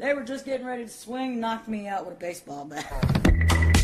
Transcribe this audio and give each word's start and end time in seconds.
They 0.00 0.14
were 0.14 0.22
just 0.22 0.46
getting 0.46 0.66
ready 0.66 0.84
to 0.84 0.88
swing, 0.88 1.40
knocked 1.40 1.68
me 1.68 1.86
out 1.86 2.06
with 2.06 2.14
a 2.14 2.18
baseball 2.18 2.64
bat. 2.64 3.79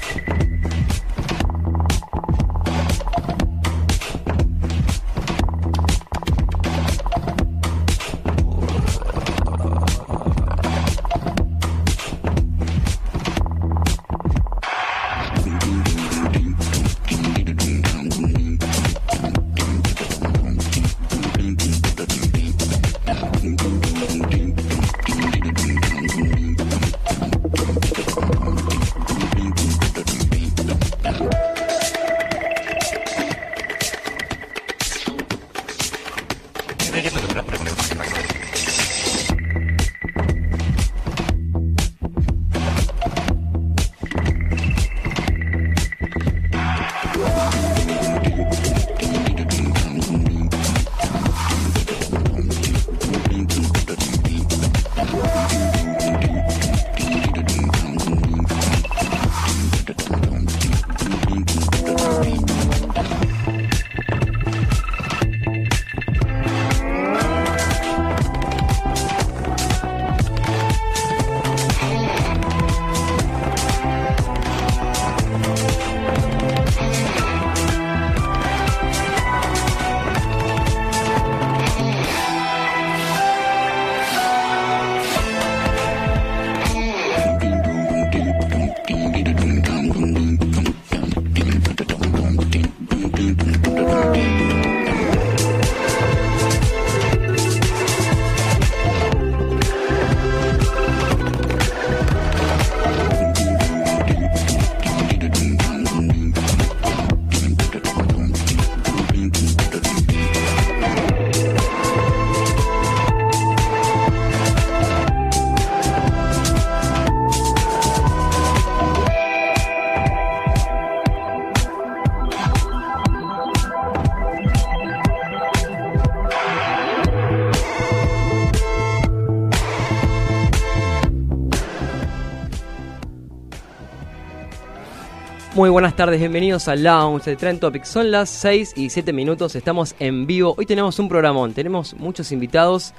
Buenas 135.76 135.94
tardes, 135.94 136.18
bienvenidos 136.18 136.68
al 136.68 136.82
Lounge 136.84 137.32
de 137.32 137.36
Trend 137.36 137.60
Topic. 137.60 137.84
Son 137.84 138.10
las 138.10 138.30
6 138.30 138.72
y 138.76 138.88
7 138.88 139.12
minutos, 139.12 139.54
estamos 139.56 139.94
en 139.98 140.26
vivo. 140.26 140.54
Hoy 140.56 140.64
tenemos 140.64 140.98
un 140.98 141.06
programón, 141.06 141.52
tenemos 141.52 141.92
muchos 141.92 142.32
invitados, 142.32 142.94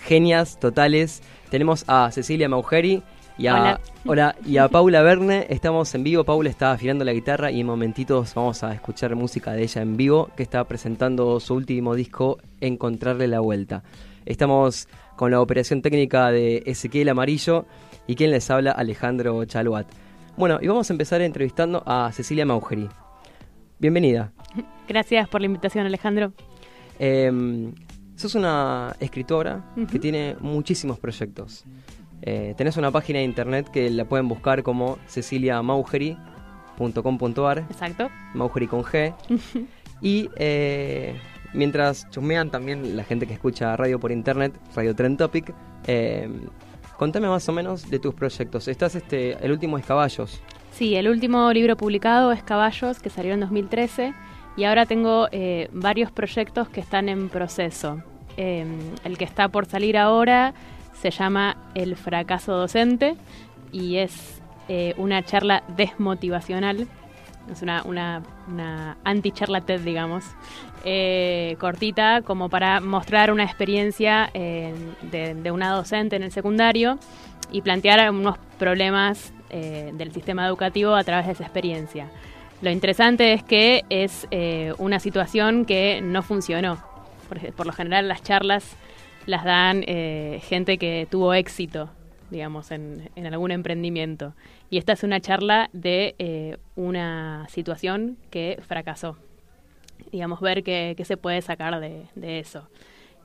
genias 0.00 0.58
totales. 0.58 1.22
Tenemos 1.50 1.84
a 1.86 2.10
Cecilia 2.12 2.48
Maugeri 2.48 3.02
y 3.36 3.46
a, 3.48 3.78
Hola. 4.06 4.36
y 4.42 4.56
a 4.56 4.68
Paula 4.68 5.02
Verne. 5.02 5.46
Estamos 5.50 5.94
en 5.94 6.02
vivo, 6.02 6.24
Paula 6.24 6.48
está 6.48 6.72
afilando 6.72 7.04
la 7.04 7.12
guitarra 7.12 7.50
y 7.50 7.60
en 7.60 7.66
momentitos 7.66 8.34
vamos 8.34 8.62
a 8.62 8.72
escuchar 8.72 9.14
música 9.16 9.52
de 9.52 9.64
ella 9.64 9.82
en 9.82 9.98
vivo, 9.98 10.30
que 10.34 10.44
está 10.44 10.64
presentando 10.64 11.38
su 11.40 11.52
último 11.52 11.94
disco, 11.94 12.38
Encontrarle 12.62 13.28
la 13.28 13.40
Vuelta. 13.40 13.82
Estamos 14.24 14.88
con 15.16 15.30
la 15.30 15.42
operación 15.42 15.82
técnica 15.82 16.30
de 16.30 16.62
Ezequiel 16.64 17.10
Amarillo 17.10 17.66
y 18.06 18.14
quien 18.14 18.30
les 18.30 18.50
habla, 18.50 18.70
Alejandro 18.70 19.44
Chaluat. 19.44 20.03
Bueno, 20.36 20.58
y 20.60 20.66
vamos 20.66 20.90
a 20.90 20.92
empezar 20.92 21.22
entrevistando 21.22 21.84
a 21.86 22.10
Cecilia 22.12 22.44
Maugeri. 22.44 22.88
Bienvenida. 23.78 24.32
Gracias 24.88 25.28
por 25.28 25.40
la 25.40 25.46
invitación, 25.46 25.86
Alejandro. 25.86 26.32
Eh, 26.98 27.72
sos 28.16 28.34
una 28.34 28.96
escritora 28.98 29.64
que 29.90 30.00
tiene 30.00 30.34
muchísimos 30.40 30.98
proyectos. 30.98 31.64
Eh, 32.22 32.54
tenés 32.56 32.76
una 32.76 32.90
página 32.90 33.20
de 33.20 33.26
internet 33.26 33.70
que 33.70 33.88
la 33.90 34.06
pueden 34.06 34.26
buscar 34.26 34.64
como 34.64 34.98
ceciliamaugeri.com.ar, 35.06 37.58
Exacto. 37.58 38.10
Maugeri 38.34 38.66
con 38.66 38.82
G. 38.82 39.14
y 40.00 40.30
eh, 40.36 41.14
mientras 41.52 42.10
chusmean 42.10 42.50
también 42.50 42.96
la 42.96 43.04
gente 43.04 43.28
que 43.28 43.34
escucha 43.34 43.76
radio 43.76 44.00
por 44.00 44.10
internet, 44.10 44.52
Radio 44.74 44.96
Trend 44.96 45.18
Topic, 45.18 45.54
eh, 45.86 46.28
contame 46.96 47.28
más 47.28 47.48
o 47.48 47.52
menos 47.52 47.90
de 47.90 47.98
tus 47.98 48.14
proyectos. 48.14 48.68
Estás, 48.68 48.94
este, 48.94 49.32
el 49.44 49.52
último 49.52 49.78
es 49.78 49.86
Caballos. 49.86 50.40
Sí, 50.72 50.96
el 50.96 51.08
último 51.08 51.52
libro 51.52 51.76
publicado 51.76 52.32
es 52.32 52.42
Caballos, 52.42 52.98
que 52.98 53.10
salió 53.10 53.34
en 53.34 53.40
2013, 53.40 54.14
y 54.56 54.64
ahora 54.64 54.86
tengo 54.86 55.28
eh, 55.30 55.68
varios 55.72 56.10
proyectos 56.10 56.68
que 56.68 56.80
están 56.80 57.08
en 57.08 57.28
proceso. 57.28 58.02
Eh, 58.36 58.66
el 59.04 59.16
que 59.16 59.24
está 59.24 59.48
por 59.48 59.66
salir 59.66 59.96
ahora 59.96 60.54
se 61.00 61.10
llama 61.10 61.56
El 61.74 61.96
fracaso 61.96 62.52
docente 62.52 63.16
y 63.70 63.96
es 63.98 64.42
eh, 64.68 64.94
una 64.96 65.22
charla 65.24 65.62
desmotivacional. 65.76 66.88
Es 67.50 67.62
una, 67.62 67.82
una, 67.84 68.22
una 68.48 68.96
anti-charla 69.04 69.60
digamos, 69.60 70.24
eh, 70.84 71.56
cortita, 71.58 72.22
como 72.22 72.48
para 72.48 72.80
mostrar 72.80 73.30
una 73.30 73.44
experiencia 73.44 74.30
eh, 74.34 74.74
de, 75.02 75.34
de 75.34 75.50
una 75.50 75.70
docente 75.70 76.16
en 76.16 76.22
el 76.22 76.32
secundario 76.32 76.98
y 77.52 77.60
plantear 77.62 78.10
unos 78.10 78.38
problemas 78.58 79.32
eh, 79.50 79.92
del 79.94 80.12
sistema 80.12 80.46
educativo 80.46 80.94
a 80.94 81.04
través 81.04 81.26
de 81.26 81.32
esa 81.32 81.44
experiencia. 81.44 82.08
Lo 82.62 82.70
interesante 82.70 83.34
es 83.34 83.42
que 83.42 83.84
es 83.90 84.26
eh, 84.30 84.72
una 84.78 84.98
situación 84.98 85.64
que 85.66 86.00
no 86.02 86.22
funcionó. 86.22 86.78
Por, 87.28 87.52
por 87.52 87.66
lo 87.66 87.72
general 87.72 88.08
las 88.08 88.22
charlas 88.22 88.76
las 89.26 89.44
dan 89.44 89.84
eh, 89.86 90.40
gente 90.44 90.78
que 90.78 91.06
tuvo 91.10 91.34
éxito, 91.34 91.90
digamos, 92.30 92.70
en, 92.70 93.10
en 93.16 93.26
algún 93.26 93.50
emprendimiento. 93.50 94.34
Y 94.74 94.78
esta 94.78 94.92
es 94.94 95.04
una 95.04 95.20
charla 95.20 95.70
de 95.72 96.16
eh, 96.18 96.56
una 96.74 97.46
situación 97.48 98.18
que 98.30 98.58
fracasó. 98.66 99.16
Digamos, 100.10 100.40
ver 100.40 100.64
qué, 100.64 101.00
se 101.04 101.16
puede 101.16 101.42
sacar 101.42 101.78
de, 101.78 102.08
de 102.16 102.40
eso. 102.40 102.68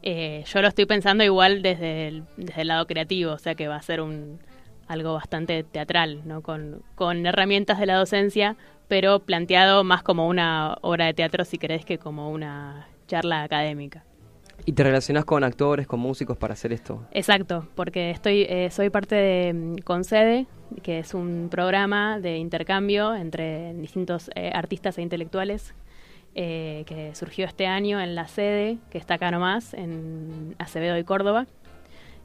Eh, 0.03 0.43
yo 0.45 0.61
lo 0.61 0.67
estoy 0.67 0.85
pensando 0.85 1.23
igual 1.23 1.63
desde 1.63 2.07
el, 2.07 2.23
desde 2.37 2.61
el 2.61 2.67
lado 2.67 2.85
creativo, 2.85 3.31
o 3.31 3.39
sea 3.39 3.55
que 3.55 3.67
va 3.67 3.77
a 3.77 3.81
ser 3.81 3.99
un, 3.99 4.37
algo 4.87 5.15
bastante 5.15 5.63
teatral, 5.63 6.21
¿no? 6.23 6.43
con, 6.43 6.83
con 6.93 7.25
herramientas 7.25 7.79
de 7.79 7.87
la 7.87 7.95
docencia, 7.95 8.55
pero 8.87 9.21
planteado 9.21 9.83
más 9.83 10.03
como 10.03 10.27
una 10.27 10.77
obra 10.81 11.07
de 11.07 11.15
teatro, 11.15 11.45
si 11.45 11.57
querés, 11.57 11.83
que 11.83 11.97
como 11.97 12.29
una 12.29 12.89
charla 13.07 13.41
académica. 13.41 14.03
¿Y 14.65 14.73
te 14.73 14.83
relacionás 14.83 15.25
con 15.25 15.43
actores, 15.43 15.87
con 15.87 15.99
músicos 15.99 16.37
para 16.37 16.53
hacer 16.53 16.73
esto? 16.73 17.05
Exacto, 17.11 17.67
porque 17.75 18.11
estoy, 18.11 18.45
eh, 18.49 18.69
soy 18.71 18.89
parte 18.89 19.15
de 19.15 19.53
mm, 19.53 19.75
Concede, 19.83 20.47
que 20.83 20.99
es 20.99 21.13
un 21.13 21.47
programa 21.49 22.19
de 22.19 22.37
intercambio 22.37 23.15
entre 23.15 23.73
distintos 23.73 24.29
eh, 24.35 24.51
artistas 24.53 24.97
e 24.97 25.01
intelectuales 25.01 25.73
eh, 26.35 26.83
que 26.85 27.15
surgió 27.15 27.45
este 27.45 27.65
año 27.65 27.99
en 27.99 28.15
la 28.15 28.27
sede, 28.27 28.77
que 28.91 28.97
está 28.97 29.15
acá 29.15 29.31
nomás, 29.31 29.73
en 29.73 30.55
Acevedo 30.59 30.97
y 30.97 31.03
Córdoba. 31.03 31.47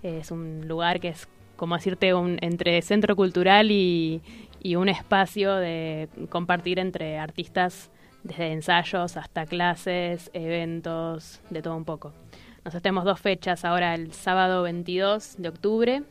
es 0.03 0.31
un 0.31 0.69
lugar 0.69 1.01
que 1.01 1.09
es, 1.09 1.29
como 1.57 1.77
decirte, 1.77 2.13
un, 2.13 2.39
entre 2.43 2.83
centro 2.83 3.17
cultural 3.17 3.71
y, 3.71 4.21
y 4.63 4.77
un 4.77 4.89
espacio 4.89 5.55
de 5.55 6.09
compartir 6.29 6.79
entre 6.79 7.19
artistas 7.19 7.91
desde 8.25 8.53
ensayos 8.53 9.17
hasta 9.17 9.47
clases, 9.47 10.31
eventos, 10.33 11.41
de 11.51 11.63
todo 11.63 11.77
un 11.77 11.85
poco. 11.85 12.13
Nosotros 12.65 12.83
tenemos 12.83 13.05
dos 13.05 13.21
fechas 13.21 13.65
ahora, 13.65 13.95
el 13.95 14.13
sábado 14.13 14.63
22 14.63 15.37
de 15.39 15.49
octubre, 15.49 16.03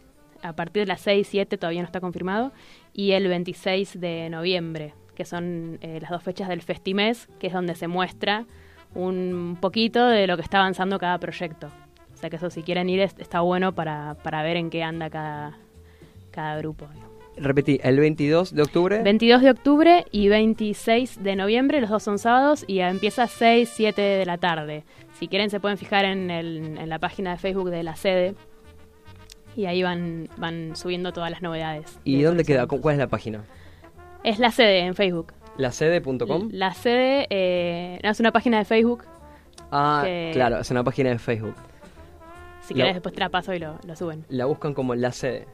a 0.44 0.54
partir 0.54 0.84
de 0.84 0.88
las 0.88 1.02
6 1.02 1.28
y 1.28 1.32
7 1.32 1.58
todavía 1.58 1.82
no 1.82 1.88
está 1.88 2.00
confirmado, 2.00 2.52
y 2.94 3.12
el 3.12 3.28
26 3.28 4.00
de 4.00 4.30
noviembre, 4.30 4.94
que 5.16 5.26
son 5.26 5.80
eh, 5.82 6.00
las 6.00 6.12
dos 6.12 6.22
fechas 6.22 6.48
del 6.48 6.62
Festimés, 6.62 7.28
que 7.40 7.48
es 7.48 7.54
donde 7.54 7.76
se 7.76 7.88
muestra 7.88 8.46
un 8.94 9.58
poquito 9.60 10.06
de 10.06 10.28
lo 10.28 10.36
que 10.36 10.44
está 10.44 10.60
avanzando 10.60 11.00
cada 11.00 11.18
proyecto. 11.18 11.72
O 12.14 12.18
sea 12.18 12.30
que 12.30 12.36
eso 12.36 12.52
si 12.52 12.62
quieren 12.62 12.90
ir 12.90 13.00
está 13.00 13.42
bueno 13.42 13.74
para, 13.74 14.16
para 14.24 14.44
ver 14.44 14.58
en 14.58 14.70
qué 14.70 14.84
anda 14.84 15.10
cada, 15.10 15.58
cada 16.32 16.58
grupo. 16.58 16.88
Repetí, 17.38 17.80
el 17.84 18.00
22 18.00 18.54
de 18.54 18.62
octubre. 18.62 19.02
22 19.02 19.42
de 19.42 19.50
octubre 19.50 20.06
y 20.12 20.28
26 20.28 21.24
de 21.24 21.36
noviembre, 21.36 21.82
los 21.82 21.90
dos 21.90 22.04
son 22.04 22.20
sábados 22.20 22.64
y 22.68 22.80
empieza 22.80 23.24
a 23.24 23.28
6, 23.28 23.72
7 23.74 24.02
de 24.02 24.26
la 24.26 24.38
tarde. 24.38 24.84
Si 25.20 25.28
quieren 25.28 25.50
se 25.50 25.60
pueden 25.60 25.78
fijar 25.78 26.06
en, 26.06 26.30
el, 26.30 26.78
en 26.78 26.90
la 26.90 27.00
página 27.00 27.32
de 27.32 27.38
Facebook 27.38 27.70
de 27.70 27.84
la 27.84 27.96
sede 27.96 28.36
y 29.56 29.66
ahí 29.66 29.84
van, 29.84 30.30
van 30.38 30.76
subiendo 30.76 31.12
todas 31.12 31.32
las 31.32 31.42
novedades. 31.42 32.00
¿Y 32.04 32.22
dónde 32.22 32.44
queda? 32.44 32.68
¿Cuál 32.68 32.96
es 32.96 33.00
la 33.00 33.08
página? 33.08 33.44
Es 34.24 34.40
la 34.40 34.52
sede 34.52 34.80
en 34.80 34.96
Facebook. 34.96 35.34
¿Lacede.com? 35.58 36.50
La 36.52 36.74
sede 36.74 37.28
eh, 37.30 38.00
es 38.02 38.20
una 38.20 38.32
página 38.32 38.58
de 38.58 38.66
Facebook. 38.66 39.04
Ah, 39.72 40.06
claro, 40.34 40.60
es 40.60 40.72
una 40.72 40.84
página 40.84 41.10
de 41.10 41.20
Facebook. 41.20 41.56
Si 42.62 42.74
quieres 42.74 42.94
después 42.94 43.14
te 43.14 43.20
la 43.20 43.30
paso 43.30 43.54
y 43.54 43.60
lo, 43.60 43.78
suben. 43.96 44.26
La 44.30 44.46
buscan 44.46 44.74
como 44.74 44.96
la 44.96 45.12
sede. 45.12 45.48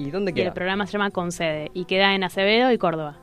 ¿Y 0.00 0.10
dónde 0.10 0.32
queda? 0.32 0.46
el 0.48 0.52
programa 0.52 0.86
se 0.86 0.92
llama 0.92 1.10
Concede 1.10 1.70
y 1.74 1.84
queda 1.84 2.14
en 2.14 2.24
Acevedo 2.24 2.72
y 2.72 2.78
Córdoba. 2.78 3.18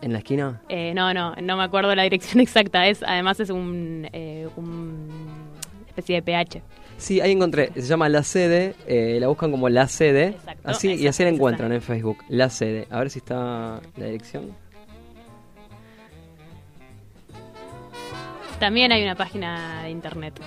¿En 0.00 0.12
la 0.12 0.18
esquina? 0.18 0.62
Eh, 0.68 0.92
no, 0.94 1.12
no, 1.12 1.34
no 1.34 1.56
me 1.56 1.64
acuerdo 1.64 1.94
la 1.96 2.04
dirección 2.04 2.40
exacta. 2.40 2.86
Es 2.86 3.02
Además 3.02 3.40
es 3.40 3.50
un, 3.50 4.08
eh, 4.12 4.48
especie 5.88 6.16
de 6.16 6.22
PH. 6.22 6.62
Sí, 6.96 7.20
ahí 7.20 7.32
encontré. 7.32 7.72
Se 7.74 7.82
llama 7.82 8.08
La 8.08 8.22
Sede. 8.22 8.76
Eh, 8.86 9.18
la 9.20 9.26
buscan 9.26 9.50
como 9.50 9.68
La 9.68 9.88
Sede. 9.88 10.36
así 10.62 10.94
Y 10.94 11.08
así 11.08 11.24
la 11.24 11.30
encuentran 11.30 11.72
en 11.72 11.82
Facebook. 11.82 12.18
La 12.28 12.50
Sede. 12.50 12.86
A 12.90 13.00
ver 13.00 13.10
si 13.10 13.18
está 13.18 13.80
la 13.96 14.06
dirección. 14.06 14.52
También 18.60 18.92
hay 18.92 19.02
una 19.02 19.16
página 19.16 19.82
de 19.82 19.90
internet. 19.90 20.40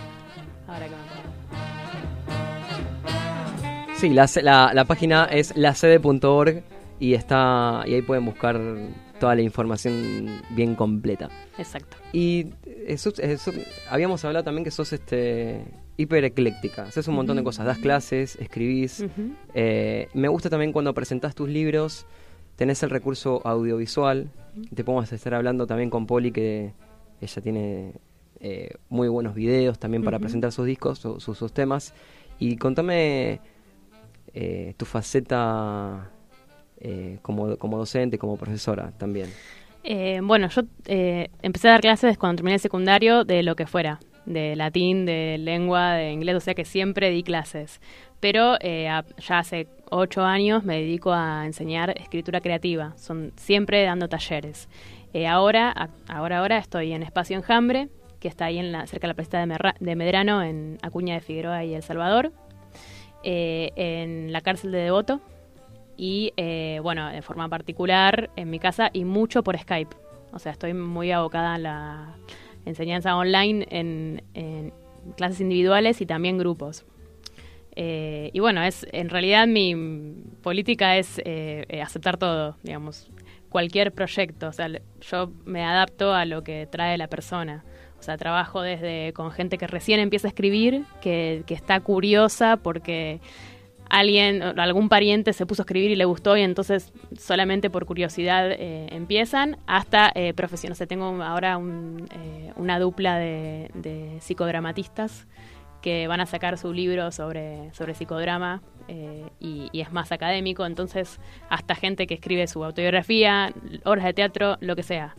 Ahora 0.68 0.86
que 0.86 0.92
me 0.92 1.21
Sí, 4.02 4.10
la, 4.10 4.28
la, 4.42 4.72
la 4.74 4.86
página 4.86 5.26
es 5.26 5.56
lacede.org 5.56 6.64
y 7.00 7.14
está 7.14 7.84
y 7.86 7.94
ahí 7.94 8.02
pueden 8.02 8.26
buscar 8.26 8.60
toda 9.20 9.36
la 9.36 9.44
información 9.44 10.42
bien 10.50 10.74
completa. 10.74 11.30
Exacto. 11.60 11.98
Y 12.12 12.48
eso, 12.88 13.14
habíamos 13.92 14.26
hablado 14.26 14.44
también 14.44 14.64
que 14.64 14.72
sos 14.72 14.92
este 14.92 15.64
hiper 15.98 16.26
ecléctica, 16.26 16.82
haces 16.82 17.08
un 17.10 17.14
montón 17.14 17.38
de 17.38 17.44
cosas, 17.44 17.68
das 17.68 17.78
clases, 17.78 18.38
escribís. 18.38 19.06
Eh, 19.54 20.08
me 20.16 20.30
gusta 20.30 20.50
también 20.50 20.72
cuando 20.72 20.96
presentás 20.96 21.36
tus 21.36 21.48
libros, 21.48 22.08
tenés 22.56 22.82
el 22.82 22.90
recurso 22.90 23.46
audiovisual. 23.46 24.32
Te 24.74 24.84
podemos 24.84 25.14
estar 25.14 25.36
hablando 25.36 25.68
también 25.68 25.92
con 25.92 26.08
Poli, 26.08 26.32
que 26.32 26.74
ella 27.22 27.42
tiene 27.44 27.94
eh, 28.40 28.72
muy 28.90 29.10
buenos 29.10 29.36
videos 29.36 29.78
también 29.78 30.04
para 30.04 30.18
presentar 30.18 30.52
sus 30.52 30.66
discos, 30.66 30.98
sus 31.20 31.54
temas. 31.54 31.94
Y 32.40 32.58
contame 32.58 33.40
eh, 34.34 34.74
tu 34.78 34.86
faceta 34.86 36.10
eh, 36.80 37.20
como, 37.22 37.58
como 37.58 37.78
docente, 37.78 38.18
como 38.18 38.38
profesora 38.38 38.92
también. 38.98 39.30
Eh, 39.84 40.22
bueno, 40.24 40.48
yo 40.50 40.62
empecé 40.86 41.68
a 41.68 41.72
dar 41.72 41.82
clases 41.82 42.18
cuando 42.18 42.38
terminé 42.38 42.56
el 42.56 42.62
secundario 42.62 43.26
de 43.26 43.44
lo 43.44 43.56
que 43.56 43.66
fuera, 43.66 44.00
de 44.26 44.56
latín, 44.56 45.06
de 45.06 45.38
lengua, 45.38 45.94
de 45.94 46.12
inglés, 46.12 46.36
o 46.36 46.40
sea 46.40 46.54
que 46.54 46.66
siempre 46.66 47.10
di 47.10 47.24
clases. 47.24 47.82
Pero 48.20 48.60
ya 48.60 49.04
hace 49.30 49.68
ocho 49.90 50.24
años 50.24 50.64
me 50.64 50.80
dedico 50.80 51.12
a 51.12 51.44
enseñar 51.46 51.90
escritura 52.00 52.40
creativa, 52.40 52.94
son 52.98 53.34
siempre 53.36 53.84
dando 53.84 54.08
talleres. 54.08 54.70
ahora, 55.28 55.90
ahora, 56.08 56.38
ahora 56.38 56.58
estoy 56.60 56.94
en 56.94 57.02
Espacio 57.02 57.36
Enjambre, 57.36 57.90
que 58.20 58.28
está 58.28 58.46
ahí 58.46 58.60
en 58.60 58.72
la, 58.72 58.86
cerca 58.86 59.08
de 59.08 59.14
la 59.14 59.16
plaza 59.16 59.46
de, 59.46 59.74
de 59.80 59.96
Medrano, 59.96 60.44
en 60.44 60.78
Acuña 60.84 61.16
de 61.16 61.22
Figueroa 61.22 61.66
y 61.66 61.74
El 61.74 61.82
Salvador. 61.82 62.32
Eh, 63.24 63.72
en 63.76 64.32
la 64.32 64.42
cárcel 64.42 64.72
de 64.72 64.80
Devoto 64.80 65.22
y, 65.96 66.34
eh, 66.38 66.80
bueno, 66.82 67.10
de 67.10 67.22
forma 67.22 67.48
particular 67.50 68.32
en 68.36 68.50
mi 68.50 68.58
casa 68.58 68.90
y 68.94 69.06
mucho 69.06 69.44
por 69.44 69.58
Skype. 69.60 69.96
O 70.32 70.40
sea, 70.40 70.52
estoy 70.52 70.74
muy 70.74 71.12
abocada 71.12 71.54
a 71.54 71.58
la 71.60 72.16
enseñanza 72.66 73.16
online 73.16 73.68
en, 73.70 74.74
clases 75.18 75.42
individuales 75.42 76.02
y 76.02 76.06
también 76.06 76.38
grupos. 76.38 76.86
Eh, 77.76 78.32
y 78.34 78.40
bueno, 78.40 78.64
es 78.64 78.88
en 78.92 79.10
realidad 79.10 79.48
mi 79.48 79.76
política 80.42 80.98
es 80.98 81.22
aceptar 81.82 82.18
todo, 82.18 82.56
digamos, 82.64 83.12
cualquier 83.50 83.92
proyecto. 83.92 84.48
O 84.48 84.54
sea, 84.54 84.68
yo 85.02 85.32
me 85.46 85.64
adapto 85.64 86.14
a 86.14 86.26
lo 86.26 86.44
que 86.44 86.66
trae 86.66 86.98
la 86.98 87.08
persona. 87.08 87.64
O 88.02 88.04
sea, 88.04 88.18
trabajo 88.18 88.64
desde 88.64 89.14
con 89.14 89.30
gente 89.30 89.60
que 89.60 89.68
recién 89.68 90.00
empieza 90.00 90.28
a 90.28 90.30
escribir, 90.30 90.86
que, 91.02 91.44
está 91.50 91.80
curiosa 91.82 92.58
porque 92.58 93.20
alguien, 93.92 94.42
algún 94.42 94.90
pariente 94.90 95.34
se 95.34 95.46
puso 95.46 95.62
a 95.62 95.66
escribir 95.66 95.92
y 95.92 95.96
le 95.96 96.06
gustó 96.06 96.36
y 96.36 96.42
entonces 96.42 96.92
solamente 97.16 97.70
por 97.70 97.86
curiosidad 97.86 98.50
eh, 98.54 98.88
empiezan, 98.90 99.58
hasta 99.68 100.12
eh, 100.16 100.34
profesionales. 100.34 100.88
Tengo 100.88 101.22
ahora 101.22 101.60
eh, 101.60 102.54
una 102.56 102.80
dupla 102.80 103.20
de, 103.20 104.18
psicodramatistas 104.20 105.28
que 105.84 106.08
van 106.08 106.22
a 106.22 106.26
sacar 106.26 106.58
su 106.58 106.74
libro 106.74 107.12
sobre, 107.12 107.72
sobre 107.76 107.94
psicodrama 107.94 108.64
eh, 108.88 109.30
y, 109.40 109.70
es 109.80 109.92
más 109.92 110.12
académico, 110.12 110.66
entonces 110.66 111.20
hasta 111.50 111.76
gente 111.76 112.08
que 112.08 112.16
escribe 112.16 112.48
su 112.48 112.64
autobiografía, 112.64 113.54
obras 113.84 114.06
de 114.06 114.14
teatro, 114.14 114.58
lo 114.60 114.76
que 114.76 114.82
sea 114.82 115.14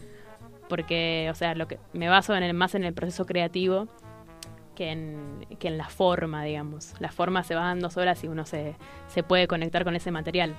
porque, 0.73 1.29
o 1.31 1.35
sea, 1.35 1.55
lo 1.55 1.69
que 1.69 1.79
me 1.93 2.09
baso 2.09 2.35
en 2.35 2.43
el, 2.43 2.55
más 2.55 2.75
en 2.75 2.83
el 2.83 2.95
proceso 2.95 3.27
creativo 3.27 3.89
que 4.75 4.91
en, 4.91 5.47
que 5.59 5.69
en 5.69 5.77
la 5.77 5.91
forma, 5.91 6.43
digamos. 6.45 6.95
La 6.99 7.13
forma 7.13 7.43
se 7.43 7.55
va 7.55 7.65
dando 7.65 7.91
sola 7.91 8.15
si 8.15 8.27
uno 8.27 8.47
se, 8.47 8.75
se 9.09 9.23
puede 9.23 9.47
conectar 9.47 9.85
con 9.85 9.95
ese 9.97 10.11
material. 10.11 10.55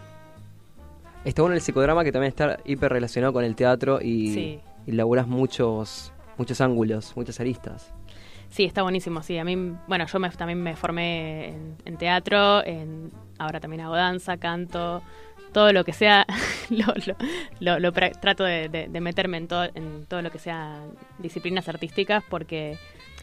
Está 1.25 1.41
bueno 1.41 1.55
el 1.55 1.62
psicodrama 1.62 2.03
que 2.03 2.12
también 2.12 2.29
está 2.29 2.60
hiper 2.63 2.91
relacionado 2.91 3.34
con 3.34 3.43
el 3.43 3.55
teatro 3.55 4.01
y, 4.03 4.62
y 4.86 4.91
laburas 4.91 5.25
muchos, 5.25 6.13
muchos 6.38 6.62
ángulos, 6.62 7.17
muchas 7.17 7.39
aristas. 7.39 7.91
Sí, 8.50 8.65
está 8.65 8.84
buenísimo, 8.84 9.24
sí. 9.24 9.39
A 9.39 9.43
mí, 9.43 9.55
bueno, 9.88 10.05
yo 10.05 10.20
también 10.38 10.62
me 10.62 10.75
formé 10.75 11.55
en, 11.86 11.98
teatro, 11.98 12.63
en, 12.63 13.12
ahora 13.39 13.60
también 13.60 13.82
hago 13.82 13.96
danza, 13.96 14.38
canto, 14.38 15.01
todo 15.53 15.72
lo 15.72 15.86
que 15.86 15.93
sea, 15.93 16.25
lo, 17.60 17.79
lo, 17.79 17.91
trato 17.91 18.43
de, 18.43 18.89
meterme 19.01 19.38
en 19.38 19.48
todo, 19.48 19.63
en 19.75 20.05
todo 20.05 20.22
lo 20.22 20.31
que 20.31 20.39
sea 20.39 20.81
disciplinas 21.19 21.69
artísticas 21.69 22.24
porque 22.29 22.77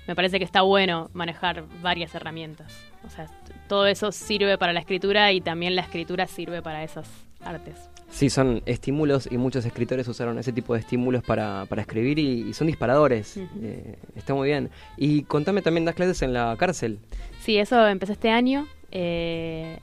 me 0.06 0.16
parece 0.16 0.38
que 0.38 0.44
está 0.44 0.62
bueno 0.62 1.10
manejar 1.12 1.64
varias 1.82 2.14
herramientas. 2.14 2.72
O 3.06 3.10
sea, 3.10 3.26
todo 3.68 3.86
eso 3.86 4.12
sirve 4.12 4.58
para 4.58 4.72
la 4.72 4.80
escritura 4.80 5.32
y 5.32 5.40
también 5.40 5.76
la 5.76 5.82
escritura 5.82 6.26
sirve 6.26 6.62
para 6.62 6.82
esas 6.82 7.08
artes. 7.44 7.76
Sí, 8.10 8.28
son 8.28 8.62
estímulos 8.66 9.28
y 9.30 9.38
muchos 9.38 9.64
escritores 9.64 10.08
usaron 10.08 10.38
ese 10.38 10.52
tipo 10.52 10.74
de 10.74 10.80
estímulos 10.80 11.22
para, 11.22 11.64
para 11.66 11.82
escribir 11.82 12.18
y, 12.18 12.52
son 12.54 12.66
disparadores. 12.66 13.36
Eh, 13.62 13.96
está 14.16 14.34
muy 14.34 14.48
bien. 14.48 14.70
Y 14.96 15.22
contame 15.22 15.62
también, 15.62 15.84
das 15.84 15.94
clases 15.94 16.20
en 16.22 16.32
la 16.32 16.56
cárcel. 16.58 16.98
Sí, 17.40 17.58
eso 17.58 17.86
empecé 17.86 18.12
este 18.14 18.30
año. 18.30 18.66
Eh, 18.90 19.78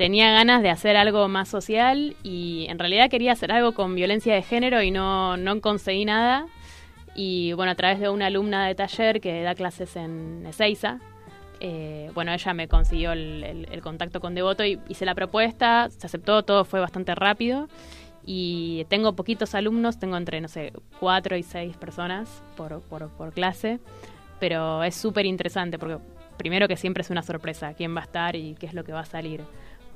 tenía 0.00 0.32
ganas 0.32 0.62
de 0.62 0.70
hacer 0.70 0.96
algo 0.96 1.28
más 1.28 1.50
social 1.50 2.16
y 2.22 2.64
en 2.70 2.78
realidad 2.78 3.10
quería 3.10 3.32
hacer 3.32 3.52
algo 3.52 3.72
con 3.72 3.94
violencia 3.94 4.34
de 4.34 4.40
género 4.40 4.82
y 4.82 4.90
no, 4.90 5.36
no 5.36 5.60
conseguí 5.60 6.06
nada. 6.06 6.46
Y 7.14 7.52
bueno, 7.52 7.72
a 7.72 7.74
través 7.74 8.00
de 8.00 8.08
una 8.08 8.28
alumna 8.28 8.66
de 8.66 8.74
taller 8.74 9.20
que 9.20 9.42
da 9.42 9.54
clases 9.54 9.96
en 9.96 10.46
Ezeiza, 10.46 11.00
eh, 11.60 12.10
bueno, 12.14 12.32
ella 12.32 12.54
me 12.54 12.66
consiguió 12.66 13.12
el, 13.12 13.80
contacto 13.82 14.20
con 14.20 14.34
Devoto 14.34 14.64
y 14.64 14.80
hice 14.88 15.04
la 15.04 15.14
propuesta, 15.14 15.90
se 15.90 16.06
aceptó, 16.06 16.44
todo 16.44 16.64
fue 16.64 16.80
bastante 16.80 17.14
rápido. 17.14 17.68
Y 18.24 18.86
tengo 18.88 19.14
poquitos 19.14 19.54
alumnos, 19.54 19.98
tengo 19.98 20.16
entre, 20.16 20.40
no 20.40 20.48
sé, 20.48 20.72
cuatro 20.98 21.36
y 21.36 21.42
seis 21.42 21.76
personas 21.76 22.42
por, 22.56 22.80
por, 22.80 23.10
por 23.10 23.34
clase 23.34 23.80
pero 24.40 24.82
es 24.82 24.96
súper 24.96 25.26
interesante 25.26 25.78
porque 25.78 25.98
primero 26.38 26.66
que 26.66 26.76
siempre 26.76 27.02
es 27.02 27.10
una 27.10 27.22
sorpresa 27.22 27.74
quién 27.74 27.94
va 27.94 28.00
a 28.00 28.04
estar 28.04 28.34
y 28.34 28.54
qué 28.54 28.64
es 28.64 28.72
lo 28.72 28.82
que 28.82 28.92
va 28.92 29.00
a 29.00 29.04
salir. 29.04 29.42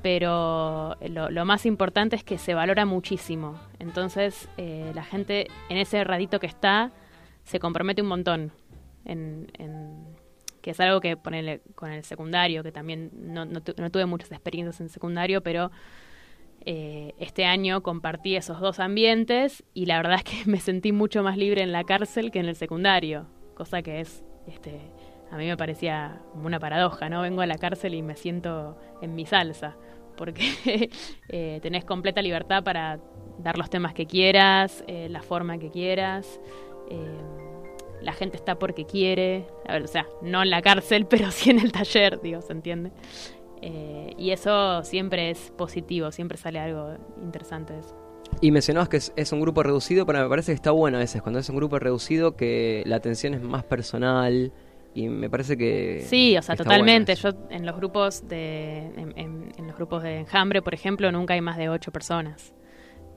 Pero 0.04 0.96
lo, 1.08 1.44
más 1.46 1.64
importante 1.64 2.14
es 2.14 2.22
que 2.24 2.36
se 2.36 2.52
valora 2.52 2.84
muchísimo. 2.84 3.58
Entonces 3.78 4.50
eh, 4.58 4.92
la 4.94 5.02
gente 5.02 5.46
en 5.70 5.78
ese 5.78 6.04
radito 6.04 6.38
que 6.40 6.46
está 6.46 6.90
se 7.44 7.58
compromete 7.58 8.02
un 8.02 8.08
montón. 8.08 8.52
En, 9.06 9.50
en- 9.58 10.04
que 10.60 10.72
es 10.72 10.80
algo 10.80 11.00
que 11.00 11.16
ponele 11.16 11.62
con 11.74 11.90
el 11.90 12.04
secundario, 12.04 12.62
que 12.62 12.70
también 12.70 13.10
no, 13.14 13.46
tu- 13.62 13.72
no 13.80 13.90
tuve 13.90 14.04
muchas 14.04 14.30
experiencias 14.30 14.78
en 14.82 14.90
secundario, 14.90 15.42
pero 15.42 15.70
eh, 16.66 17.14
este 17.18 17.46
año 17.46 17.82
compartí 17.82 18.36
esos 18.36 18.60
dos 18.60 18.80
ambientes 18.80 19.64
y 19.72 19.86
la 19.86 19.96
verdad 19.96 20.16
es 20.16 20.24
que 20.24 20.42
me 20.50 20.60
sentí 20.60 20.92
mucho 20.92 21.22
más 21.22 21.38
libre 21.38 21.62
en 21.62 21.72
la 21.72 21.84
cárcel 21.84 22.30
que 22.30 22.40
en 22.40 22.46
el 22.46 22.56
secundario, 22.56 23.26
cosa 23.54 23.80
que 23.80 24.00
es, 24.00 24.22
este, 24.46 24.80
a 25.30 25.36
mí 25.38 25.46
me 25.46 25.56
parecía 25.56 26.20
una 26.34 26.58
paradoja, 26.60 27.08
¿no? 27.08 27.22
Vengo 27.22 27.40
a 27.40 27.46
la 27.46 27.56
cárcel 27.58 27.94
y 27.94 28.02
me 28.02 28.16
siento 28.16 28.78
en 29.02 29.14
mi 29.14 29.26
salsa, 29.26 29.76
porque 30.16 30.90
eh, 31.28 31.58
tenés 31.62 31.84
completa 31.84 32.22
libertad 32.22 32.62
para 32.62 32.98
dar 33.38 33.58
los 33.58 33.70
temas 33.70 33.94
que 33.94 34.06
quieras, 34.06 34.84
eh, 34.86 35.08
la 35.10 35.22
forma 35.22 35.58
que 35.58 35.70
quieras. 35.70 36.40
eh, 36.90 37.18
la 38.00 38.12
gente 38.12 38.36
está 38.36 38.58
porque 38.58 38.84
quiere, 38.84 39.46
a 39.66 39.72
ver, 39.72 39.84
o 39.84 39.86
sea, 39.86 40.06
no 40.20 40.42
en 40.42 40.50
la 40.50 40.60
cárcel, 40.60 41.06
pero 41.10 41.30
sí 41.30 41.50
en 41.50 41.58
el 41.58 41.72
taller, 41.72 42.20
digo, 42.20 42.42
¿se 42.42 42.52
entiende? 42.52 42.92
Y 44.18 44.30
eso 44.30 44.84
siempre 44.84 45.30
es 45.30 45.50
positivo, 45.56 46.12
siempre 46.12 46.36
sale 46.36 46.58
algo 46.58 46.98
interesante 47.22 47.72
de 47.72 47.80
eso. 47.80 47.96
Y 48.42 48.50
mencionabas 48.50 48.90
que 48.90 48.98
es, 48.98 49.12
es 49.16 49.32
un 49.32 49.40
grupo 49.40 49.62
reducido, 49.62 50.04
pero 50.04 50.20
me 50.20 50.28
parece 50.28 50.52
que 50.52 50.56
está 50.56 50.70
bueno 50.70 50.98
a 50.98 51.00
veces 51.00 51.22
cuando 51.22 51.38
es 51.38 51.48
un 51.48 51.56
grupo 51.56 51.78
reducido 51.78 52.36
que 52.36 52.82
la 52.84 52.96
atención 52.96 53.32
es 53.32 53.40
más 53.40 53.64
personal 53.64 54.52
y 54.94 55.08
me 55.08 55.28
parece 55.28 55.56
que 55.56 56.02
Sí, 56.06 56.36
o 56.36 56.42
sea, 56.42 56.54
totalmente. 56.56 57.14
Yo 57.16 57.30
en 57.50 57.66
los 57.66 57.76
grupos 57.76 58.26
de 58.28 58.78
en, 58.96 59.12
en- 59.18 59.52
en 59.58 59.66
los 59.66 59.76
grupos 59.76 60.02
de 60.02 60.20
enjambre, 60.20 60.62
por 60.62 60.72
ejemplo, 60.74 61.10
nunca 61.12 61.34
hay 61.34 61.40
más 61.40 61.56
de 61.56 61.68
ocho 61.68 61.90
personas. 61.92 62.54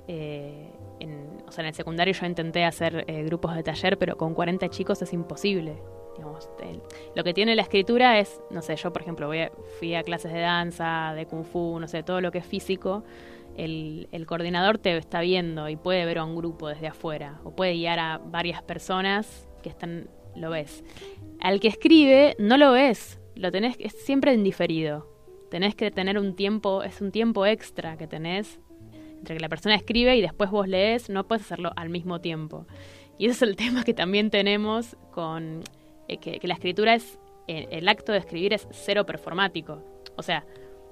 Eh, 0.08 0.72
en, 1.00 1.44
o 1.48 1.52
sea, 1.52 1.64
en 1.64 1.68
el 1.68 1.74
secundario 1.74 2.14
yo 2.14 2.26
intenté 2.26 2.64
hacer 2.64 3.04
eh, 3.08 3.24
grupos 3.24 3.56
de 3.56 3.64
taller, 3.64 3.98
pero 3.98 4.18
con 4.18 4.34
40 4.34 4.70
chicos 4.70 5.02
es 5.02 5.14
imposible. 5.14 5.78
Digamos, 6.16 6.50
el- 6.64 6.82
lo 7.16 7.24
que 7.24 7.34
tiene 7.34 7.56
la 7.56 7.62
escritura 7.62 8.18
es, 8.20 8.42
no 8.50 8.62
sé, 8.62 8.76
yo 8.76 8.92
por 8.92 9.02
ejemplo 9.04 9.28
voy 9.28 9.40
a- 9.42 9.52
fui 9.80 9.94
a 9.96 10.04
clases 10.04 10.34
de 10.34 10.40
danza, 10.40 11.14
de 11.16 11.26
kung 11.28 11.44
fu, 11.46 11.80
no 11.80 11.88
sé, 11.88 12.04
todo 12.04 12.22
lo 12.22 12.32
que 12.32 12.40
es 12.40 12.46
físico. 12.46 13.04
El, 13.56 14.08
el 14.12 14.26
coordinador 14.28 14.78
te 14.78 14.96
está 14.98 15.22
viendo 15.22 15.68
y 15.70 15.76
puede 15.76 16.06
ver 16.06 16.20
a 16.20 16.24
un 16.24 16.36
grupo 16.36 16.68
desde 16.70 16.88
afuera 16.88 17.40
o 17.44 17.52
puede 17.52 17.74
guiar 17.74 18.00
a 18.00 18.18
varias 18.24 18.62
personas 18.62 19.48
que 19.64 19.70
están, 19.70 20.08
lo 20.36 20.52
ves. 20.52 20.84
Al 21.40 21.60
que 21.60 21.68
escribe 21.68 22.36
no 22.40 22.58
lo 22.58 22.72
ves, 22.72 23.20
lo 23.36 23.52
tenés, 23.52 23.76
es 23.80 23.94
siempre 23.94 24.34
en 24.34 24.44
diferido. 24.44 25.08
Tenés 25.50 25.76
que 25.76 25.92
tener 25.92 26.18
un 26.20 26.36
tiempo, 26.36 26.84
es 26.84 27.00
un 27.02 27.12
tiempo 27.12 27.46
extra 27.46 27.98
que 27.98 28.08
tenés 28.08 28.60
entre 29.18 29.36
que 29.36 29.42
la 29.42 29.50
persona 29.50 29.76
escribe 29.76 30.16
y 30.16 30.22
después 30.22 30.50
vos 30.52 30.68
lees, 30.68 31.10
no 31.10 31.28
puedes 31.28 31.44
hacerlo 31.44 31.72
al 31.76 31.90
mismo 31.90 32.22
tiempo. 32.22 32.66
Y 33.18 33.26
ese 33.26 33.34
es 33.34 33.42
el 33.42 33.56
tema 33.58 33.84
que 33.84 33.94
también 33.94 34.30
tenemos 34.30 34.96
con 35.12 35.62
eh, 36.08 36.18
que, 36.18 36.40
la 36.48 36.54
escritura 36.54 36.94
es, 36.96 37.20
eh, 37.48 37.68
el 37.72 37.88
acto 37.88 38.12
de 38.12 38.20
escribir 38.20 38.54
es 38.54 38.68
cero 38.72 39.06
performático. 39.06 39.84
O 40.16 40.24
sea, 40.24 40.46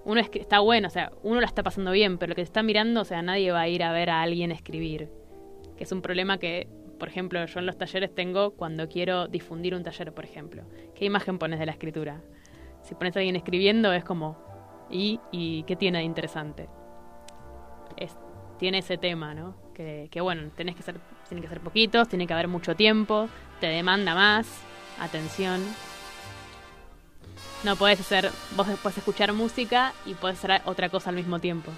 uno 0.05 0.21
está 0.21 0.59
bueno, 0.59 0.87
o 0.87 0.91
sea, 0.91 1.11
uno 1.23 1.39
la 1.41 1.47
está 1.47 1.63
pasando 1.63 1.91
bien, 1.91 2.17
pero 2.17 2.31
lo 2.31 2.35
que 2.35 2.41
te 2.41 2.47
está 2.47 2.61
mirando, 2.61 3.01
o 3.01 3.05
sea, 3.05 3.21
nadie 3.21 3.51
va 3.51 3.61
a 3.61 3.67
ir 3.67 3.83
a 3.83 3.91
ver 3.91 4.09
a 4.09 4.21
alguien 4.21 4.51
escribir. 4.51 5.09
Que 5.77 5.83
es 5.83 5.91
un 5.91 6.01
problema 6.01 6.37
que, 6.37 6.67
por 6.99 7.07
ejemplo, 7.07 7.45
yo 7.45 7.59
en 7.59 7.65
los 7.65 7.77
talleres 7.77 8.13
tengo 8.13 8.51
cuando 8.51 8.87
quiero 8.87 9.27
difundir 9.27 9.75
un 9.75 9.83
taller, 9.83 10.13
por 10.13 10.25
ejemplo. 10.25 10.63
¿Qué 10.95 11.05
imagen 11.05 11.37
pones 11.37 11.59
de 11.59 11.65
la 11.65 11.71
escritura? 11.71 12.21
Si 12.83 12.95
pones 12.95 13.15
a 13.15 13.19
alguien 13.19 13.35
escribiendo 13.35 13.91
es 13.93 14.03
como, 14.03 14.37
¿y, 14.89 15.19
y 15.31 15.63
qué 15.63 15.75
tiene 15.75 15.99
de 15.99 16.03
interesante? 16.03 16.69
Es, 17.97 18.15
tiene 18.57 18.79
ese 18.79 18.97
tema, 18.97 19.33
¿no? 19.33 19.55
Que, 19.73 20.07
que 20.11 20.21
bueno, 20.21 20.49
tenés 20.55 20.75
que 20.75 20.83
ser, 20.83 20.95
tienen 21.27 21.41
que 21.43 21.49
ser 21.49 21.59
poquitos, 21.59 22.07
tiene 22.07 22.27
que 22.27 22.33
haber 22.33 22.47
mucho 22.47 22.75
tiempo, 22.75 23.27
te 23.59 23.67
demanda 23.67 24.15
más 24.15 24.47
atención. 24.99 25.61
No 27.63 27.75
podés 27.75 27.99
hacer, 27.99 28.29
vos 28.55 28.67
puedes 28.81 28.97
escuchar 28.97 29.33
música 29.33 29.93
y 30.05 30.13
podés 30.13 30.37
hacer 30.37 30.61
otra 30.65 30.89
cosa 30.89 31.09
al 31.09 31.15
mismo 31.15 31.39
tiempo. 31.39 31.71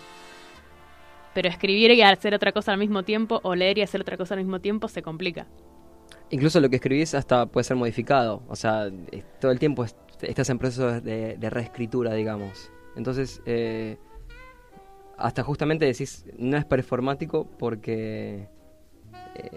Pero 1.38 1.50
escribir 1.50 1.92
y 1.92 2.02
hacer 2.02 2.34
otra 2.34 2.52
cosa 2.52 2.72
al 2.74 2.80
mismo 2.80 3.04
tiempo, 3.04 3.40
o 3.44 3.54
leer 3.54 3.78
y 3.78 3.84
hacer 3.84 4.02
otra 4.02 4.18
cosa 4.18 4.34
al 4.34 4.40
mismo 4.40 4.60
tiempo, 4.60 4.88
se 4.88 5.04
complica. 5.04 5.46
Incluso 6.32 6.60
lo 6.60 6.68
que 6.68 6.78
escribís 6.78 7.14
hasta 7.14 7.46
puede 7.46 7.64
ser 7.64 7.78
modificado. 7.78 8.42
O 8.48 8.56
sea, 8.56 8.90
todo 9.40 9.52
el 9.52 9.60
tiempo 9.60 9.84
es- 9.84 9.96
estás 10.24 10.50
en 10.50 10.58
proceso 10.58 11.00
de, 11.00 11.38
de 11.38 11.50
reescritura, 11.52 12.12
digamos. 12.16 12.72
Entonces, 12.96 13.40
eh, 13.46 13.98
hasta 15.16 15.44
justamente 15.44 15.86
decís, 15.86 16.26
no 16.40 16.58
es 16.58 16.66
performático 16.66 17.46
porque 17.60 18.48
eh, 19.36 19.50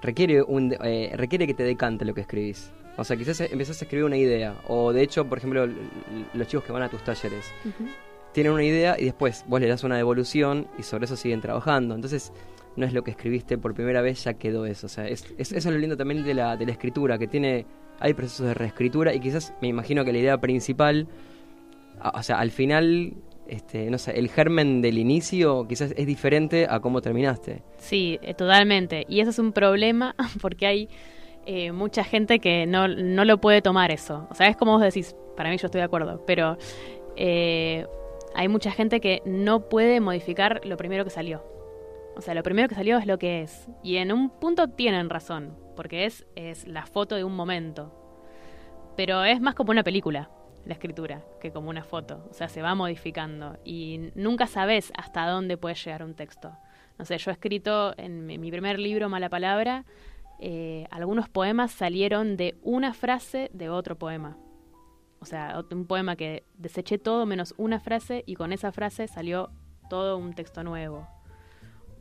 requiere, 0.00 0.40
un, 0.40 0.74
eh, 0.82 1.12
requiere 1.16 1.46
que 1.46 1.52
te 1.52 1.64
decante 1.64 2.06
lo 2.06 2.14
que 2.14 2.22
escribís. 2.22 2.72
O 2.96 3.04
sea, 3.04 3.14
quizás 3.18 3.42
empezás 3.42 3.78
a 3.82 3.84
escribir 3.84 4.06
una 4.06 4.16
idea. 4.16 4.54
O 4.68 4.90
de 4.94 5.02
hecho, 5.02 5.26
por 5.28 5.36
ejemplo, 5.36 5.68
los 6.32 6.48
chicos 6.48 6.64
que 6.64 6.72
van 6.72 6.82
a 6.84 6.88
tus 6.88 7.04
talleres 7.04 7.44
tienen 8.34 8.52
una 8.52 8.64
idea 8.64 8.96
y 8.98 9.04
después 9.06 9.44
vos 9.48 9.60
le 9.60 9.68
das 9.68 9.82
una 9.84 9.96
devolución 9.96 10.66
y 10.78 10.82
sobre 10.82 11.06
eso 11.06 11.16
siguen 11.16 11.40
trabajando. 11.40 11.94
Entonces, 11.94 12.32
no 12.76 12.84
es 12.84 12.92
lo 12.92 13.02
que 13.04 13.12
escribiste 13.12 13.56
por 13.56 13.72
primera 13.72 14.02
vez, 14.02 14.24
ya 14.24 14.34
quedó 14.34 14.66
eso. 14.66 14.86
O 14.86 14.90
sea, 14.90 15.06
es, 15.08 15.24
es- 15.38 15.52
eso 15.52 15.68
es 15.68 15.74
lo 15.74 15.78
lindo 15.78 15.96
también 15.96 16.22
de 16.24 16.34
la, 16.34 16.56
de 16.56 16.66
la 16.66 16.72
escritura, 16.72 17.16
que 17.18 17.26
tiene. 17.28 17.64
Hay 18.00 18.12
procesos 18.12 18.46
de 18.48 18.54
reescritura 18.54 19.14
y 19.14 19.20
quizás 19.20 19.54
me 19.62 19.68
imagino 19.68 20.04
que 20.04 20.12
la 20.12 20.18
idea 20.18 20.38
principal, 20.38 21.06
o 22.12 22.22
sea, 22.24 22.40
al 22.40 22.50
final, 22.50 23.14
este, 23.46 23.88
no 23.88 23.98
sé, 23.98 24.18
el 24.18 24.28
germen 24.28 24.82
del 24.82 24.98
inicio 24.98 25.66
quizás 25.68 25.94
es 25.96 26.06
diferente 26.06 26.66
a 26.68 26.80
cómo 26.80 27.00
terminaste. 27.00 27.62
Sí, 27.78 28.18
eh, 28.20 28.34
totalmente. 28.34 29.04
Y 29.08 29.20
eso 29.20 29.30
es 29.30 29.38
un 29.38 29.52
problema 29.52 30.16
porque 30.42 30.66
hay 30.66 30.88
eh, 31.46 31.70
mucha 31.70 32.02
gente 32.02 32.40
que 32.40 32.66
no, 32.66 32.88
no 32.88 33.24
lo 33.24 33.38
puede 33.40 33.62
tomar 33.62 33.92
eso. 33.92 34.26
O 34.28 34.34
sea, 34.34 34.48
es 34.48 34.56
como 34.56 34.72
vos 34.72 34.82
decís, 34.82 35.14
para 35.36 35.50
mí 35.50 35.56
yo 35.56 35.66
estoy 35.66 35.78
de 35.78 35.84
acuerdo, 35.84 36.24
pero 36.26 36.58
eh, 37.16 37.86
hay 38.34 38.48
mucha 38.48 38.70
gente 38.70 39.00
que 39.00 39.22
no 39.24 39.68
puede 39.68 40.00
modificar 40.00 40.60
lo 40.64 40.76
primero 40.76 41.04
que 41.04 41.10
salió. 41.10 41.44
O 42.16 42.20
sea, 42.20 42.34
lo 42.34 42.42
primero 42.42 42.68
que 42.68 42.74
salió 42.74 42.98
es 42.98 43.06
lo 43.06 43.18
que 43.18 43.42
es. 43.42 43.68
Y 43.82 43.96
en 43.96 44.12
un 44.12 44.30
punto 44.30 44.68
tienen 44.68 45.10
razón, 45.10 45.56
porque 45.76 46.04
es, 46.04 46.26
es 46.36 46.66
la 46.66 46.86
foto 46.86 47.16
de 47.16 47.24
un 47.24 47.34
momento. 47.34 47.92
Pero 48.96 49.24
es 49.24 49.40
más 49.40 49.54
como 49.54 49.70
una 49.72 49.82
película, 49.82 50.30
la 50.64 50.74
escritura, 50.74 51.24
que 51.40 51.50
como 51.50 51.70
una 51.70 51.84
foto. 51.84 52.26
O 52.30 52.34
sea, 52.34 52.48
se 52.48 52.62
va 52.62 52.74
modificando 52.74 53.58
y 53.64 54.10
nunca 54.14 54.46
sabes 54.46 54.92
hasta 54.96 55.26
dónde 55.26 55.56
puede 55.56 55.74
llegar 55.74 56.04
un 56.04 56.14
texto. 56.14 56.52
No 56.98 57.04
sé, 57.04 57.18
yo 57.18 57.30
he 57.30 57.34
escrito 57.34 57.94
en 57.96 58.26
mi 58.26 58.50
primer 58.50 58.78
libro, 58.78 59.08
Mala 59.08 59.28
Palabra, 59.28 59.84
eh, 60.38 60.86
algunos 60.90 61.28
poemas 61.28 61.72
salieron 61.72 62.36
de 62.36 62.56
una 62.62 62.94
frase 62.94 63.50
de 63.52 63.68
otro 63.68 63.96
poema. 63.96 64.36
O 65.24 65.26
sea, 65.26 65.64
un 65.70 65.86
poema 65.86 66.16
que 66.16 66.44
deseché 66.58 66.98
todo 66.98 67.24
menos 67.24 67.54
una 67.56 67.80
frase 67.80 68.24
y 68.26 68.34
con 68.34 68.52
esa 68.52 68.72
frase 68.72 69.08
salió 69.08 69.48
todo 69.88 70.18
un 70.18 70.34
texto 70.34 70.62
nuevo. 70.62 71.08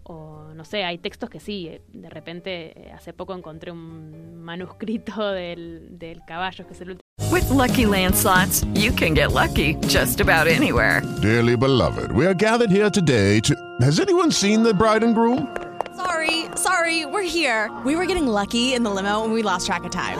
O 0.04 0.52
no 0.54 0.66
sé, 0.66 0.84
hay 0.84 0.98
textos 0.98 1.30
que 1.30 1.40
sí, 1.40 1.70
eh, 1.70 1.82
de 1.94 2.10
repente 2.10 2.74
eh, 2.78 2.92
hace 2.92 3.14
poco 3.14 3.34
encontré 3.34 3.72
un 3.72 4.44
manuscrito 4.44 5.32
del, 5.32 5.98
del 5.98 6.20
caballo, 6.28 6.68
que 6.68 6.74
es 6.74 6.82
el 6.82 6.90
último. 6.90 7.00
With 7.32 7.50
Lucky 7.50 7.86
Land 7.86 8.14
slots, 8.14 8.66
you 8.74 8.92
can 8.92 9.14
get 9.14 9.32
lucky 9.32 9.76
just 9.88 10.20
about 10.20 10.48
anywhere. 10.48 11.02
Dearly 11.22 11.56
beloved, 11.56 12.12
we 12.12 12.26
are 12.26 12.36
gathered 12.36 12.70
here 12.70 12.90
today 12.90 13.40
to. 13.40 13.56
Has 13.80 14.02
anyone 14.02 14.32
seen 14.34 14.64
the 14.64 14.74
bride 14.74 15.02
and 15.02 15.16
groom? 15.16 15.48
Sorry, 15.96 16.48
sorry, 16.58 17.06
we're 17.06 17.24
here. 17.24 17.72
We 17.86 17.96
were 17.96 18.06
getting 18.06 18.28
lucky 18.28 18.74
in 18.74 18.84
the 18.84 18.92
limo 18.92 19.24
and 19.24 19.32
we 19.32 19.44
lost 19.44 19.66
track 19.66 19.86
of 19.86 19.92
time. 19.92 20.20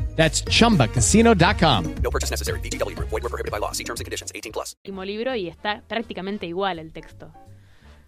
That's 0.15 0.43
chumbacasino.com. 0.45 1.95
No 2.03 2.11
purchase 2.11 2.29
necessary. 2.29 2.59
BGW. 2.59 2.95
Void 2.95 3.23
were 3.23 3.29
prohibited 3.29 3.51
by 3.51 3.59
law. 3.59 3.71
See 3.71 3.83
terms 3.83 4.01
and 4.01 4.05
conditions. 4.05 4.31
18 4.35 4.51
plus. 4.51 4.75
último 4.83 5.03
libro 5.05 5.35
y 5.35 5.47
está 5.47 5.81
prácticamente 5.87 6.45
igual 6.45 6.79
el 6.79 6.91
texto. 6.91 7.31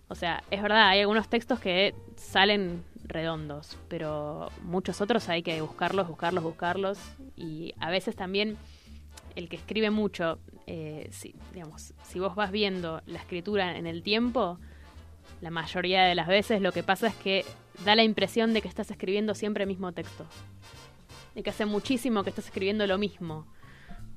O 0.08 0.16
sea, 0.16 0.44
es 0.52 0.62
verdad, 0.62 0.90
hay 0.90 1.00
algunos 1.00 1.28
textos 1.28 1.60
que 1.60 1.96
salen 2.18 2.84
redondos, 3.06 3.78
pero 3.88 4.52
muchos 4.62 5.02
otros 5.02 5.28
hay 5.30 5.44
que 5.44 5.60
buscarlos, 5.62 6.08
buscarlos, 6.08 6.44
buscarlos. 6.44 7.00
Y 7.36 7.74
a 7.80 7.90
veces 7.90 8.16
también 8.16 8.58
el 9.36 9.50
que 9.50 9.56
escribe 9.56 9.90
mucho, 9.90 10.40
eh, 10.68 11.08
si, 11.12 11.36
digamos, 11.54 11.94
si 12.04 12.20
vos 12.20 12.36
vas 12.36 12.52
viendo 12.52 13.02
la 13.06 13.20
escritura 13.20 13.78
en 13.78 13.88
el 13.88 14.04
tiempo, 14.04 14.60
la 15.42 15.50
mayoría 15.50 16.04
de 16.04 16.16
las 16.16 16.28
veces 16.28 16.62
lo 16.62 16.72
que 16.72 16.84
pasa 16.84 17.08
es 17.08 17.16
que 17.16 17.46
da 17.84 17.96
la 17.96 18.04
impresión 18.04 18.54
de 18.54 18.62
que 18.62 18.68
estás 18.68 18.92
escribiendo 18.92 19.36
siempre 19.36 19.64
el 19.64 19.68
mismo 19.68 19.92
texto. 19.92 20.26
De 21.36 21.44
que 21.44 21.50
hace 21.50 21.66
muchísimo 21.66 22.24
que 22.24 22.30
estás 22.30 22.46
escribiendo 22.46 22.86
lo 22.88 22.98
mismo. 22.98 23.48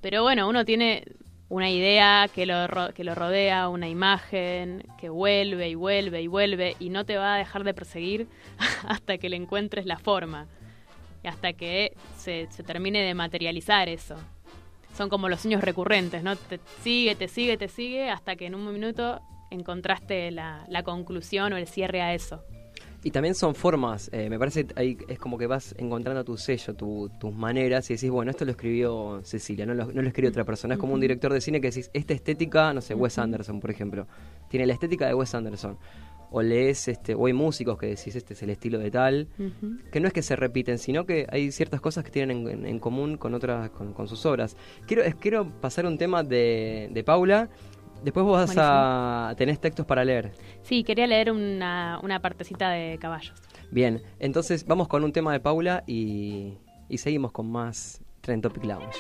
Pero 0.01 0.23
bueno, 0.23 0.49
uno 0.49 0.65
tiene 0.65 1.05
una 1.49 1.71
idea 1.71 2.29
que 2.35 2.45
lo, 2.45 2.67
que 2.95 3.05
lo 3.05 3.15
rodea, 3.15 3.69
una 3.69 3.89
imagen 3.89 4.85
que 4.99 5.09
vuelve 5.09 5.69
y 5.69 5.75
vuelve 5.75 6.23
y 6.23 6.27
vuelve 6.27 6.77
y 6.79 6.91
no 6.91 7.05
te 7.05 7.17
va 7.17 7.35
a 7.35 7.39
dejar 7.39 7.65
de 7.65 7.73
perseguir 7.73 8.29
hasta 8.89 9.19
que 9.19 9.29
le 9.29 9.37
encuentres 9.37 9.87
la 9.87 9.99
forma 9.99 10.49
hasta 11.27 11.53
que 11.53 11.95
se, 12.17 12.49
se 12.51 12.63
termine 12.63 13.03
de 13.03 13.15
materializar 13.15 13.89
eso. 13.89 14.17
Son 14.97 15.09
como 15.09 15.29
los 15.29 15.41
sueños 15.41 15.61
recurrentes, 15.63 16.23
¿no? 16.23 16.37
Te 16.37 16.61
sigue, 16.83 17.15
te 17.15 17.29
sigue, 17.29 17.57
te 17.57 17.69
sigue 17.69 18.11
hasta 18.11 18.37
que 18.37 18.47
en 18.47 18.55
un 18.55 18.73
minuto 18.73 19.21
encontraste 19.51 20.31
la, 20.31 20.65
la 20.69 20.83
conclusión 20.83 21.53
o 21.53 21.57
el 21.57 21.67
cierre 21.67 22.01
a 22.01 22.15
eso. 22.15 22.43
Y 23.05 23.11
también 23.13 23.35
son 23.37 23.55
formas, 23.55 24.11
eh, 24.13 24.29
me 24.29 24.39
parece 24.39 24.67
que 24.67 24.75
ahí 24.81 24.99
es 25.09 25.19
como 25.19 25.39
que 25.39 25.47
vas 25.47 25.75
encontrando 25.79 26.25
tu 26.25 26.37
sello, 26.37 26.75
tu- 26.75 27.09
tus 27.21 27.33
maneras 27.33 27.89
y 27.91 27.95
decís, 27.95 28.11
bueno, 28.11 28.31
esto 28.33 28.45
lo 28.45 28.51
escribió 28.51 29.21
Cecilia, 29.23 29.65
no 29.65 29.75
lo, 29.75 29.87
no 29.93 30.03
lo 30.03 30.09
escribió 30.09 30.31
otra 30.31 30.45
persona. 30.45 30.75
Es 30.75 30.81
como 30.81 30.95
un 30.95 31.01
director 31.01 31.33
de 31.33 31.41
cine 31.41 31.61
que 31.61 31.69
decís, 31.69 31.91
esta 31.93 32.15
estética, 32.15 32.73
no 32.75 32.81
sé, 32.81 32.95
Wes. 32.95 33.19
Anderson, 33.19 33.61
por 33.61 33.71
ejemplo, 33.71 34.07
tiene 34.49 34.67
la 34.67 34.73
estética 34.73 35.07
de 35.07 35.15
Wes 35.15 35.35
Anderson. 35.35 35.79
O 36.33 36.43
lees, 36.43 36.89
este, 36.89 37.15
o 37.15 37.27
hay 37.27 37.33
músicos 37.33 37.79
que 37.79 37.87
decís, 37.87 38.17
este 38.17 38.35
es 38.35 38.43
el 38.43 38.51
estilo 38.51 38.81
de 38.81 38.91
tal, 38.91 39.29
que 39.93 40.01
no 40.01 40.09
es 40.09 40.13
que 40.13 40.23
se 40.23 40.35
repiten, 40.35 40.79
sino 40.79 41.07
que 41.07 41.25
hay 41.31 41.53
ciertas 41.53 41.81
cosas 41.81 42.03
que 42.03 42.11
tienen 42.11 42.39
en, 42.39 42.49
en- 42.49 42.67
en 42.67 42.79
común 42.81 43.17
con 43.17 43.33
otras, 43.35 43.71
con, 43.71 43.93
con 43.93 44.09
sus 44.09 44.27
obras. 44.27 44.57
Quiero, 44.89 45.05
es- 45.05 45.15
quiero 45.15 45.49
pasar 45.61 45.87
un 45.87 45.97
tema 45.99 46.25
de, 46.25 46.91
de 46.93 47.05
Paula, 47.05 47.49
después 48.03 48.25
vos 48.25 48.47
vas 48.47 48.57
a 48.59 49.35
tenés 49.37 49.61
textos 49.61 49.87
para 49.87 50.05
leer. 50.05 50.33
Sí, 50.63 50.85
quería 50.85 51.07
leer 51.07 51.31
una, 51.31 51.99
una 52.03 52.21
partecita 52.21 52.71
de 52.71 52.99
caballos. 52.99 53.35
Bien, 53.71 54.03
entonces 54.19 54.67
vamos 54.67 54.89
con 54.89 55.05
un 55.05 55.13
tema 55.13 55.33
de 55.33 55.41
Paula 55.41 55.83
y, 55.87 56.55
y 56.89 56.99
seguimos 56.99 57.33
con 57.33 57.51
más 57.51 58.01
Trend 58.21 58.43
Topic 58.43 58.65
Lounge. 58.65 58.99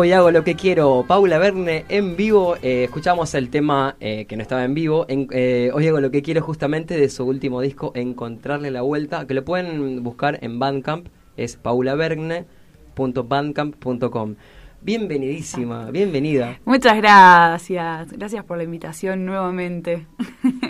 Hoy 0.00 0.12
hago 0.12 0.30
lo 0.30 0.44
que 0.44 0.54
quiero, 0.54 1.04
Paula 1.06 1.36
Verne 1.36 1.84
en 1.90 2.16
vivo. 2.16 2.56
eh, 2.62 2.84
escuchamos 2.84 3.34
el 3.34 3.50
tema 3.50 3.96
eh, 4.00 4.24
que 4.24 4.34
no 4.34 4.40
estaba 4.40 4.64
en 4.64 4.72
vivo. 4.72 5.04
Eh, 5.10 5.70
hoy 5.74 5.88
hago 5.88 6.00
lo 6.00 6.10
que 6.10 6.22
quiero 6.22 6.40
justamente 6.40 6.96
de 6.96 7.10
su 7.10 7.26
último 7.26 7.60
disco, 7.60 7.92
Encontrarle 7.94 8.70
la 8.70 8.80
Vuelta, 8.80 9.26
que 9.26 9.34
lo 9.34 9.44
pueden 9.44 10.02
buscar 10.02 10.38
en 10.40 10.58
Bandcamp. 10.58 11.08
Es 11.36 11.56
paulaverne.bandcamp.com. 11.56 14.36
Bienvenidísima, 14.80 15.90
bienvenida. 15.90 16.58
Muchas 16.64 16.96
gracias, 16.96 18.10
gracias 18.10 18.42
por 18.42 18.56
la 18.56 18.64
invitación 18.64 19.26
nuevamente. 19.26 20.06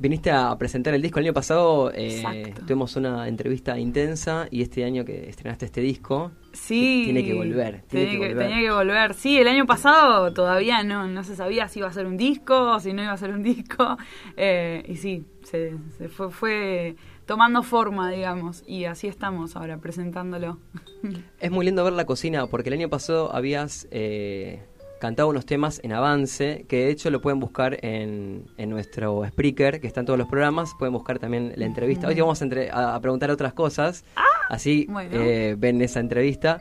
Viniste 0.00 0.30
a 0.30 0.56
presentar 0.56 0.94
el 0.94 1.02
disco 1.02 1.18
el 1.18 1.24
año 1.26 1.34
pasado, 1.34 1.90
eh, 1.92 2.54
tuvimos 2.66 2.94
una 2.94 3.26
entrevista 3.26 3.76
intensa 3.76 4.46
y 4.48 4.62
este 4.62 4.84
año 4.84 5.04
que 5.04 5.28
estrenaste 5.28 5.66
este 5.66 5.80
disco, 5.80 6.30
Sí. 6.52 7.02
tiene 7.04 7.24
que 7.24 7.34
volver, 7.34 7.82
tiene 7.88 8.06
Tenía 8.06 8.06
que 8.06 8.10
que, 8.12 8.18
volver. 8.34 8.48
tenía 8.48 8.62
que 8.62 8.70
volver. 8.72 9.14
Sí, 9.14 9.38
el 9.38 9.48
año 9.48 9.66
pasado 9.66 10.32
todavía 10.32 10.84
no, 10.84 11.08
no 11.08 11.24
se 11.24 11.34
sabía 11.34 11.66
si 11.66 11.80
iba 11.80 11.88
a 11.88 11.92
ser 11.92 12.06
un 12.06 12.16
disco 12.16 12.74
o 12.76 12.78
si 12.80 12.92
no 12.92 13.02
iba 13.02 13.10
a 13.12 13.16
ser 13.16 13.32
un 13.32 13.42
disco. 13.54 13.96
Eh, 14.36 14.84
y 14.88 14.94
sí, 14.96 15.24
se, 15.42 15.74
se 15.98 16.08
fue, 16.08 16.30
fue 16.30 16.94
tomando 17.26 17.64
forma, 17.64 18.08
digamos. 18.12 18.62
Y 18.68 18.84
así 18.84 19.08
estamos 19.08 19.56
ahora 19.56 19.78
presentándolo. 19.78 20.58
Es 21.40 21.50
muy 21.50 21.64
lindo 21.66 21.82
ver 21.82 21.92
la 21.94 22.04
cocina, 22.06 22.46
porque 22.46 22.68
el 22.68 22.74
año 22.74 22.88
pasado 22.88 23.34
habías 23.34 23.88
eh, 23.90 24.62
cantado 24.98 25.28
unos 25.28 25.46
temas 25.46 25.80
en 25.82 25.92
avance, 25.92 26.64
que 26.68 26.84
de 26.84 26.90
hecho 26.90 27.10
lo 27.10 27.20
pueden 27.20 27.40
buscar 27.40 27.78
en, 27.84 28.44
en 28.56 28.70
nuestro 28.70 29.24
Spreaker, 29.26 29.80
que 29.80 29.86
está 29.86 30.00
en 30.00 30.06
todos 30.06 30.18
los 30.18 30.28
programas. 30.28 30.74
Pueden 30.78 30.92
buscar 30.92 31.18
también 31.18 31.52
la 31.56 31.64
entrevista. 31.66 32.08
Hoy 32.08 32.14
te 32.14 32.20
vamos 32.22 32.40
a, 32.40 32.44
entre- 32.44 32.70
a- 32.70 32.94
a 32.94 33.00
preguntar 33.00 33.30
otras 33.30 33.52
cosas, 33.52 34.04
así 34.48 34.86
bueno. 34.88 35.10
eh, 35.14 35.54
ven 35.58 35.80
esa 35.82 36.00
entrevista 36.00 36.60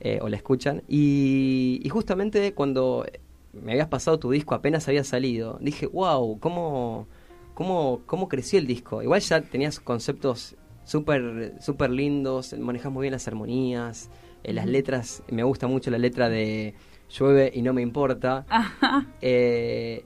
eh, 0.00 0.18
o 0.22 0.28
la 0.28 0.36
escuchan. 0.36 0.82
Y, 0.88 1.80
y 1.82 1.88
justamente 1.88 2.54
cuando 2.54 3.04
me 3.52 3.72
habías 3.72 3.88
pasado 3.88 4.18
tu 4.18 4.30
disco, 4.30 4.54
apenas 4.54 4.88
había 4.88 5.04
salido, 5.04 5.58
dije, 5.60 5.86
wow, 5.86 6.38
¿cómo, 6.40 7.06
cómo, 7.54 8.00
cómo 8.06 8.28
creció 8.28 8.58
el 8.58 8.66
disco? 8.66 9.02
Igual 9.02 9.20
ya 9.20 9.42
tenías 9.42 9.78
conceptos 9.80 10.56
súper 10.84 11.54
súper 11.60 11.90
lindos, 11.90 12.52
manejas 12.58 12.90
muy 12.90 13.02
bien 13.02 13.12
las 13.12 13.28
armonías, 13.28 14.10
eh, 14.42 14.52
las 14.52 14.66
letras, 14.66 15.22
me 15.30 15.42
gusta 15.44 15.66
mucho 15.68 15.90
la 15.90 15.98
letra 15.98 16.28
de 16.28 16.74
Llueve 17.18 17.50
y 17.54 17.62
no 17.62 17.72
me 17.72 17.82
importa. 17.82 18.46
Eh, 19.20 20.04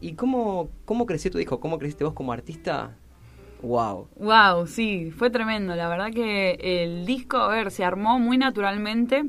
¿Y 0.00 0.12
cómo, 0.12 0.68
cómo 0.84 1.06
creció 1.06 1.30
tu 1.30 1.38
disco? 1.38 1.58
¿Cómo 1.58 1.78
creciste 1.78 2.04
vos 2.04 2.12
como 2.12 2.32
artista? 2.32 2.94
Wow. 3.62 4.08
Wow, 4.16 4.66
sí, 4.66 5.10
fue 5.10 5.30
tremendo. 5.30 5.74
La 5.74 5.88
verdad 5.88 6.12
que 6.12 6.58
el 6.60 7.06
disco, 7.06 7.38
a 7.38 7.48
ver, 7.48 7.70
se 7.70 7.84
armó 7.84 8.18
muy 8.18 8.36
naturalmente. 8.38 9.24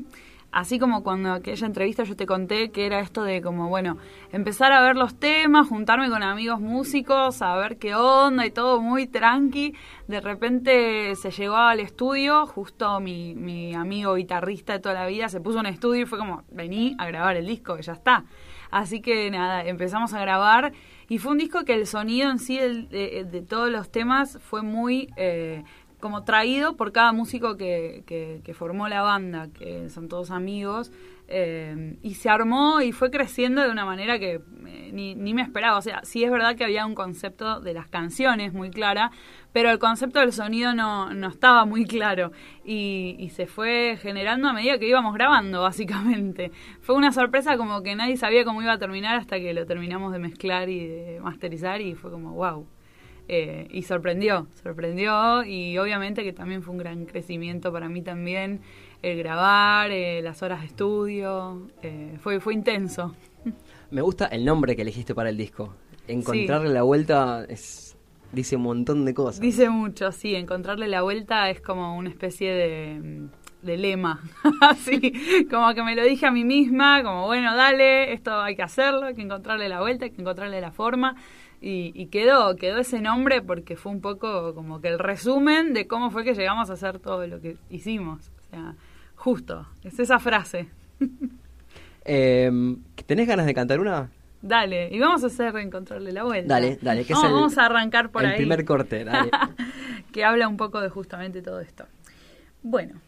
Así 0.50 0.78
como 0.78 1.02
cuando 1.02 1.32
aquella 1.32 1.66
entrevista 1.66 2.04
yo 2.04 2.16
te 2.16 2.24
conté 2.24 2.70
que 2.70 2.86
era 2.86 3.00
esto 3.00 3.22
de 3.22 3.42
como, 3.42 3.68
bueno, 3.68 3.98
empezar 4.32 4.72
a 4.72 4.80
ver 4.80 4.96
los 4.96 5.14
temas, 5.14 5.68
juntarme 5.68 6.08
con 6.08 6.22
amigos 6.22 6.58
músicos, 6.58 7.42
a 7.42 7.54
ver 7.56 7.76
qué 7.76 7.94
onda 7.94 8.46
y 8.46 8.50
todo 8.50 8.80
muy 8.80 9.06
tranqui. 9.06 9.74
De 10.06 10.22
repente 10.22 11.14
se 11.16 11.30
llegó 11.32 11.56
al 11.56 11.80
estudio, 11.80 12.46
justo 12.46 12.98
mi, 12.98 13.34
mi 13.34 13.74
amigo 13.74 14.14
guitarrista 14.14 14.72
de 14.72 14.78
toda 14.80 14.94
la 14.94 15.06
vida 15.06 15.28
se 15.28 15.40
puso 15.40 15.58
un 15.58 15.66
estudio 15.66 16.02
y 16.02 16.06
fue 16.06 16.18
como, 16.18 16.44
vení 16.50 16.96
a 16.98 17.06
grabar 17.06 17.36
el 17.36 17.46
disco, 17.46 17.76
que 17.76 17.82
ya 17.82 17.92
está. 17.92 18.24
Así 18.70 19.02
que 19.02 19.30
nada, 19.30 19.64
empezamos 19.66 20.14
a 20.14 20.20
grabar 20.20 20.72
y 21.10 21.18
fue 21.18 21.32
un 21.32 21.38
disco 21.38 21.64
que 21.64 21.74
el 21.74 21.86
sonido 21.86 22.30
en 22.30 22.38
sí 22.38 22.56
de, 22.58 23.26
de 23.30 23.42
todos 23.42 23.70
los 23.70 23.90
temas 23.90 24.38
fue 24.42 24.62
muy 24.62 25.10
eh, 25.16 25.62
como 26.00 26.24
traído 26.24 26.76
por 26.76 26.92
cada 26.92 27.12
músico 27.12 27.56
que, 27.56 28.02
que- 28.06 28.54
formó 28.54 28.88
la 28.88 29.02
banda, 29.02 29.48
que 29.52 29.88
son 29.90 30.08
todos 30.08 30.30
amigos. 30.30 30.90
eh, 31.30 31.98
y 32.02 32.14
se 32.14 32.30
armó 32.30 32.80
y 32.80 32.92
fue 32.92 33.10
creciendo 33.10 33.60
de 33.62 33.70
una 33.70 33.84
manera 33.84 34.18
que 34.18 34.40
eh, 34.66 34.90
ni, 34.94 35.14
ni 35.14 35.34
me 35.34 35.42
esperaba. 35.42 35.76
O 35.76 35.82
sea, 35.82 36.00
sí 36.02 36.24
es 36.24 36.30
verdad 36.30 36.56
que 36.56 36.64
había 36.64 36.86
un 36.86 36.94
concepto 36.94 37.60
de 37.60 37.74
las 37.74 37.86
canciones 37.88 38.54
muy 38.54 38.70
clara, 38.70 39.10
pero 39.52 39.70
el 39.70 39.78
concepto 39.78 40.20
del 40.20 40.32
sonido 40.32 40.72
no, 40.74 41.12
no 41.12 41.28
estaba 41.28 41.64
muy 41.66 41.84
claro. 41.84 42.32
Y 42.64 43.30
se 43.34 43.46
fue 43.46 43.98
generando 44.00 44.48
a 44.48 44.52
medida 44.52 44.78
que 44.78 44.88
íbamos 44.88 45.14
grabando, 45.14 45.62
básicamente. 45.62 46.50
Fue 46.80 46.94
una 46.96 47.12
sorpresa 47.12 47.56
como 47.58 47.82
que 47.82 47.94
nadie 47.94 48.16
sabía 48.16 48.44
cómo 48.44 48.62
iba 48.62 48.72
a 48.72 48.78
terminar 48.78 49.16
hasta 49.16 49.38
que 49.38 49.52
lo 49.54 49.66
terminamos 49.66 50.12
de 50.12 50.18
mezclar 50.18 50.68
y 50.70 50.86
de 50.86 51.20
masterizar 51.22 51.80
y 51.80 51.94
fue 51.94 52.10
como, 52.10 52.32
wow. 52.32 52.66
Eh, 53.30 53.68
y 53.70 53.82
sorprendió, 53.82 54.46
sorprendió 54.62 55.44
y 55.44 55.76
obviamente 55.76 56.24
que 56.24 56.32
también 56.32 56.62
fue 56.62 56.72
un 56.72 56.78
gran 56.78 57.04
crecimiento 57.04 57.70
para 57.70 57.90
mí 57.90 58.00
también 58.00 58.62
el 59.02 59.18
grabar, 59.18 59.90
eh, 59.90 60.22
las 60.22 60.42
horas 60.42 60.60
de 60.60 60.66
estudio, 60.66 61.68
eh, 61.82 62.16
fue, 62.20 62.40
fue 62.40 62.54
intenso. 62.54 63.14
Me 63.90 64.00
gusta 64.00 64.26
el 64.26 64.46
nombre 64.46 64.74
que 64.74 64.80
elegiste 64.80 65.14
para 65.14 65.28
el 65.28 65.36
disco. 65.36 65.74
Encontrarle 66.06 66.70
la 66.70 66.82
vuelta 66.84 67.44
es, 67.48 67.98
dice 68.32 68.56
un 68.56 68.62
montón 68.62 69.04
de 69.04 69.12
cosas. 69.12 69.40
Dice 69.40 69.68
mucho, 69.68 70.10
sí, 70.10 70.34
encontrarle 70.34 70.88
la 70.88 71.02
vuelta 71.02 71.50
es 71.50 71.60
como 71.60 71.98
una 71.98 72.08
especie 72.08 72.50
de, 72.50 73.28
de 73.60 73.76
lema, 73.76 74.22
así, 74.62 75.12
como 75.50 75.74
que 75.74 75.82
me 75.82 75.94
lo 75.94 76.02
dije 76.02 76.26
a 76.26 76.30
mí 76.30 76.44
misma, 76.44 77.02
como 77.02 77.26
bueno, 77.26 77.54
dale, 77.54 78.14
esto 78.14 78.40
hay 78.40 78.56
que 78.56 78.62
hacerlo, 78.62 79.04
hay 79.04 79.14
que 79.14 79.22
encontrarle 79.22 79.68
la 79.68 79.80
vuelta, 79.80 80.06
hay 80.06 80.12
que 80.12 80.22
encontrarle 80.22 80.62
la 80.62 80.72
forma. 80.72 81.14
Y, 81.60 81.92
y 81.94 82.06
quedó, 82.06 82.54
quedó 82.56 82.78
ese 82.78 83.00
nombre 83.00 83.42
porque 83.42 83.74
fue 83.76 83.90
un 83.92 84.00
poco 84.00 84.54
como 84.54 84.80
que 84.80 84.88
el 84.88 84.98
resumen 84.98 85.74
de 85.74 85.88
cómo 85.88 86.10
fue 86.12 86.22
que 86.24 86.34
llegamos 86.34 86.70
a 86.70 86.74
hacer 86.74 87.00
todo 87.00 87.26
lo 87.26 87.40
que 87.40 87.56
hicimos. 87.68 88.30
O 88.46 88.50
sea, 88.50 88.74
justo, 89.16 89.66
es 89.84 89.98
esa 89.98 90.18
frase. 90.18 90.68
Eh, 92.10 92.50
¿Tenés 93.04 93.28
ganas 93.28 93.44
de 93.44 93.52
cantar 93.52 93.80
una? 93.80 94.08
Dale, 94.40 94.88
y 94.90 94.98
vamos 94.98 95.22
a 95.24 95.26
hacer 95.26 95.54
encontrarle 95.58 96.10
la 96.10 96.22
vuelta. 96.24 96.54
Dale, 96.54 96.78
dale, 96.80 97.04
que 97.04 97.12
es 97.12 97.18
vamos, 97.18 97.28
el- 97.28 97.34
vamos 97.34 97.58
a 97.58 97.66
arrancar 97.66 98.10
por 98.10 98.24
el 98.24 98.30
ahí. 98.30 98.36
primer 98.38 98.64
corte, 98.64 99.04
dale. 99.04 99.30
que 100.12 100.24
habla 100.24 100.48
un 100.48 100.56
poco 100.56 100.80
de 100.80 100.88
justamente 100.88 101.42
todo 101.42 101.60
esto. 101.60 101.84
Bueno. 102.62 102.98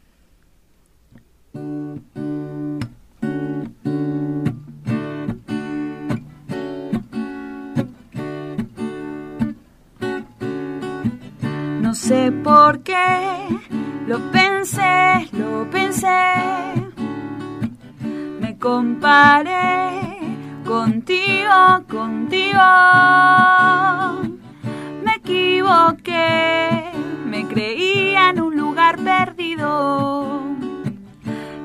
No 11.90 11.96
sé 11.96 12.30
por 12.30 12.84
qué, 12.84 13.48
lo 14.06 14.20
pensé, 14.30 15.28
lo 15.32 15.68
pensé. 15.68 16.06
Me 18.40 18.56
comparé 18.58 20.20
contigo, 20.64 21.82
contigo. 21.88 22.62
Me 25.02 25.14
equivoqué, 25.16 26.92
me 27.26 27.48
creía 27.48 28.30
en 28.30 28.40
un 28.40 28.56
lugar 28.56 28.96
perdido. 28.98 30.42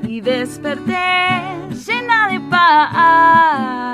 Y 0.08 0.22
desperté 0.22 1.70
llena 1.70 2.30
de 2.30 2.40
paz. 2.50 3.85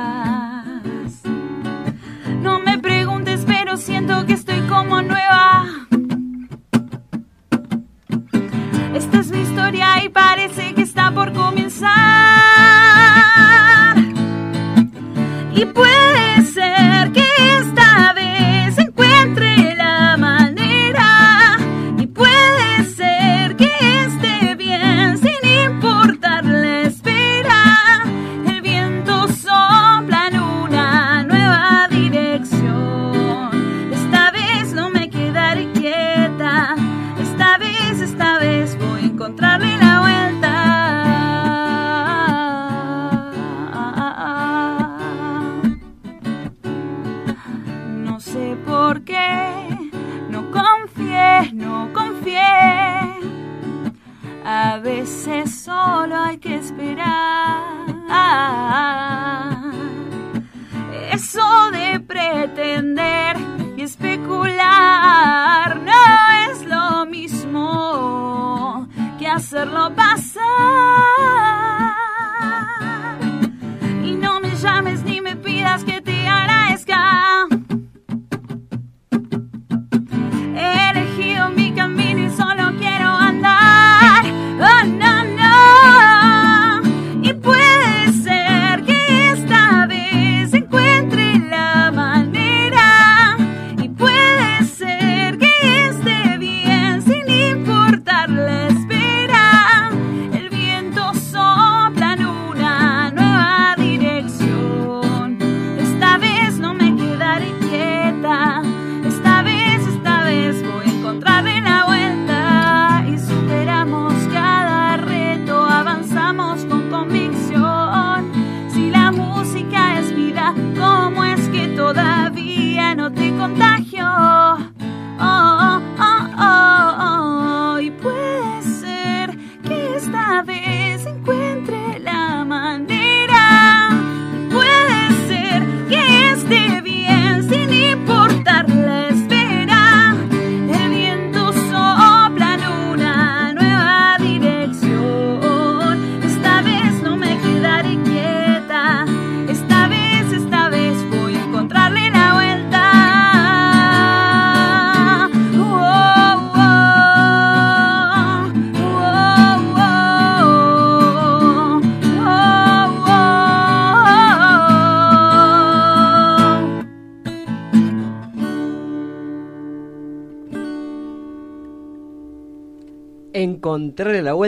Historia 9.71 10.03
y 10.03 10.10
parece 10.10 10.73
que 10.73 10.81
está 10.81 11.12
por 11.12 11.31
comenzar. 11.31 13.31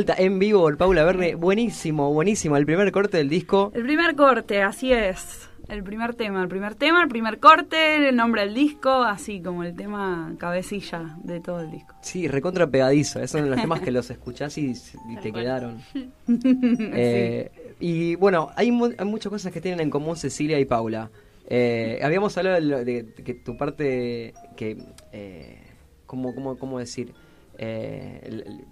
Vuelta 0.04 0.22
en 0.22 0.38
vivo 0.40 0.62
por 0.62 0.78
Paula 0.78 1.06
Verne. 1.06 1.36
Buenísimo, 1.36 2.12
buenísimo. 2.14 2.58
El 2.58 2.66
primer 2.66 2.92
corte 2.92 3.18
del 3.18 3.30
disco. 3.30 3.72
El 3.74 3.84
primer 3.84 4.16
corte, 4.16 4.62
así 4.62 4.92
es. 4.92 5.50
El 5.70 5.82
primer 5.82 6.14
tema, 6.14 6.42
el 6.44 6.50
primer 6.50 6.76
tema, 6.76 7.02
el 7.04 7.08
primer 7.08 7.40
corte, 7.40 8.10
el 8.10 8.16
nombre 8.18 8.42
del 8.42 8.54
disco, 8.54 8.90
así 8.92 9.42
como 9.42 9.64
el 9.64 9.74
tema 9.78 10.34
cabecilla 10.38 11.16
de 11.24 11.40
todo 11.40 11.62
el 11.62 11.72
disco. 11.72 11.96
Sí, 12.02 12.28
recontra 12.28 12.68
pegadizo. 12.68 13.20
Esos 13.20 13.40
son 13.40 13.50
los 13.50 13.62
temas 13.62 13.80
que 13.80 13.92
los 13.92 14.10
escuchás 14.12 14.58
y, 14.58 14.74
y 15.10 15.16
te 15.22 15.32
quedaron. 15.32 15.78
Eh, 16.28 17.50
Y 17.80 18.16
bueno, 18.16 18.50
hay, 18.58 18.72
mu- 18.72 18.92
hay 18.98 19.06
muchas 19.06 19.30
cosas 19.30 19.54
que 19.54 19.62
tienen 19.62 19.80
en 19.80 19.90
común 19.90 20.18
Cecilia 20.18 20.60
y 20.60 20.66
Paula. 20.66 21.10
Eh, 21.48 22.00
habíamos 22.04 22.38
hablado 22.38 22.56
de, 22.58 22.62
lo- 22.62 22.84
de- 22.84 23.04
de 23.04 23.24
que 23.24 23.34
tu 23.36 23.56
parte, 23.58 24.34
que, 24.58 24.78
eh, 25.14 25.60
¿cómo, 26.06 26.36
cómo, 26.36 26.58
cómo 26.58 26.80
decir? 26.80 27.14
Eh, 27.58 28.20
el- 28.24 28.42
el- 28.42 28.66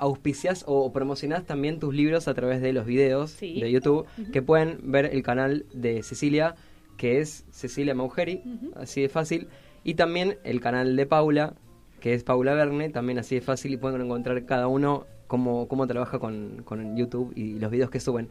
auspicias 0.00 0.64
o 0.66 0.92
promocionás 0.92 1.44
también 1.44 1.78
tus 1.78 1.94
libros 1.94 2.26
a 2.26 2.34
través 2.34 2.60
de 2.60 2.72
los 2.72 2.86
videos 2.86 3.30
Sí. 3.30 3.60
de 3.60 3.70
YouTube, 3.70 4.06
que 4.32 4.42
pueden 4.42 4.78
ver 4.90 5.06
el 5.12 5.22
canal 5.22 5.66
de 5.72 6.02
Cecilia, 6.02 6.56
que 6.96 7.20
es 7.20 7.44
Cecilia 7.50 7.94
Maugeri, 7.94 8.42
así 8.76 9.00
de 9.02 9.08
fácil, 9.08 9.48
y 9.84 9.94
también 9.94 10.38
el 10.44 10.60
canal 10.60 10.96
de 10.96 11.06
Paula, 11.06 11.54
que 12.00 12.14
es 12.14 12.24
Paula 12.24 12.54
Verne, 12.54 12.88
también 12.90 13.18
así 13.18 13.36
de 13.36 13.40
fácil, 13.40 13.72
y 13.72 13.76
pueden 13.76 14.00
encontrar 14.00 14.44
cada 14.44 14.66
uno 14.66 15.06
cómo, 15.26 15.68
cómo 15.68 15.86
trabaja 15.86 16.18
con, 16.18 16.62
con 16.64 16.96
YouTube 16.96 17.32
y 17.36 17.58
los 17.58 17.70
videos 17.70 17.90
que 17.90 18.00
suben. 18.00 18.28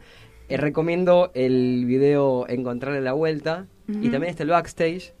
Eh, 0.48 0.56
recomiendo 0.56 1.30
el 1.34 1.84
video 1.86 2.46
Encontrarle 2.48 3.00
la 3.00 3.12
Vuelta, 3.12 3.66
y 3.88 4.08
también 4.10 4.30
está 4.30 4.42
el 4.42 4.50
backstage, 4.50 5.12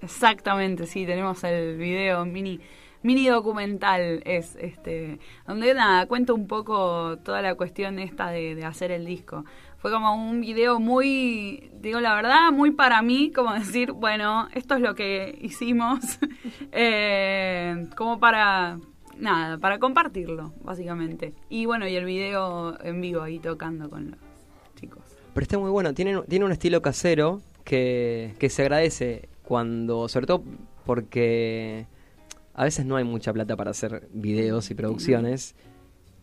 Exactamente, 0.00 0.86
sí, 0.86 1.04
tenemos 1.06 1.42
el 1.44 1.76
video 1.76 2.24
mini 2.24 2.60
mini 3.02 3.28
documental 3.28 4.22
es 4.24 4.56
este 4.56 5.18
donde 5.46 5.74
nada 5.74 6.06
cuento 6.06 6.34
un 6.34 6.46
poco 6.46 7.18
toda 7.24 7.42
la 7.42 7.54
cuestión 7.54 7.98
esta 7.98 8.30
de, 8.30 8.64
hacer 8.64 8.90
el 8.90 9.06
disco. 9.06 9.44
Fue 9.78 9.90
como 9.90 10.14
un 10.14 10.40
video 10.40 10.80
muy 10.80 11.70
digo 11.80 12.00
la 12.00 12.14
verdad 12.14 12.50
muy 12.52 12.70
para 12.70 13.00
mí 13.02 13.30
como 13.32 13.52
decir 13.54 13.92
bueno 13.92 14.48
esto 14.54 14.74
es 14.74 14.80
lo 14.80 14.94
que 14.94 15.38
hicimos 15.40 16.00
eh, 16.72 17.86
como 17.96 18.18
para 18.18 18.78
nada 19.18 19.58
para 19.58 19.78
compartirlo 19.78 20.52
básicamente. 20.62 21.34
Y 21.48 21.66
bueno 21.66 21.86
y 21.86 21.96
el 21.96 22.04
video 22.04 22.82
en 22.84 23.00
vivo 23.00 23.22
ahí 23.22 23.38
tocando 23.38 23.88
con 23.88 24.10
los 24.10 24.20
chicos. 24.74 25.02
Pero 25.34 25.42
está 25.42 25.58
muy 25.58 25.70
bueno, 25.70 25.94
tiene, 25.94 26.20
tiene 26.28 26.44
un 26.44 26.52
estilo 26.52 26.82
casero 26.82 27.40
que, 27.62 28.34
que 28.40 28.50
se 28.50 28.62
agradece 28.62 29.28
cuando, 29.44 30.08
sobre 30.08 30.26
todo 30.26 30.42
porque 30.84 31.86
a 32.60 32.64
veces 32.64 32.84
no 32.84 32.96
hay 32.96 33.04
mucha 33.04 33.32
plata 33.32 33.54
para 33.56 33.70
hacer 33.70 34.08
videos 34.12 34.70
y 34.70 34.74
producciones 34.74 35.54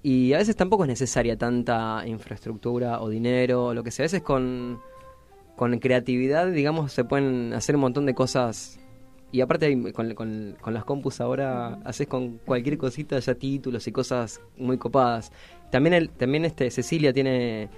y 0.03 0.33
a 0.33 0.37
veces 0.37 0.55
tampoco 0.55 0.83
es 0.83 0.89
necesaria 0.89 1.37
tanta 1.37 2.03
infraestructura 2.05 3.01
o 3.01 3.09
dinero 3.09 3.67
o 3.67 3.73
lo 3.73 3.83
que 3.83 3.89
sea. 3.91 4.03
A 4.03 4.07
veces 4.07 4.21
con, 4.21 4.79
con 5.55 5.79
creatividad, 5.79 6.47
digamos, 6.51 6.91
se 6.91 7.03
pueden 7.05 7.53
hacer 7.53 7.75
un 7.75 7.81
montón 7.81 8.05
de 8.05 8.13
cosas 8.13 8.79
y 9.31 9.41
aparte 9.41 9.65
hay- 9.67 9.91
con, 9.93 10.13
con- 10.13 10.55
con 10.61 10.73
las 10.73 10.83
compus 10.85 11.21
ahora 11.21 11.79
haces 11.85 12.07
con 12.07 12.37
cualquier 12.45 12.77
cosita 12.77 13.17
ya 13.19 13.33
títulos 13.35 13.87
y 13.87 13.91
cosas 13.91 14.41
muy 14.57 14.77
copadas. 14.77 15.31
También 15.71 15.93
el, 15.93 16.09
también 16.09 16.45
este 16.45 16.69
Cecilia 16.69 17.11
tiene 17.13 17.69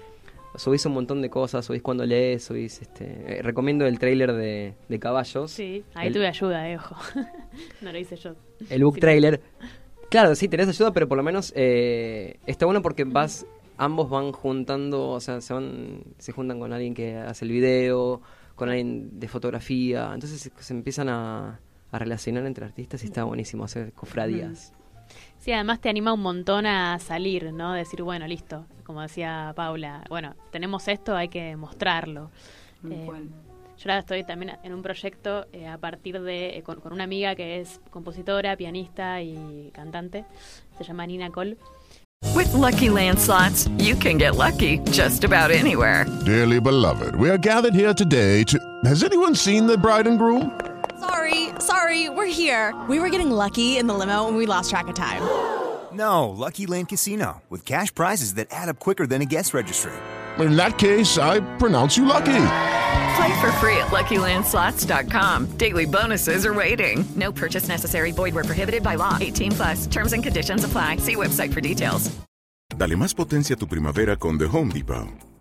subís 0.58 0.86
un 0.86 0.94
montón 0.94 1.22
de 1.22 1.30
cosas, 1.30 1.66
subís 1.66 1.82
cuando 1.82 2.06
lees, 2.06 2.44
subís 2.44 2.82
este 2.82 3.40
eh, 3.40 3.42
recomiendo 3.42 3.86
el 3.86 3.98
tráiler 4.00 4.34
de, 4.34 4.76
de 4.90 5.00
Caballos. 5.00 5.52
Sí, 5.52 5.84
ahí 5.96 6.08
el, 6.08 6.14
tuve 6.14 6.28
ayuda, 6.28 6.70
eh, 6.70 6.76
ojo. 6.78 6.96
no 7.82 7.92
lo 7.92 7.98
hice 7.98 8.16
yo. 8.18 8.32
el 8.70 8.84
book 8.84 8.96
Sí. 8.96 9.02
trailer. 9.02 9.42
Claro, 10.10 10.36
sí, 10.36 10.48
tenés 10.48 10.68
ayuda, 10.70 10.92
pero 10.92 11.08
por 11.08 11.18
lo 11.18 11.24
menos 11.24 11.54
eh, 11.56 12.36
está 12.46 12.66
bueno 12.66 12.82
porque 12.82 13.04
vas 13.06 13.46
ambos 13.78 14.10
van 14.10 14.32
juntando, 14.32 15.10
o 15.10 15.20
sea, 15.20 15.40
se 15.42 15.54
van 15.54 16.02
se 16.18 16.32
juntan 16.32 16.60
con 16.60 16.74
alguien 16.74 16.94
que 16.94 17.16
hace 17.16 17.46
el 17.46 17.52
video, 17.52 18.22
con 18.56 18.70
alguien 18.70 19.20
de 19.20 19.28
fotografía, 19.28 20.06
entonces 20.14 20.40
se, 20.42 20.52
se 20.58 20.74
empiezan 20.74 21.10
a, 21.10 21.60
a 21.92 22.00
relacionar 22.00 22.46
entre 22.46 22.66
artistas 22.66 23.04
y 23.04 23.08
está 23.08 23.24
buenísimo 23.24 23.66
hacer 23.66 23.94
cofradías. 23.94 24.74
Sí, 25.38 25.52
además 25.52 25.80
te 25.80 25.90
anima 25.90 26.14
un 26.14 26.22
montón 26.22 26.66
a 26.66 26.98
salir, 27.00 27.54
¿no? 27.54 27.74
Decir, 27.74 28.02
bueno, 28.04 28.28
listo, 28.28 28.66
como 28.88 29.02
decía 29.02 29.52
Paula, 29.54 30.06
bueno, 30.08 30.34
tenemos 30.50 30.88
esto, 30.88 31.14
hay 31.14 31.28
que 31.28 31.58
mostrarlo. 31.58 32.32
Eh, 32.90 33.06
yo 33.06 33.84
ahora 33.84 34.00
estoy 34.00 34.24
también 34.24 34.58
en 34.64 34.74
un 34.74 34.82
proyecto 34.82 35.46
eh, 35.52 35.68
a 35.68 35.78
partir 35.78 36.22
de, 36.22 36.58
eh, 36.58 36.64
con, 36.64 36.80
con 36.80 36.94
una 36.94 37.04
amiga 37.04 37.36
que 37.36 37.60
es 37.60 37.82
compositora, 37.92 38.56
pianista 38.56 39.22
y 39.22 39.72
cantante, 39.74 40.24
se 40.78 40.86
llama 40.86 41.06
Nina 41.06 41.30
Cole. 41.30 41.58
With 42.34 42.54
Lucky 42.54 42.90
Land 42.90 43.20
slots, 43.20 43.68
you 43.78 43.96
can 43.96 44.18
get 44.18 44.36
lucky 44.36 44.80
just 44.92 45.26
about 45.26 45.52
anywhere. 45.52 46.06
Dearly 46.26 46.62
beloved, 46.62 47.16
we 47.18 47.30
are 47.30 47.38
gathered 47.38 47.76
here 47.76 47.94
today 47.94 48.44
to. 48.46 48.58
Has 48.86 49.04
anyone 49.04 49.36
seen 49.36 49.68
the 49.68 49.78
bride 49.78 50.08
and 50.08 50.18
groom? 50.18 50.58
Sorry, 51.00 51.50
sorry, 51.60 52.10
we're 52.10 52.26
here. 52.26 52.74
We 52.88 53.00
were 53.00 53.10
getting 53.10 53.32
lucky 53.32 53.78
in 53.78 53.88
the 53.88 53.94
limo 53.94 54.28
and 54.28 54.38
we 54.38 54.46
lost 54.46 54.70
track 54.70 54.88
of 54.88 54.96
time. 54.96 55.22
No, 55.98 56.30
Lucky 56.30 56.68
Land 56.68 56.90
Casino, 56.90 57.42
with 57.50 57.66
cash 57.66 57.94
prizes 57.94 58.36
that 58.36 58.48
add 58.52 58.70
up 58.70 58.78
quicker 58.80 59.08
than 59.08 59.22
a 59.22 59.26
guest 59.26 59.54
registry. 59.54 59.94
In 60.38 60.56
that 60.56 60.78
case, 60.78 61.18
I 61.18 61.40
pronounce 61.58 61.98
you 61.98 62.06
lucky. 62.06 62.44
Play 63.16 63.42
for 63.42 63.52
free 63.54 63.78
at 63.78 63.88
LuckyLandSlots.com. 63.88 65.58
Daily 65.58 65.86
bonuses 65.86 66.46
are 66.46 66.54
waiting. 66.54 67.04
No 67.16 67.32
purchase 67.32 67.68
necessary. 67.68 68.12
Void 68.12 68.36
where 68.36 68.44
prohibited 68.44 68.84
by 68.84 68.96
law. 68.96 69.18
18 69.20 69.52
plus. 69.54 69.88
Terms 69.88 70.14
and 70.14 70.24
conditions 70.24 70.64
apply. 70.64 70.98
See 70.98 71.16
website 71.16 71.52
for 71.52 71.62
details. 71.62 72.12
Dale 72.78 72.96
más 72.96 73.16
potencia 73.16 73.56
a 73.56 73.58
tu 73.58 73.66
primavera 73.66 74.18
con 74.18 74.38
The 74.38 74.46
Home 74.46 74.72
Depot. 74.72 75.08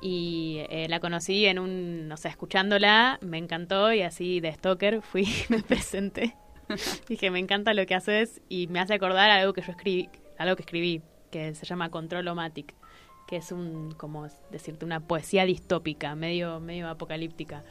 Y 0.00 0.58
eh, 0.68 0.86
la 0.88 1.00
conocí 1.00 1.46
en 1.46 1.58
un, 1.58 2.10
o 2.12 2.16
sea, 2.16 2.30
escuchándola, 2.30 3.18
me 3.20 3.38
encantó 3.38 3.92
y 3.92 4.02
así 4.02 4.40
de 4.40 4.52
stalker 4.52 5.02
fui, 5.02 5.26
me 5.48 5.60
presenté. 5.60 6.36
Dije, 7.08 7.30
me 7.30 7.40
encanta 7.40 7.74
lo 7.74 7.84
que 7.84 7.94
haces 7.94 8.40
y 8.48 8.68
me 8.68 8.78
hace 8.78 8.94
acordar 8.94 9.30
algo 9.30 9.52
que 9.52 9.62
yo 9.62 9.72
escribí, 9.72 10.08
algo 10.38 10.54
que 10.54 10.62
escribí, 10.62 11.02
que 11.30 11.54
se 11.54 11.66
llama 11.66 11.90
Controlomatic, 11.90 12.74
que 13.26 13.36
es 13.36 13.50
un, 13.50 13.92
como 13.92 14.28
decirte, 14.50 14.84
una 14.84 15.00
poesía 15.00 15.44
distópica, 15.44 16.14
medio, 16.14 16.60
medio 16.60 16.88
apocalíptica. 16.88 17.64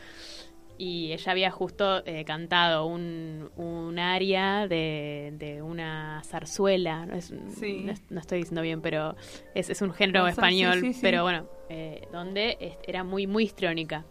Y 0.83 1.11
ella 1.13 1.31
había 1.31 1.51
justo 1.51 2.03
eh, 2.07 2.25
cantado 2.25 2.87
un, 2.87 3.51
un 3.55 3.99
aria 3.99 4.67
de, 4.67 5.31
de 5.37 5.61
una 5.61 6.23
zarzuela, 6.25 7.05
no, 7.05 7.13
es- 7.15 7.31
Sí. 7.59 7.83
no 7.85 7.91
es- 7.91 8.01
no 8.09 8.19
estoy 8.19 8.39
diciendo 8.39 8.63
bien, 8.63 8.81
pero 8.81 9.15
es, 9.53 9.69
es 9.69 9.79
un 9.83 9.93
género 9.93 10.27
español, 10.27 10.79
sí, 10.81 10.93
sí. 10.93 10.99
pero 11.03 11.21
bueno, 11.21 11.47
eh, 11.69 12.07
donde 12.11 12.57
es- 12.59 12.77
era 12.87 13.03
muy, 13.03 13.27
muy 13.27 13.43
histriónica. 13.43 14.05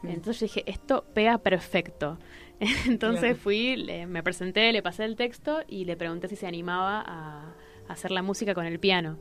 Mm. 0.00 0.08
Entonces 0.08 0.40
dije, 0.54 0.64
esto 0.66 1.04
pega 1.12 1.36
perfecto. 1.36 2.18
Entonces 2.86 3.36
fui, 3.36 3.76
le- 3.76 4.06
me 4.06 4.22
presenté, 4.22 4.72
le 4.72 4.82
pasé 4.82 5.04
el 5.04 5.16
texto 5.16 5.64
y 5.68 5.84
le 5.84 5.96
pregunté 5.98 6.28
si 6.28 6.36
se 6.36 6.46
animaba 6.46 7.02
a, 7.06 7.52
a 7.88 7.92
hacer 7.92 8.10
la 8.10 8.22
música 8.22 8.54
con 8.54 8.64
el 8.64 8.78
piano. 8.80 9.18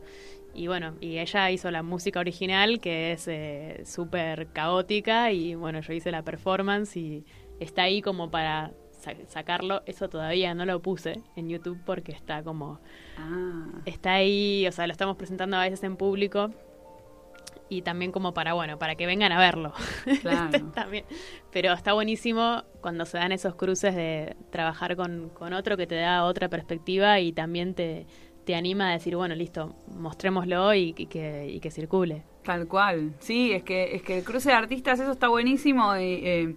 Y 0.55 0.67
bueno, 0.67 0.95
y 1.01 1.17
ella 1.19 1.51
hizo 1.51 1.69
la 1.69 1.83
música 1.83 2.19
original, 2.21 2.79
que 2.79 3.11
es 3.11 3.27
eh, 3.27 3.81
súper 3.85 4.47
caótica, 4.53 5.31
y 5.31 5.53
bueno, 5.55 5.81
yo 5.81 5.91
hice 5.93 6.11
la 6.11 6.23
performance 6.23 6.95
y 6.95 7.25
está 7.59 7.83
ahí 7.83 8.01
como 8.01 8.31
para 8.31 8.71
sa- 8.91 9.13
sacarlo. 9.27 9.83
Eso 9.85 10.07
todavía 10.07 10.53
no 10.53 10.65
lo 10.65 10.81
puse 10.81 11.21
en 11.35 11.49
YouTube 11.49 11.79
porque 11.85 12.13
está 12.13 12.41
como... 12.41 12.79
Ah, 13.17 13.67
Está 13.85 14.13
ahí, 14.13 14.65
o 14.67 14.71
sea, 14.71 14.87
lo 14.87 14.93
estamos 14.93 15.17
presentando 15.17 15.57
a 15.57 15.61
veces 15.63 15.83
en 15.83 15.97
público 15.97 16.51
y 17.67 17.81
también 17.81 18.11
como 18.11 18.33
para, 18.33 18.53
bueno, 18.53 18.77
para 18.77 18.95
que 18.95 19.05
vengan 19.07 19.31
a 19.31 19.39
verlo. 19.39 19.73
Claro. 20.21 20.71
también. 20.73 21.03
Pero 21.51 21.73
está 21.73 21.93
buenísimo 21.93 22.63
cuando 22.81 23.05
se 23.05 23.17
dan 23.17 23.31
esos 23.31 23.55
cruces 23.55 23.95
de 23.95 24.35
trabajar 24.51 24.95
con, 24.95 25.29
con 25.29 25.53
otro 25.53 25.75
que 25.75 25.87
te 25.87 25.95
da 25.95 26.23
otra 26.25 26.47
perspectiva 26.47 27.19
y 27.19 27.31
también 27.33 27.73
te, 27.73 28.05
te 28.45 28.55
anima 28.55 28.89
a 28.89 28.93
decir, 28.93 29.15
bueno, 29.15 29.35
listo, 29.35 29.75
mostrémoslo 29.87 30.73
y, 30.73 30.93
y 30.97 31.07
que, 31.07 31.47
y 31.49 31.59
que 31.59 31.71
circule. 31.71 32.23
Tal 32.43 32.67
cual. 32.67 33.13
Sí, 33.19 33.51
es 33.51 33.63
que, 33.63 33.95
es 33.95 34.03
que 34.03 34.19
el 34.19 34.23
cruce 34.23 34.49
de 34.49 34.55
artistas, 34.55 34.99
eso 34.99 35.11
está 35.11 35.27
buenísimo. 35.27 35.95
Y, 35.97 36.03
eh, 36.23 36.55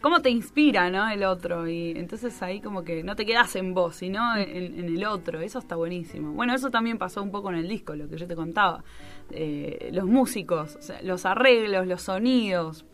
¿Cómo 0.00 0.20
te 0.22 0.30
inspira, 0.30 0.90
no? 0.90 1.08
El 1.08 1.24
otro. 1.24 1.68
Y 1.68 1.90
entonces 1.90 2.40
ahí 2.42 2.60
como 2.60 2.84
que 2.84 3.02
no 3.02 3.16
te 3.16 3.26
quedas 3.26 3.56
en 3.56 3.74
vos, 3.74 3.96
sino 3.96 4.36
en, 4.36 4.78
en 4.78 4.86
el 4.86 5.04
otro. 5.04 5.40
Eso 5.40 5.58
está 5.58 5.76
buenísimo. 5.76 6.32
Bueno, 6.32 6.54
eso 6.54 6.70
también 6.70 6.96
pasó 6.96 7.22
un 7.22 7.30
poco 7.30 7.50
en 7.50 7.56
el 7.56 7.68
disco, 7.68 7.94
lo 7.94 8.08
que 8.08 8.16
yo 8.16 8.26
te 8.26 8.36
contaba. 8.36 8.84
Eh, 9.30 9.90
los 9.92 10.06
músicos, 10.06 10.76
o 10.76 10.82
sea, 10.82 11.02
los 11.02 11.26
arreglos, 11.26 11.86
los 11.86 12.02
sonidos. 12.02 12.86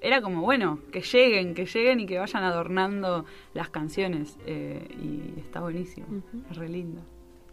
Era 0.00 0.20
como, 0.20 0.42
bueno, 0.42 0.80
que 0.92 1.00
lleguen, 1.00 1.54
que 1.54 1.64
lleguen 1.66 2.00
y 2.00 2.06
que 2.06 2.18
vayan 2.18 2.44
adornando 2.44 3.24
las 3.52 3.70
canciones. 3.70 4.38
Eh, 4.46 4.88
y 5.00 5.40
está 5.40 5.60
buenísimo. 5.60 6.06
Es 6.50 6.56
re 6.56 6.68
lindo. 6.68 7.02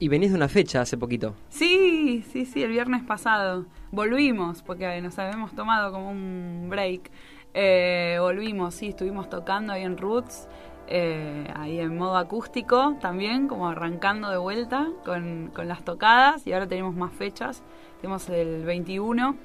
Y 0.01 0.07
venís 0.07 0.31
de 0.31 0.35
una 0.35 0.47
fecha 0.47 0.81
hace 0.81 0.97
poquito. 0.97 1.35
Sí, 1.49 2.25
sí, 2.31 2.45
sí, 2.45 2.63
el 2.63 2.71
viernes 2.71 3.03
pasado. 3.03 3.67
Volvimos, 3.91 4.63
porque 4.63 4.99
nos 4.99 5.19
habíamos 5.19 5.53
tomado 5.53 5.91
como 5.91 6.09
un 6.09 6.69
break. 6.71 7.11
Eh, 7.53 8.17
volvimos, 8.19 8.73
sí, 8.73 8.87
estuvimos 8.87 9.29
tocando 9.29 9.73
ahí 9.73 9.83
en 9.83 9.97
Roots, 9.97 10.47
eh, 10.87 11.45
ahí 11.53 11.79
en 11.79 11.95
modo 11.95 12.17
acústico 12.17 12.97
también, 12.99 13.47
como 13.47 13.69
arrancando 13.69 14.31
de 14.31 14.37
vuelta 14.37 14.87
con, 15.05 15.51
con 15.53 15.67
las 15.67 15.85
tocadas. 15.85 16.47
Y 16.47 16.53
ahora 16.53 16.65
tenemos 16.65 16.95
más 16.95 17.13
fechas. 17.13 17.61
Tenemos 18.01 18.27
el 18.29 18.65
21, 18.65 19.35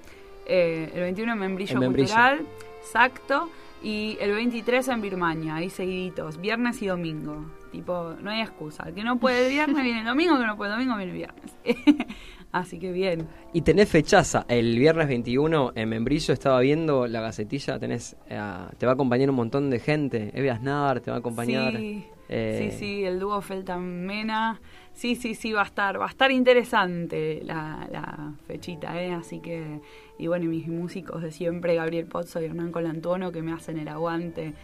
eh, 0.47 0.91
el 0.95 1.03
21 1.03 1.33
en 1.35 1.39
Membrillo, 1.39 1.79
Membrillo. 1.79 2.09
Cultural, 2.09 2.47
exacto. 2.81 3.51
Y 3.83 4.17
el 4.23 4.33
23 4.33 4.89
en 4.89 5.03
Birmania, 5.03 5.57
ahí 5.57 5.69
seguiditos, 5.69 6.41
viernes 6.41 6.81
y 6.81 6.87
domingo. 6.87 7.45
Tipo, 7.77 8.15
no 8.23 8.31
hay 8.31 8.41
excusa. 8.41 8.85
El 8.89 8.95
que 8.95 9.05
no 9.05 9.19
puede 9.19 9.45
el 9.45 9.53
viernes 9.53 9.85
viene 9.85 10.01
el 10.01 10.07
domingo, 10.07 10.33
el 10.37 10.41
que 10.41 10.47
no 10.47 10.57
puede 10.57 10.71
el 10.71 10.79
domingo 10.79 10.97
viene 10.97 11.13
el 11.13 11.19
viernes. 11.19 11.57
Así 12.53 12.79
que 12.79 12.91
bien. 12.91 13.29
Y 13.53 13.61
tenés 13.61 13.91
fechaza. 13.91 14.47
El 14.49 14.79
viernes 14.79 15.09
21 15.09 15.73
en 15.75 15.87
Membrillo 15.91 16.33
estaba 16.33 16.59
viendo 16.61 17.07
la 17.07 17.21
gacetilla. 17.21 17.79
Tenés, 17.79 18.17
eh, 18.31 18.41
te 18.79 18.87
va 18.87 18.93
a 18.93 18.95
acompañar 18.95 19.29
un 19.29 19.37
montón 19.37 19.69
de 19.69 19.79
gente. 19.79 20.31
Eve 20.33 20.51
Aznar 20.51 21.01
te 21.01 21.11
va 21.11 21.19
a 21.19 21.21
acompañar. 21.21 21.77
Sí, 21.77 22.07
eh, 22.31 22.71
sí, 22.71 22.79
sí, 22.79 23.05
el 23.05 23.21
dúo 23.21 23.43
Feltan 23.43 24.07
Mena. 24.07 24.59
Sí, 24.95 25.17
sí, 25.17 25.35
sí, 25.35 25.53
va 25.53 25.61
a 25.61 25.67
estar, 25.67 26.01
va 26.01 26.07
a 26.07 26.09
estar 26.09 26.31
interesante 26.31 27.43
la, 27.45 27.87
la 27.93 28.33
fechita, 28.47 28.99
¿eh? 29.03 29.13
Así 29.13 29.41
que, 29.41 29.83
y 30.19 30.29
bueno, 30.29 30.47
y 30.47 30.49
mis 30.49 30.67
músicos 30.67 31.21
de 31.21 31.31
siempre, 31.31 31.75
Gabriel 31.75 32.07
Pozzo 32.07 32.41
y 32.41 32.47
Hernán 32.47 32.73
Colantuono, 32.73 33.33
que 33.33 33.43
me 33.43 33.53
hacen 33.53 33.79
el 33.79 33.89
aguante. 33.89 34.55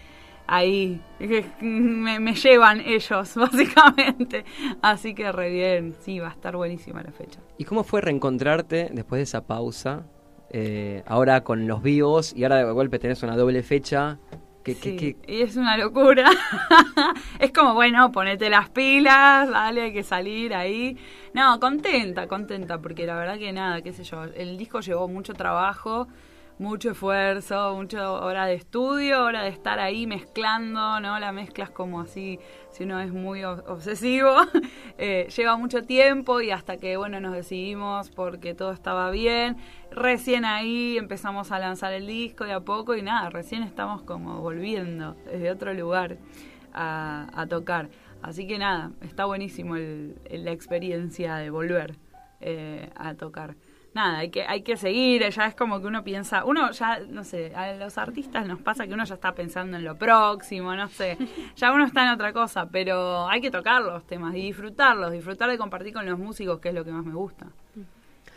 Ahí 0.46 1.00
que 1.18 1.44
me, 1.60 2.18
me 2.20 2.34
llevan 2.34 2.80
ellos, 2.80 3.34
básicamente. 3.36 4.44
Así 4.82 5.14
que 5.14 5.30
re 5.32 5.50
bien, 5.50 5.94
sí, 6.00 6.18
va 6.18 6.28
a 6.28 6.32
estar 6.32 6.56
buenísima 6.56 7.02
la 7.02 7.12
fecha. 7.12 7.40
¿Y 7.58 7.64
cómo 7.64 7.84
fue 7.84 8.00
reencontrarte 8.00 8.90
después 8.92 9.18
de 9.18 9.22
esa 9.24 9.46
pausa? 9.46 10.02
Eh, 10.50 11.02
ahora 11.06 11.42
con 11.44 11.66
los 11.66 11.82
vivos 11.82 12.34
y 12.36 12.42
ahora 12.42 12.56
de 12.56 12.64
golpe 12.72 12.98
tenés 12.98 13.22
una 13.22 13.36
doble 13.36 13.62
fecha. 13.62 14.18
¿Qué, 14.62 14.76
qué- 14.76 14.98
Sí, 14.98 15.16
y 15.26 15.40
es 15.42 15.56
una 15.56 15.76
locura. 15.78 16.28
es 17.40 17.52
como, 17.52 17.74
bueno, 17.74 18.12
ponete 18.12 18.48
las 18.50 18.68
pilas, 18.68 19.48
dale, 19.48 19.82
hay 19.82 19.92
que 19.92 20.02
salir 20.04 20.54
ahí. 20.54 20.96
No, 21.34 21.58
contenta, 21.58 22.28
contenta, 22.28 22.78
porque 22.80 23.06
la 23.06 23.16
verdad 23.16 23.38
que 23.38 23.52
nada, 23.52 23.80
qué 23.82 23.92
sé 23.92 24.04
yo, 24.04 24.24
el 24.24 24.58
disco 24.58 24.80
llevó 24.80 25.08
mucho 25.08 25.32
trabajo, 25.32 26.06
mucho 26.58 26.90
esfuerzo, 26.92 27.74
mucha 27.74 28.10
hora 28.12 28.46
de 28.46 28.54
estudio, 28.54 29.24
hora 29.24 29.42
de 29.42 29.48
estar 29.48 29.80
ahí 29.80 30.06
mezclando, 30.06 31.00
¿no? 31.00 31.18
La 31.18 31.32
mezcla 31.32 31.64
es 31.64 31.70
como 31.70 32.00
así, 32.00 32.38
si 32.70 32.84
uno 32.84 33.00
es 33.00 33.12
muy 33.12 33.40
ob- 33.40 33.64
obsesivo, 33.66 34.34
eh, 34.98 35.28
lleva 35.34 35.56
mucho 35.56 35.82
tiempo 35.82 36.40
y 36.40 36.50
hasta 36.50 36.76
que, 36.76 36.96
bueno, 36.96 37.20
nos 37.20 37.34
decidimos 37.34 38.10
porque 38.10 38.54
todo 38.54 38.72
estaba 38.72 39.10
bien, 39.10 39.56
recién 39.90 40.44
ahí 40.44 40.96
empezamos 40.98 41.50
a 41.52 41.58
lanzar 41.58 41.92
el 41.92 42.06
disco 42.06 42.44
de 42.44 42.52
a 42.52 42.60
poco 42.60 42.94
y 42.94 43.02
nada, 43.02 43.30
recién 43.30 43.62
estamos 43.62 44.02
como 44.02 44.40
volviendo 44.40 45.16
desde 45.24 45.50
otro 45.50 45.74
lugar 45.74 46.18
a, 46.74 47.46
tocar. 47.48 47.88
Así 48.22 48.46
que 48.46 48.58
nada, 48.58 48.92
está 49.00 49.24
buenísimo 49.24 49.76
el- 49.76 50.16
la 50.30 50.52
experiencia 50.52 51.36
de 51.36 51.50
volver 51.50 51.96
eh, 52.40 52.88
a 52.94 53.14
tocar. 53.14 53.56
Nada, 53.94 54.18
hay 54.18 54.30
que, 54.30 54.42
hay 54.42 54.62
que 54.62 54.76
seguir, 54.76 55.28
ya 55.28 55.46
es 55.46 55.54
como 55.54 55.80
que 55.80 55.86
uno 55.86 56.02
piensa, 56.02 56.46
uno 56.46 56.70
ya, 56.70 57.00
no 57.10 57.24
sé, 57.24 57.54
a 57.54 57.74
los 57.74 57.98
artistas 57.98 58.46
nos 58.46 58.58
pasa 58.58 58.86
que 58.86 58.94
uno 58.94 59.04
ya 59.04 59.14
está 59.14 59.34
pensando 59.34 59.76
en 59.76 59.84
lo 59.84 59.96
próximo, 59.96 60.74
no 60.74 60.88
sé, 60.88 61.18
ya 61.56 61.72
uno 61.72 61.84
está 61.84 62.04
en 62.04 62.08
otra 62.10 62.32
cosa, 62.32 62.70
pero 62.70 63.28
hay 63.28 63.42
que 63.42 63.50
tocar 63.50 63.82
los 63.82 64.06
temas 64.06 64.34
y 64.34 64.40
disfrutarlos, 64.40 65.12
disfrutar 65.12 65.50
de 65.50 65.58
compartir 65.58 65.92
con 65.92 66.06
los 66.06 66.18
músicos, 66.18 66.58
que 66.58 66.70
es 66.70 66.74
lo 66.74 66.84
que 66.84 66.90
más 66.90 67.04
me 67.04 67.12
gusta. 67.12 67.48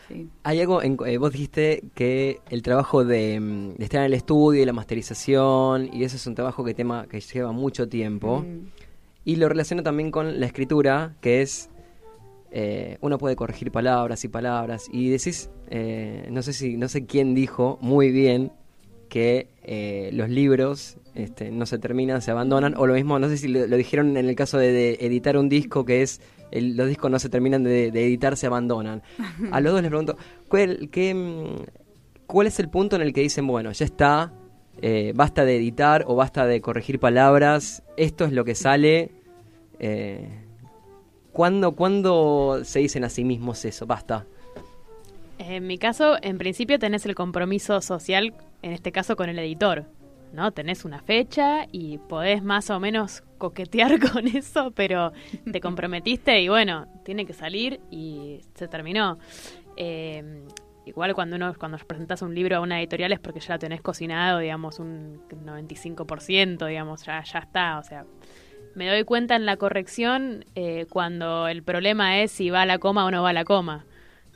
Sí. 0.08 0.28
Hay 0.44 0.60
algo, 0.60 0.82
en, 0.82 0.98
eh, 1.06 1.16
vos 1.16 1.32
dijiste 1.32 1.82
que 1.94 2.40
el 2.50 2.62
trabajo 2.62 3.04
de, 3.04 3.40
mm, 3.40 3.74
de 3.76 3.84
estar 3.84 4.00
en 4.00 4.06
el 4.06 4.14
estudio 4.14 4.62
y 4.62 4.66
la 4.66 4.74
masterización, 4.74 5.88
y 5.92 6.04
eso 6.04 6.16
es 6.16 6.26
un 6.26 6.34
trabajo 6.34 6.64
que, 6.64 6.74
tema, 6.74 7.06
que 7.06 7.20
lleva 7.20 7.52
mucho 7.52 7.88
tiempo. 7.88 8.44
Mm. 8.46 8.68
Y 9.24 9.36
lo 9.36 9.48
relaciono 9.48 9.82
también 9.82 10.12
con 10.12 10.38
la 10.38 10.46
escritura, 10.46 11.14
que 11.20 11.42
es, 11.42 11.70
eh, 12.50 12.98
uno 13.00 13.18
puede 13.18 13.36
corregir 13.36 13.70
palabras 13.70 14.24
y 14.24 14.28
palabras, 14.28 14.86
y 14.92 15.10
decís, 15.10 15.50
eh, 15.68 16.26
no 16.30 16.42
sé 16.42 16.52
si, 16.52 16.76
no 16.76 16.88
sé 16.88 17.06
quién 17.06 17.34
dijo 17.34 17.78
muy 17.80 18.10
bien 18.10 18.52
que 19.08 19.48
eh, 19.62 20.10
los 20.12 20.28
libros 20.28 20.98
este, 21.14 21.50
no 21.50 21.66
se 21.66 21.78
terminan, 21.78 22.22
se 22.22 22.30
abandonan, 22.30 22.74
o 22.76 22.86
lo 22.86 22.94
mismo, 22.94 23.18
no 23.18 23.28
sé 23.28 23.36
si 23.36 23.48
lo, 23.48 23.64
dijeron 23.76 24.16
en 24.16 24.28
el 24.28 24.34
caso 24.34 24.58
de, 24.58 24.94
editar 25.00 25.36
un 25.36 25.48
disco, 25.48 25.84
que 25.84 26.02
es, 26.02 26.20
el- 26.50 26.76
los 26.76 26.88
discos 26.88 27.10
no 27.10 27.18
se 27.18 27.28
terminan 27.28 27.62
de, 27.62 27.88
editar, 27.88 28.36
se 28.36 28.46
abandonan. 28.46 29.02
A 29.52 29.60
los 29.60 29.72
dos 29.72 29.82
les 29.82 29.90
pregunto, 29.90 30.16
¿cuál, 30.48 30.88
qué, 30.90 31.14
mm, 31.14 32.26
¿cuál 32.26 32.46
es 32.46 32.58
el 32.58 32.68
punto 32.68 32.96
en 32.96 33.02
el 33.02 33.12
que 33.12 33.20
dicen, 33.20 33.46
bueno, 33.46 33.72
ya 33.72 33.84
está, 33.84 34.32
basta 35.14 35.44
de 35.44 35.56
editar 35.56 36.04
o 36.06 36.16
basta 36.16 36.46
de 36.46 36.60
corregir 36.60 36.98
palabras, 37.00 37.82
esto 37.96 38.24
es 38.24 38.32
lo 38.32 38.44
que 38.44 38.54
sale? 38.54 39.10
¿Cuándo, 41.36 41.72
¿Cuándo 41.72 42.60
se 42.64 42.78
dicen 42.78 43.04
a 43.04 43.10
sí 43.10 43.22
mismos 43.22 43.62
eso? 43.66 43.86
Basta. 43.86 44.24
En 45.38 45.66
mi 45.66 45.76
caso, 45.76 46.16
en 46.22 46.38
principio 46.38 46.78
tenés 46.78 47.04
el 47.04 47.14
compromiso 47.14 47.82
social, 47.82 48.32
en 48.62 48.72
este 48.72 48.90
caso 48.90 49.16
con 49.16 49.28
el 49.28 49.38
editor, 49.38 49.84
¿no? 50.32 50.50
Tenés 50.52 50.86
una 50.86 51.02
fecha 51.02 51.66
y 51.70 51.98
podés 51.98 52.42
más 52.42 52.70
o 52.70 52.80
menos 52.80 53.22
coquetear 53.36 54.00
con 54.12 54.26
eso, 54.28 54.70
pero 54.70 55.12
te 55.52 55.60
comprometiste 55.60 56.40
y 56.40 56.48
bueno, 56.48 56.86
tiene 57.04 57.26
que 57.26 57.34
salir 57.34 57.80
y 57.90 58.40
se 58.54 58.66
terminó. 58.66 59.18
Eh, 59.76 60.42
igual 60.86 61.14
cuando 61.14 61.36
uno 61.36 61.52
cuando 61.58 61.76
presentas 61.76 62.22
un 62.22 62.34
libro 62.34 62.56
a 62.56 62.60
una 62.60 62.80
editorial 62.80 63.12
es 63.12 63.20
porque 63.20 63.40
ya 63.40 63.56
lo 63.56 63.58
tenés 63.58 63.82
cocinado, 63.82 64.38
digamos, 64.38 64.78
un 64.78 65.20
95%, 65.28 66.66
digamos, 66.66 67.04
ya, 67.04 67.22
ya 67.22 67.40
está, 67.40 67.78
o 67.78 67.82
sea, 67.82 68.06
me 68.76 68.88
doy 68.88 69.04
cuenta 69.04 69.36
en 69.36 69.46
la 69.46 69.56
corrección 69.56 70.44
eh, 70.54 70.86
cuando 70.90 71.48
el 71.48 71.62
problema 71.62 72.20
es 72.20 72.30
si 72.30 72.50
va 72.50 72.62
a 72.62 72.66
la 72.66 72.78
coma 72.78 73.06
o 73.06 73.10
no 73.10 73.22
va 73.22 73.30
a 73.30 73.32
la 73.32 73.44
coma. 73.44 73.86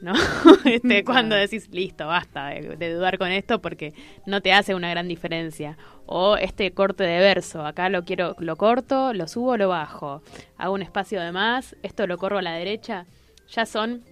¿no? 0.00 0.14
este, 0.64 1.04
cuando 1.04 1.36
decís, 1.36 1.68
listo, 1.70 2.06
basta 2.06 2.46
de, 2.46 2.76
de 2.76 2.94
dudar 2.94 3.18
con 3.18 3.30
esto 3.30 3.60
porque 3.60 3.92
no 4.24 4.40
te 4.40 4.54
hace 4.54 4.74
una 4.74 4.88
gran 4.88 5.08
diferencia. 5.08 5.76
O 6.06 6.38
este 6.38 6.72
corte 6.72 7.04
de 7.04 7.18
verso, 7.18 7.66
acá 7.66 7.90
lo 7.90 8.04
quiero, 8.04 8.34
lo 8.38 8.56
corto, 8.56 9.12
lo 9.12 9.28
subo, 9.28 9.58
lo 9.58 9.68
bajo. 9.68 10.22
Hago 10.56 10.72
un 10.72 10.82
espacio 10.82 11.20
de 11.20 11.32
más, 11.32 11.76
esto 11.82 12.06
lo 12.06 12.16
corro 12.16 12.38
a 12.38 12.42
la 12.42 12.54
derecha. 12.54 13.04
Ya 13.50 13.66
son 13.66 14.02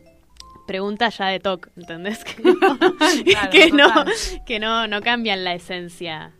preguntas 0.67 1.17
ya 1.17 1.29
de 1.29 1.41
toque, 1.41 1.71
¿entendés? 1.75 2.23
Que 2.37 2.43
no, 2.43 2.79
Claro, 3.25 3.51
que, 3.51 3.71
no, 3.73 4.05
que 4.45 4.61
no, 4.61 4.87
no 4.87 5.01
cambian 5.01 5.43
la 5.43 5.55
esencia. 5.55 6.35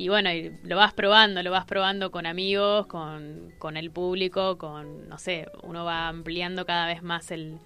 Y 0.00 0.08
bueno, 0.08 0.32
y 0.32 0.50
lo 0.62 0.76
vas 0.76 0.94
probando, 0.94 1.42
lo 1.42 1.50
vas 1.50 1.66
probando 1.66 2.10
con 2.10 2.24
amigos, 2.24 2.86
con, 2.86 3.52
con 3.58 3.76
el 3.76 3.90
público, 3.90 4.56
con, 4.56 5.06
no 5.10 5.18
sé, 5.18 5.46
uno 5.62 5.84
va 5.84 6.08
ampliando 6.08 6.64
cada 6.64 6.86
vez 6.86 7.02
más 7.02 7.30
el, 7.30 7.58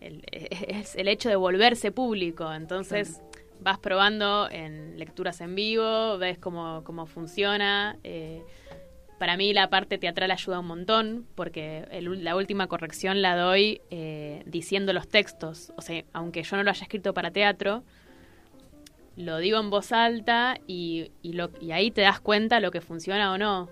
el, 0.00 0.24
es 0.32 0.96
el 0.96 1.06
hecho 1.06 1.28
de 1.28 1.36
volverse 1.36 1.92
público. 1.92 2.52
Entonces 2.52 3.20
vas 3.60 3.78
probando 3.78 4.48
en 4.50 4.98
lecturas 4.98 5.40
en 5.40 5.54
vivo, 5.54 6.18
ves 6.18 6.38
cómo, 6.38 6.82
cómo 6.82 7.06
funciona. 7.06 7.96
eh, 8.02 8.42
para 9.20 9.36
mí 9.36 9.52
la 9.52 9.68
parte 9.70 9.96
teatral 9.98 10.32
ayuda 10.32 10.58
un 10.58 10.66
montón, 10.66 11.26
porque 11.36 11.84
el- 11.92 12.24
la 12.24 12.34
última 12.34 12.66
corrección 12.66 13.22
la 13.22 13.36
doy 13.36 13.80
eh, 13.90 14.42
diciendo 14.44 14.92
los 14.92 15.06
textos. 15.06 15.72
O 15.76 15.82
sea, 15.82 16.02
aunque 16.14 16.42
yo 16.42 16.56
no 16.56 16.64
lo 16.64 16.70
haya 16.70 16.82
escrito 16.82 17.14
para 17.14 17.30
teatro, 17.30 17.84
lo 19.16 19.38
digo 19.38 19.58
en 19.60 19.70
voz 19.70 19.92
alta 19.92 20.56
y, 20.66 21.10
y, 21.22 21.32
lo, 21.34 21.50
y 21.60 21.72
ahí 21.72 21.90
te 21.90 22.00
das 22.02 22.20
cuenta 22.20 22.60
lo 22.60 22.70
que 22.70 22.80
funciona 22.80 23.32
o 23.32 23.38
no. 23.38 23.68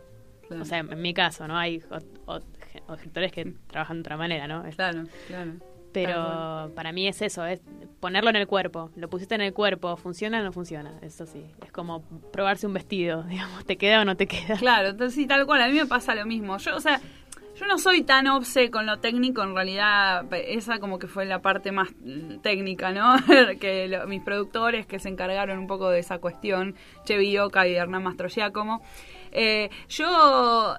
Claro. 0.47 0.62
O 0.62 0.64
sea, 0.64 0.78
en 0.78 1.03
mi 1.03 1.12
caso, 1.14 1.47
¿no? 1.47 1.57
Hay 1.59 1.78
ot- 1.91 2.05
ot- 2.26 2.45
o 2.86 2.95
escritores 2.95 3.32
que 3.32 3.53
trabajan 3.66 3.99
de 3.99 4.01
otra 4.01 4.16
manera, 4.16 4.47
¿no? 4.49 4.62
Claro, 4.76 5.05
claro. 5.26 5.53
Pero 5.93 6.70
para 6.74 6.93
mí 6.93 7.09
es 7.09 7.20
eso, 7.22 7.45
es 7.47 7.61
ponerlo 8.01 8.30
en 8.30 8.36
el 8.36 8.47
cuerpo. 8.47 8.91
Lo 8.95 9.09
pusiste 9.09 9.34
en 9.34 9.41
el 9.41 9.53
cuerpo, 9.53 9.97
¿funciona 9.97 10.41
o 10.41 10.45
no 10.45 10.53
funciona? 10.53 10.93
Eso 11.03 11.26
sí, 11.26 11.45
es 11.64 11.72
como 11.72 12.03
probarse 12.32 12.66
un 12.66 12.74
vestido, 12.74 13.22
digamos, 13.28 13.64
¿te 13.64 13.76
queda 13.76 14.03
o 14.03 14.05
no 14.05 14.16
te 14.16 14.26
queda? 14.26 14.57
Claro, 14.57 14.89
entonces 14.91 15.14
sí, 15.14 15.26
tal 15.26 15.45
cual, 15.47 15.62
a 15.62 15.66
mí 15.68 15.74
me 15.74 15.86
pasa 15.86 16.14
lo 16.14 16.24
mismo. 16.26 16.57
Yo, 16.59 16.76
o 16.76 16.80
sea, 16.80 17.01
yo 17.59 17.66
no 17.66 17.78
soy 17.78 18.02
tan 18.02 18.26
obse 18.28 18.70
con 18.70 18.86
lo 18.86 18.98
técnico, 18.98 19.42
en 19.42 19.54
realidad 19.54 20.26
esa 20.32 20.78
como 20.78 20.98
que 20.98 21.09
fue 21.09 21.24
la 21.24 21.42
parte 21.42 21.72
más 21.72 21.88
técnica, 22.42 22.92
¿no? 22.92 23.16
que 23.61 24.00
mis 24.06 24.22
productores 24.22 24.86
que 24.86 24.98
se 24.98 25.09
encargaron 25.09 25.59
un 25.59 25.66
poco 25.66 25.90
de 25.90 25.98
esa 25.98 26.18
cuestión, 26.18 26.76
Chevy 27.04 27.38
Oca 27.38 27.66
y 27.66 27.74
Hernán 27.74 28.04
Mastro 28.04 28.28
Giacomo. 28.28 28.82
Eh, 29.32 29.70
yo, 29.88 30.76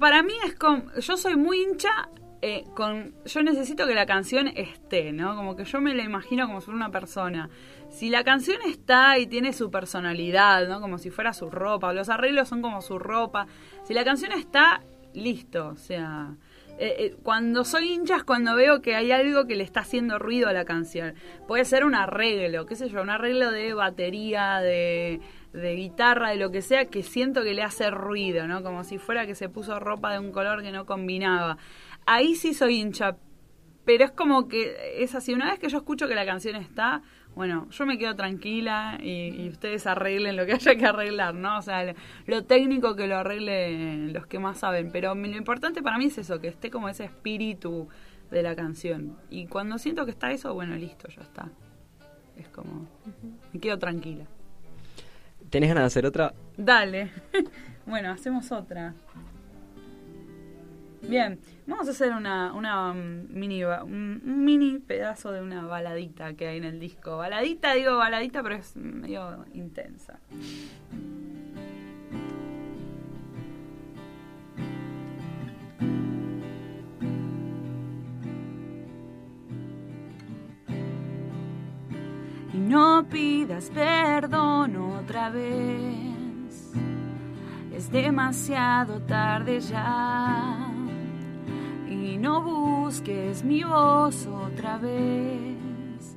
para 0.00 0.22
mí 0.22 0.34
es 0.44 0.54
como, 0.54 0.90
yo 0.98 1.16
soy 1.16 1.36
muy 1.36 1.62
hincha 1.62 2.08
eh, 2.42 2.64
con, 2.74 3.14
yo 3.24 3.42
necesito 3.42 3.86
que 3.86 3.94
la 3.94 4.06
canción 4.06 4.48
esté, 4.48 5.12
¿no? 5.12 5.36
Como 5.36 5.56
que 5.56 5.64
yo 5.64 5.80
me 5.80 5.94
la 5.94 6.02
imagino 6.02 6.46
como 6.46 6.60
si 6.60 6.66
fuera 6.66 6.76
una 6.76 6.90
persona. 6.90 7.48
Si 7.88 8.10
la 8.10 8.24
canción 8.24 8.58
está 8.66 9.18
y 9.18 9.26
tiene 9.26 9.52
su 9.52 9.70
personalidad, 9.70 10.68
¿no? 10.68 10.80
Como 10.80 10.98
si 10.98 11.10
fuera 11.10 11.32
su 11.32 11.50
ropa, 11.50 11.92
los 11.92 12.08
arreglos 12.08 12.48
son 12.48 12.62
como 12.62 12.82
su 12.82 12.98
ropa. 12.98 13.46
Si 13.84 13.94
la 13.94 14.04
canción 14.04 14.32
está, 14.32 14.82
listo, 15.16 15.68
o 15.68 15.76
sea... 15.76 16.36
eh, 16.78 16.94
eh, 16.98 17.16
cuando 17.22 17.64
soy 17.64 17.92
hincha 17.92 18.16
es 18.16 18.24
cuando 18.24 18.54
veo 18.54 18.82
que 18.82 18.94
hay 18.94 19.10
algo 19.10 19.46
que 19.46 19.56
le 19.56 19.64
está 19.64 19.80
haciendo 19.80 20.18
ruido 20.18 20.48
a 20.48 20.52
la 20.52 20.64
canción. 20.64 21.14
Puede 21.48 21.64
ser 21.64 21.84
un 21.84 21.94
arreglo, 21.94 22.66
qué 22.66 22.76
sé 22.76 22.88
yo, 22.88 23.00
un 23.02 23.10
arreglo 23.10 23.50
de 23.50 23.72
batería, 23.72 24.60
de, 24.60 25.20
de 25.52 25.74
guitarra, 25.74 26.30
de 26.30 26.36
lo 26.36 26.50
que 26.50 26.60
sea, 26.60 26.86
que 26.86 27.02
siento 27.02 27.42
que 27.42 27.54
le 27.54 27.62
hace 27.62 27.90
ruido, 27.90 28.46
¿no? 28.46 28.62
Como 28.62 28.84
si 28.84 28.98
fuera 28.98 29.26
que 29.26 29.34
se 29.34 29.48
puso 29.48 29.80
ropa 29.80 30.12
de 30.12 30.18
un 30.18 30.32
color 30.32 30.62
que 30.62 30.70
no 30.70 30.84
combinaba. 30.84 31.56
Ahí 32.04 32.34
sí 32.34 32.52
soy 32.52 32.80
hincha, 32.80 33.16
pero 33.86 34.04
es 34.04 34.12
como 34.12 34.46
que 34.46 35.02
es 35.02 35.14
así. 35.14 35.32
Una 35.32 35.50
vez 35.50 35.58
que 35.58 35.68
yo 35.68 35.78
escucho 35.78 36.08
que 36.08 36.14
la 36.14 36.26
canción 36.26 36.56
está, 36.56 37.02
bueno, 37.36 37.68
yo 37.70 37.84
me 37.84 37.98
quedo 37.98 38.16
tranquila 38.16 38.98
y, 38.98 39.42
y 39.42 39.48
ustedes 39.50 39.86
arreglen 39.86 40.36
lo 40.36 40.46
que 40.46 40.54
haya 40.54 40.74
que 40.74 40.86
arreglar, 40.86 41.34
¿no? 41.34 41.58
O 41.58 41.62
sea, 41.62 41.84
lo, 41.84 41.92
lo 42.26 42.44
técnico 42.44 42.96
que 42.96 43.06
lo 43.06 43.18
arreglen 43.18 44.14
los 44.14 44.26
que 44.26 44.38
más 44.38 44.58
saben. 44.58 44.90
Pero 44.90 45.14
lo 45.14 45.36
importante 45.36 45.82
para 45.82 45.98
mí 45.98 46.06
es 46.06 46.16
eso, 46.16 46.40
que 46.40 46.48
esté 46.48 46.70
como 46.70 46.88
ese 46.88 47.04
espíritu 47.04 47.88
de 48.30 48.42
la 48.42 48.56
canción. 48.56 49.18
Y 49.28 49.48
cuando 49.48 49.76
siento 49.76 50.06
que 50.06 50.12
está 50.12 50.32
eso, 50.32 50.54
bueno, 50.54 50.76
listo, 50.76 51.08
ya 51.08 51.20
está. 51.20 51.50
Es 52.38 52.48
como, 52.48 52.88
me 53.52 53.60
quedo 53.60 53.78
tranquila. 53.78 54.24
¿Tenés 55.50 55.68
ganas 55.68 55.82
de 55.82 55.86
hacer 55.88 56.06
otra? 56.06 56.32
Dale. 56.56 57.10
bueno, 57.86 58.12
hacemos 58.12 58.50
otra. 58.50 58.94
Bien, 61.02 61.38
vamos 61.66 61.86
a 61.88 61.90
hacer 61.92 62.12
una, 62.12 62.52
una 62.52 62.90
um, 62.90 63.26
mini, 63.28 63.62
un 63.64 64.20
mini 64.44 64.78
pedazo 64.78 65.30
de 65.30 65.40
una 65.40 65.64
baladita 65.66 66.34
que 66.34 66.48
hay 66.48 66.58
en 66.58 66.64
el 66.64 66.80
disco. 66.80 67.18
Baladita, 67.18 67.74
digo 67.74 67.96
baladita, 67.96 68.42
pero 68.42 68.56
es 68.56 68.76
medio 68.76 69.44
intensa. 69.52 70.18
Y 82.52 82.58
no 82.58 83.06
pidas 83.08 83.70
perdón 83.70 84.76
otra 84.76 85.30
vez. 85.30 86.72
Es 87.72 87.90
demasiado 87.92 89.00
tarde 89.02 89.60
ya. 89.60 90.65
No 92.26 92.40
busques 92.42 93.44
mi 93.44 93.62
voz 93.62 94.26
otra 94.26 94.78
vez. 94.78 96.16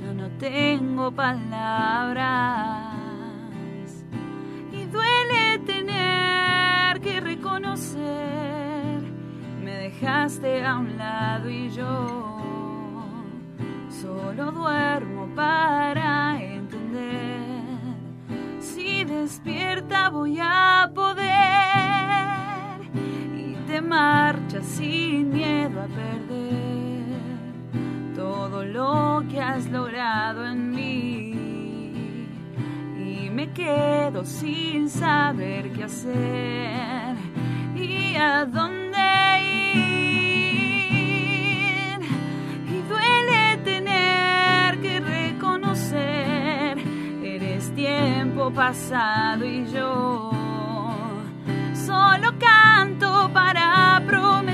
Yo 0.00 0.14
no 0.14 0.30
tengo 0.38 1.12
palabras. 1.12 2.96
Y 4.72 4.86
duele 4.86 5.58
tener 5.66 6.98
que 7.02 7.20
reconocer. 7.20 9.02
Me 9.62 9.72
dejaste 9.72 10.64
a 10.64 10.78
un 10.78 10.96
lado 10.96 11.50
y 11.50 11.68
yo 11.68 12.30
solo 13.90 14.52
duermo 14.52 15.28
para 15.36 16.42
entender. 16.42 17.52
Si 18.58 19.04
despierta 19.04 20.08
voy 20.08 20.38
a 20.40 20.90
poder 20.94 21.30
y 23.36 23.54
te 23.66 23.82
sin 24.60 25.32
miedo 25.32 25.80
a 25.80 25.86
perder 25.86 27.06
todo 28.14 28.64
lo 28.64 29.24
que 29.30 29.40
has 29.40 29.64
logrado 29.70 30.46
en 30.46 30.70
mí. 30.70 32.26
Y 32.98 33.30
me 33.30 33.50
quedo 33.52 34.24
sin 34.24 34.90
saber 34.90 35.72
qué 35.72 35.84
hacer 35.84 37.16
y 37.74 38.14
a 38.16 38.44
dónde 38.44 38.98
ir. 39.64 40.50
Y 42.68 42.82
duele 42.88 43.56
tener 43.64 44.78
que 44.82 45.00
reconocer, 45.00 46.78
eres 47.24 47.74
tiempo 47.74 48.50
pasado 48.50 49.46
y 49.46 49.64
yo 49.72 50.30
solo 51.74 52.34
canto 52.38 53.30
para 53.32 53.61
prometer 54.06 54.51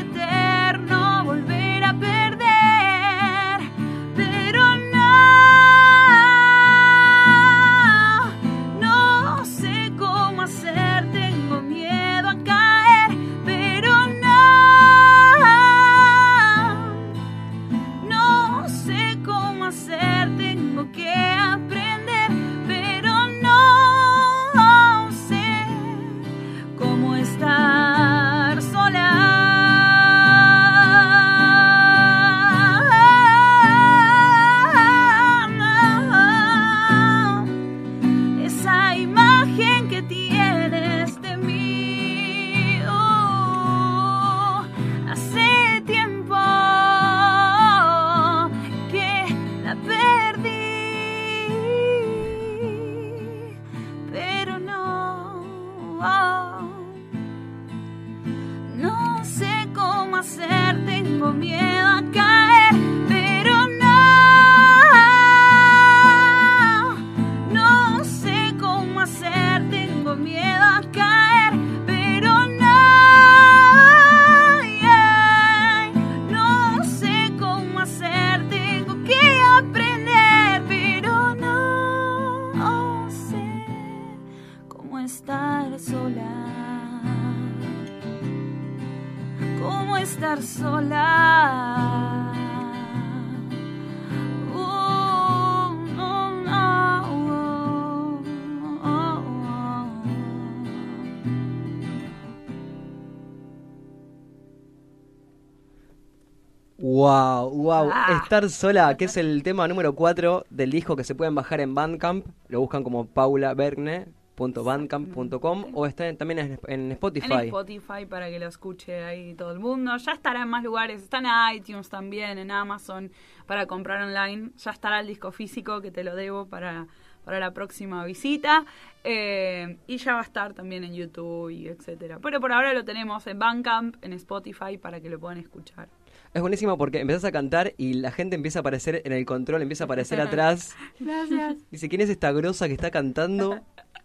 Estar 108.29 108.45
sola, 108.51 108.95
que 108.99 109.07
es 109.07 109.16
el 109.16 109.43
tema 109.43 109.66
número 109.68 109.95
4 109.95 110.45
del 110.51 110.70
disco 110.70 110.97
que 110.97 111.03
se 111.03 111.14
pueden 111.14 111.35
bajar 111.35 111.62
en 111.62 111.74
Bandcamp. 111.74 112.26
Lo 112.49 112.61
buscan 112.61 112.85
como 112.85 113.07
paulabergne.bandcamp.com 113.07 115.64
o 115.72 115.87
está 115.87 116.14
también 116.14 116.39
en, 116.39 116.61
en 116.66 116.93
Spotify. 116.93 117.33
En 117.33 117.41
Spotify 117.47 118.05
para 118.05 118.29
que 118.29 118.39
lo 118.39 118.47
escuche 118.47 119.03
ahí 119.03 119.33
todo 119.33 119.53
el 119.53 119.61
mundo. 119.61 119.97
Ya 119.97 120.12
estará 120.12 120.43
en 120.43 120.49
más 120.49 120.62
lugares. 120.62 121.05
Está 121.05 121.20
en 121.20 121.29
iTunes 121.57 121.89
también, 121.89 122.37
en 122.37 122.51
Amazon 122.51 123.11
para 123.47 123.64
comprar 123.64 124.03
online. 124.03 124.51
Ya 124.59 124.72
estará 124.72 125.01
el 125.01 125.07
disco 125.07 125.33
físico 125.33 125.81
que 125.81 125.91
te 125.91 126.05
lo 126.05 126.14
debo 126.14 126.49
para, 126.49 126.87
para 127.24 127.41
la 127.41 127.55
próxima 127.55 128.05
visita. 128.05 128.66
Eh, 129.05 129.79
y 129.87 129.97
ya 129.97 130.12
va 130.12 130.20
a 130.20 130.24
estar 130.24 130.53
también 130.53 130.85
en 130.85 130.93
YouTube 130.93 131.49
y 131.49 131.68
etcétera. 131.68 132.18
Pero 132.20 132.43
por 132.43 132.53
ahora 132.53 132.74
lo 132.74 132.85
tenemos 132.85 133.26
en 133.26 133.39
Bandcamp, 133.39 133.97
en 134.05 134.12
Spotify 134.12 134.76
para 134.76 135.01
que 135.01 135.09
lo 135.09 135.18
puedan 135.18 135.39
escuchar. 135.39 135.89
Es 136.35 136.41
buenísimo 136.43 136.77
porque 136.79 137.01
empezás 137.01 137.25
a 137.25 137.33
cantar 137.33 137.75
y 137.79 137.95
la 137.95 138.11
gente 138.12 138.37
empieza 138.37 138.59
a 138.59 138.61
aparecer 138.61 139.03
en 139.05 139.12
el 139.12 139.25
control, 139.25 139.62
empieza 139.62 139.85
a 139.85 139.87
aparecer 139.87 140.21
atrás. 140.21 140.75
Gracias. 141.01 141.57
Dice, 141.71 141.89
¿quién 141.89 142.01
es 142.03 142.11
esta 142.11 142.33
grosa 142.33 142.66
que 142.69 142.75
está 142.75 142.91
cantando? 142.91 143.61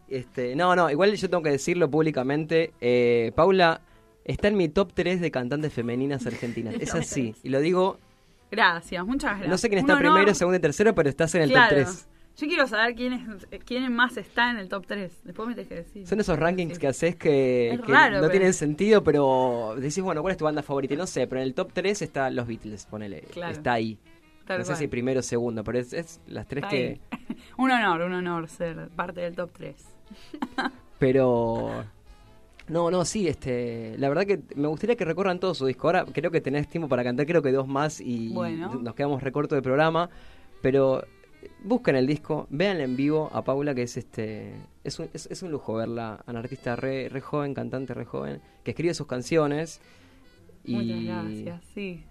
Este, 0.08 0.56
no, 0.56 0.76
no, 0.76 0.90
igual 0.92 1.14
yo 1.16 1.30
tengo 1.30 1.44
que 1.44 1.50
decirlo 1.52 1.90
públicamente. 1.90 2.74
eh, 2.82 3.32
Paula 3.36 3.82
está 4.26 4.48
en 4.48 4.56
mi 4.58 4.70
top 4.70 4.92
3 4.94 5.20
de 5.22 5.32
cantantes 5.32 5.74
femeninas 5.74 6.26
argentinas. 6.26 6.76
Es 6.80 6.94
así. 6.96 7.36
Y 7.44 7.50
lo 7.50 7.60
digo, 7.60 8.00
Gracias, 8.52 9.04
muchas 9.06 9.32
gracias. 9.32 9.50
no 9.50 9.58
sé 9.58 9.68
quién 9.68 9.80
está 9.80 9.98
primero, 9.98 10.34
segundo 10.36 10.58
y 10.58 10.62
tercero, 10.62 10.94
pero 10.94 11.10
estás 11.10 11.34
en 11.36 11.42
el 11.42 11.50
Claro. 11.50 11.76
top 11.76 11.86
3. 11.86 12.08
Yo 12.36 12.48
quiero 12.48 12.68
saber 12.68 12.96
quién, 12.96 13.14
es, 13.14 13.64
quién 13.64 13.94
más 13.94 14.18
está 14.18 14.50
en 14.50 14.58
el 14.58 14.68
top 14.68 14.86
3. 14.88 15.22
Después 15.24 15.48
me 15.48 15.54
tenés 15.54 15.68
que 15.70 15.76
decir. 15.76 16.08
Son 16.08 16.20
esos 16.20 16.38
rankings 16.40 16.80
que 16.80 16.88
haces 16.88 17.16
que, 17.16 17.72
Es 17.74 17.82
que 17.82 17.92
raro, 17.92 18.16
no 18.16 18.22
pero- 18.22 18.32
tienen 18.32 18.54
sentido, 18.54 19.04
pero 19.04 19.76
decís, 19.78 20.02
bueno, 20.02 20.22
¿cuál 20.22 20.32
es 20.32 20.38
tu 20.38 20.46
banda 20.46 20.64
favorita? 20.64 20.94
Y 20.96 20.98
no 20.98 21.06
sé, 21.06 21.28
pero 21.28 21.42
en 21.42 21.48
el 21.48 21.54
top 21.54 21.72
3 21.74 22.02
está 22.02 22.30
los 22.32 22.48
Beatles, 22.48 22.86
ponele. 22.88 23.22
Claro. 23.32 23.52
Está 23.54 23.74
ahí. 23.74 23.98
Tal 24.48 24.60
no 24.60 24.66
sé 24.66 24.76
si 24.76 24.88
primero 24.88 25.22
o 25.22 25.24
segundo, 25.24 25.64
pero 25.64 25.80
es, 25.80 25.94
es 25.94 26.20
las 26.28 26.46
tres 26.48 26.64
Está 26.64 26.76
que... 26.76 27.00
ahí. 27.12 27.38
un 27.58 27.72
honor, 27.72 28.02
un 28.02 28.14
honor 28.14 28.50
ser 28.50 28.90
parte 28.90 29.22
del 29.22 29.36
top 29.36 29.52
3. 29.54 29.76
Pero. 31.00 31.84
No, 32.68 32.90
no, 32.92 33.04
sí, 33.06 33.28
este. 33.28 33.96
La 33.98 34.10
verdad 34.10 34.26
que 34.26 34.40
me 34.56 34.68
gustaría 34.68 34.96
que 34.96 35.06
recorran 35.06 35.40
todo 35.40 35.54
su 35.54 35.66
disco. 35.66 35.88
Ahora 35.88 36.06
creo 36.06 36.32
que 36.32 36.40
tenés 36.42 36.68
tiempo 36.70 36.88
para 36.88 37.04
cantar, 37.04 37.26
creo 37.26 37.42
que 37.42 37.52
dos 37.52 37.68
más 37.68 38.00
y 38.00 38.30
Bueno. 38.34 38.74
nos 38.82 38.96
quedamos 38.96 39.22
recorto 39.22 39.56
del 39.56 39.64
programa. 39.64 40.10
Pero 40.62 41.06
busquen 41.64 41.96
el 41.96 42.08
disco, 42.08 42.48
véanla 42.50 42.84
en 42.84 42.96
vivo 42.96 43.30
a 43.34 43.44
Paula, 43.44 43.76
que 43.76 43.84
es 43.84 43.98
este. 43.98 44.54
Es 44.84 45.00
un, 45.00 45.10
es, 45.14 45.28
es 45.28 45.44
un 45.44 45.52
lujo 45.52 45.76
verla, 45.76 46.24
a 46.26 46.32
una 46.32 46.40
artista 46.40 46.76
re, 46.76 47.10
re 47.10 47.22
joven, 47.22 47.54
cantante 47.54 47.94
re 47.94 48.06
joven, 48.06 48.42
que 48.64 48.72
escribe 48.72 48.94
sus 48.94 49.08
canciones. 49.08 49.80
Y, 50.64 50.76
Muchas 50.76 51.04
gracias, 51.04 51.62
sí. 51.74 52.04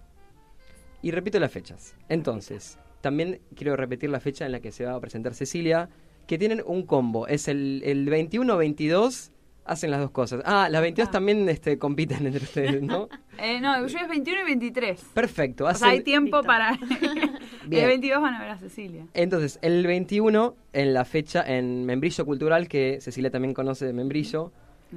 y 1.03 1.11
repito 1.11 1.41
las 1.41 1.51
fechas. 1.51 1.95
Entonces, 2.09 2.78
también 3.01 3.41
quiero 3.57 3.76
repetir 3.76 4.11
la 4.11 4.20
fecha 4.20 4.47
en 4.47 4.53
la 4.53 4.61
que 4.61 4.72
se 4.72 4.85
va 4.85 4.95
a 4.95 5.01
presentar 5.01 5.35
Cecilia, 5.35 5.89
que 6.26 6.39
tienen 6.39 6.62
un 6.64 6.87
combo. 6.87 7.26
Es 7.26 7.49
el, 7.49 7.83
el 7.85 8.09
21-22, 8.09 9.32
hacen 9.65 9.91
las 9.91 10.01
dos 10.01 10.11
cosas. 10.11 10.43
Ah, 10.45 10.69
las 10.71 10.83
22 10.83 11.11
también 11.11 11.49
este, 11.49 11.79
compiten 11.79 12.27
entre 12.27 12.45
ustedes, 12.45 12.83
¿no? 12.83 13.09
Eh, 13.39 13.61
no, 13.61 13.87
yo 13.87 13.99
es 13.99 14.09
21 14.09 14.43
y 14.43 14.45
23. 14.45 15.05
Perfecto. 15.15 15.65
O 15.65 15.67
Hacen... 15.67 15.81
sea, 15.81 15.89
hay 15.89 16.03
tiempo 16.03 16.43
para... 16.43 16.79
Bien. 17.67 17.85
el 17.85 17.89
22 17.89 18.23
van 18.23 18.35
a 18.35 18.41
ver 18.41 18.51
a 18.51 18.59
Cecilia. 18.59 19.07
Entonces, 19.15 19.59
el 19.63 19.85
21, 19.85 20.55
en 20.75 20.95
la 20.95 21.05
fecha, 21.05 21.43
en 21.45 21.85
Membrillo 21.85 22.25
Cultural, 22.25 22.69
que 22.69 23.01
Cecilia 23.01 23.31
también 23.31 23.55
conoce 23.55 23.87
de 23.87 23.95
Membrillo, 23.95 24.53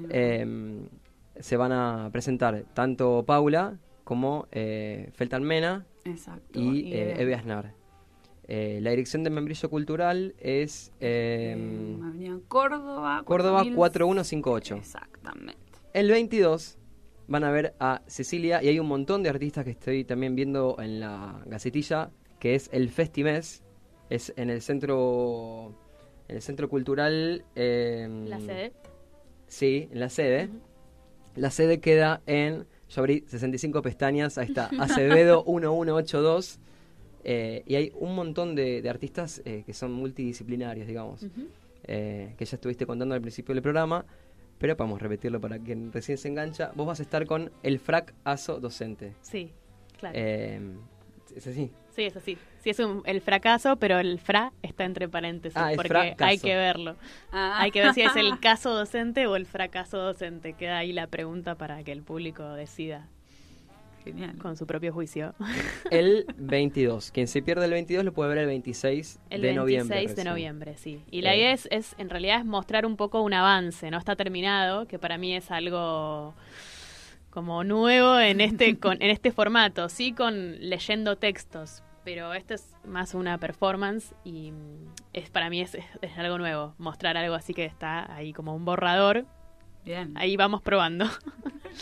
eh, 0.10 0.46
se 1.40 1.58
van 1.58 1.72
a 1.72 2.10
presentar 2.12 2.66
tanto 2.74 3.24
Paula 3.26 3.78
como 4.04 4.48
eh, 4.52 5.10
Feltan 5.14 5.44
Mena 5.44 5.86
Exacto. 6.04 6.60
y, 6.60 6.90
y 6.90 6.94
eh, 6.94 7.14
Eve. 7.14 7.22
Eve 7.24 7.36
Aznar. 7.36 7.74
Eh, 8.48 8.80
la 8.82 8.92
dirección 8.92 9.24
de 9.24 9.32
Membrillo 9.32 9.70
Cultural 9.70 10.36
es 10.40 10.92
eh, 11.00 11.54
Avenida 12.04 12.38
Córdoba. 12.48 13.24
Córdoba 13.26 13.60
4000. 13.60 13.76
4158. 13.76 14.76
Exactamente. 14.76 15.58
El 15.94 16.10
22 16.12 16.78
van 17.28 17.44
a 17.44 17.50
ver 17.52 17.74
a 17.80 18.02
Cecilia 18.06 18.62
y 18.62 18.68
hay 18.68 18.80
un 18.80 18.88
montón 18.88 19.24
de 19.24 19.30
artistas 19.30 19.64
que 19.66 19.72
estoy 19.72 20.04
también 20.04 20.36
viendo 20.36 20.76
en 20.80 21.00
la 21.00 21.42
gacetilla, 21.48 22.12
que 22.40 22.54
es 22.54 22.70
el 22.72 22.90
Festimes, 22.90 23.64
es 24.12 24.32
en 24.38 24.52
el 24.52 24.62
centro, 24.62 25.74
en 26.28 26.36
el 26.36 26.42
centro 26.44 26.70
cultural. 26.70 27.44
eh, 27.56 28.08
La 28.28 28.40
sede. 28.40 28.74
Sí, 29.48 29.90
en 29.92 30.00
la 30.00 30.10
sede. 30.10 30.50
La 31.36 31.50
sede 31.50 31.80
queda 31.80 32.22
en, 32.28 32.68
yo 32.90 33.02
abrí 33.02 33.24
65 33.28 33.82
pestañas, 33.82 34.38
ahí 34.38 34.46
está, 34.48 34.70
Acevedo 34.80 35.44
1182. 35.48 36.60
Eh, 37.26 37.64
y 37.66 37.76
hay 37.76 37.92
un 37.96 38.16
montón 38.16 38.56
de, 38.56 38.82
de 38.82 38.90
artistas 38.90 39.42
eh, 39.46 39.64
que 39.66 39.74
son 39.74 39.92
multidisciplinarios, 39.92 40.88
digamos, 40.88 41.26
eh, 41.84 42.34
que 42.38 42.46
ya 42.46 42.56
estuviste 42.56 42.86
contando 42.86 43.14
al 43.16 43.22
principio 43.22 43.54
del 43.54 43.62
programa, 43.62 44.06
pero 44.58 44.76
vamos 44.76 45.00
a 45.00 45.04
repetirlo 45.04 45.42
para 45.42 45.60
quien 45.60 45.92
recién 45.92 46.18
se 46.18 46.28
engancha. 46.30 46.72
Vos 46.76 46.88
vas 46.88 47.00
a 47.00 47.04
estar 47.04 47.26
con 47.26 47.52
el 47.64 47.80
fracaso 47.80 48.60
docente. 48.60 49.14
Sí, 49.22 49.52
claro. 50.00 50.16
Eh, 50.18 50.62
¿Es 51.36 51.46
así? 51.48 51.70
Sí, 51.96 52.04
es 52.04 52.16
así. 52.16 52.38
Sí, 52.64 52.70
es 52.70 52.80
un- 52.80 53.02
el 53.06 53.20
fracaso, 53.22 53.76
pero 53.78 54.00
el 54.00 54.20
fra 54.20 54.54
está 54.62 54.86
entre 54.86 55.08
paréntesis, 55.10 55.58
Ah, 55.58 55.72
porque 55.76 55.90
fracaso. 55.90 56.24
hay 56.30 56.40
que 56.40 56.56
verlo. 56.56 56.96
Ah. 57.32 57.58
Hay 57.62 57.72
que 57.72 57.82
ver 57.82 57.94
si 57.94 58.02
es 58.02 58.16
el 58.16 58.40
caso 58.40 58.74
docente 58.74 59.28
o 59.28 59.36
el 59.36 59.46
fracaso 59.46 59.98
docente. 59.98 60.54
Queda 60.54 60.78
ahí 60.78 60.94
la 60.94 61.08
pregunta 61.08 61.56
para 61.56 61.84
que 61.84 61.92
el 61.92 62.04
público 62.04 62.48
decida 62.54 63.10
Genial. 64.06 64.38
con 64.38 64.56
su 64.56 64.66
propio 64.68 64.94
juicio. 64.94 65.34
El 65.92 66.26
22. 66.38 67.12
Quien 67.12 67.28
se 67.28 67.42
pierde 67.42 67.66
el 67.66 67.72
22 67.72 68.06
lo 68.06 68.14
puede 68.14 68.30
ver 68.30 68.38
el 68.40 68.48
26 68.48 69.20
El 69.30 69.42
de 69.42 69.48
26 69.48 69.56
noviembre. 69.58 69.98
de 70.00 70.08
recién. 70.08 70.28
noviembre, 70.28 70.78
sí. 70.78 71.04
Y 71.12 71.22
la 71.22 71.34
Eh. 71.34 71.38
idea 71.40 71.52
es, 71.54 71.68
es, 71.72 71.96
en 71.98 72.10
realidad, 72.10 72.40
es 72.40 72.46
mostrar 72.46 72.86
un 72.86 72.96
poco 72.96 73.22
un 73.22 73.34
avance. 73.34 73.90
No 73.92 73.98
está 73.98 74.16
terminado, 74.16 74.88
que 74.88 75.00
para 75.00 75.18
mí 75.18 75.36
es 75.36 75.52
algo 75.52 76.34
como 77.30 77.64
nuevo 77.64 78.18
en 78.20 78.40
este, 78.42 78.78
con, 78.80 79.02
en 79.02 79.10
este 79.10 79.32
formato. 79.32 79.90
Sí, 79.90 80.14
con 80.14 80.58
leyendo 80.70 81.18
textos, 81.18 81.84
pero 82.04 82.34
esto 82.34 82.54
es 82.54 82.74
más 82.86 83.14
una 83.14 83.38
performance 83.40 84.14
y 84.24 84.52
mm, 84.52 84.94
es 85.14 85.30
para 85.30 85.50
mí 85.50 85.62
es, 85.62 85.76
es- 85.76 85.84
es 86.02 86.18
algo 86.18 86.38
nuevo. 86.38 86.76
Mostrar 86.78 87.18
algo 87.18 87.36
así 87.36 87.54
que 87.54 87.66
está 87.66 88.14
ahí 88.14 88.32
como 88.32 88.56
un 88.56 88.64
borrador. 88.66 89.26
Bien. 89.86 90.12
Ahí 90.16 90.36
vamos 90.36 90.62
probando. 90.62 91.06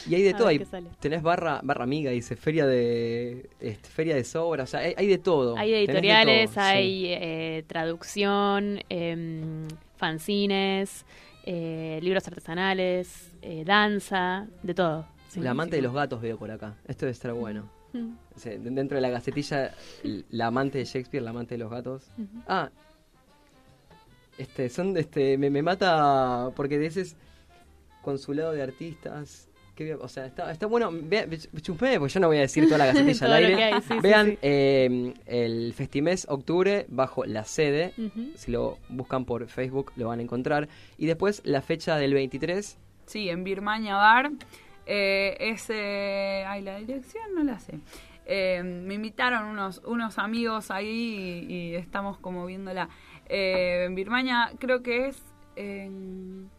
Y 0.09 0.15
hay 0.15 0.23
de 0.23 0.29
A 0.33 0.37
todo, 0.37 0.47
hay- 0.49 0.59
tenés 0.99 1.21
barra, 1.23 1.61
barra 1.63 1.83
amiga, 1.83 2.11
dice, 2.11 2.35
feria 2.35 2.65
de 2.67 3.49
este, 3.59 3.89
feria 3.89 4.15
de 4.15 4.23
sobra, 4.23 4.63
o 4.63 4.67
sea, 4.67 4.81
hay, 4.81 4.93
hay 4.97 5.07
de 5.07 5.17
todo. 5.17 5.57
Hay 5.57 5.71
de 5.71 5.83
editoriales, 5.85 6.49
sí. 6.51 6.59
hay 6.59 7.05
eh, 7.07 7.63
traducción, 7.67 8.79
em, 8.89 9.67
fanzines, 9.97 11.05
eh, 11.45 11.99
libros 12.01 12.27
artesanales, 12.27 13.31
eh, 13.41 13.63
danza, 13.65 14.47
de 14.63 14.73
todo. 14.73 15.05
sí. 15.29 15.39
La 15.39 15.51
amante 15.51 15.77
de 15.77 15.81
los 15.81 15.93
gatos 15.93 16.21
veo 16.21 16.37
por 16.37 16.51
acá, 16.51 16.75
esto 16.87 17.05
debe 17.05 17.11
estar 17.13 17.33
bueno. 17.33 17.69
Mm. 17.93 18.13
O 18.35 18.39
sea, 18.39 18.51
de- 18.57 18.69
dentro 18.71 18.95
de 18.95 19.01
la 19.01 19.09
gacetilla, 19.09 19.73
la 20.31 20.47
amante 20.47 20.79
de 20.79 20.85
Shakespeare, 20.85 21.23
la 21.23 21.29
amante 21.29 21.53
de 21.55 21.59
los 21.59 21.69
gatos. 21.71 22.09
Ah, 22.47 22.69
este, 24.37 24.69
son, 24.69 24.97
este, 24.97 25.37
me, 25.37 25.49
me 25.49 25.61
mata 25.61 26.49
porque 26.55 26.79
dices 26.79 27.15
consulado 28.03 28.51
de 28.51 28.61
artistas. 28.61 29.49
o 29.99 30.07
sea, 30.07 30.27
está, 30.27 30.51
está 30.51 30.67
bueno. 30.67 30.91
Ve, 30.93 31.27
chupé, 31.61 31.97
porque 31.97 32.13
yo 32.13 32.19
no 32.19 32.27
voy 32.27 32.37
a 32.37 32.41
decir 32.41 32.65
toda 32.65 32.77
la 32.77 32.85
gacetilla 32.87 33.25
al 33.25 33.33
aire. 33.33 33.63
hay, 33.63 33.81
sí, 33.81 33.93
Vean 34.01 34.27
sí. 34.31 34.37
eh, 34.43 35.13
el 35.25 35.73
Festimés 35.73 36.27
Octubre 36.29 36.85
bajo 36.89 37.25
la 37.25 37.43
sede. 37.45 37.93
Si 38.35 38.51
lo 38.51 38.77
buscan 38.89 39.25
por 39.25 39.47
Facebook 39.47 39.91
lo 39.95 40.09
van 40.09 40.19
a 40.19 40.21
encontrar. 40.21 40.69
Y 40.99 41.07
después 41.07 41.41
la 41.45 41.61
fecha 41.63 41.95
del 41.97 42.13
23. 42.13 42.77
Sí, 43.07 43.29
en 43.29 43.43
Birmania 43.43 43.95
Bar. 43.95 44.31
Eh, 44.85 45.37
es, 45.39 45.69
eh, 45.69 46.43
ay, 46.45 46.61
la 46.61 46.77
dirección 46.77 47.23
no 47.33 47.43
la 47.43 47.59
sé. 47.59 47.79
Eh, 48.25 48.61
me 48.63 48.93
invitaron 48.93 49.47
unos, 49.47 49.81
unos 49.85 50.17
amigos 50.17 50.71
ahí 50.71 51.45
y, 51.49 51.53
y 51.53 51.75
estamos 51.75 52.17
como 52.19 52.45
viéndola. 52.45 52.89
Eh, 53.27 53.85
en 53.85 53.95
Birmania 53.95 54.51
creo 54.59 54.83
que 54.83 55.07
es 55.07 55.21
en 55.55 56.49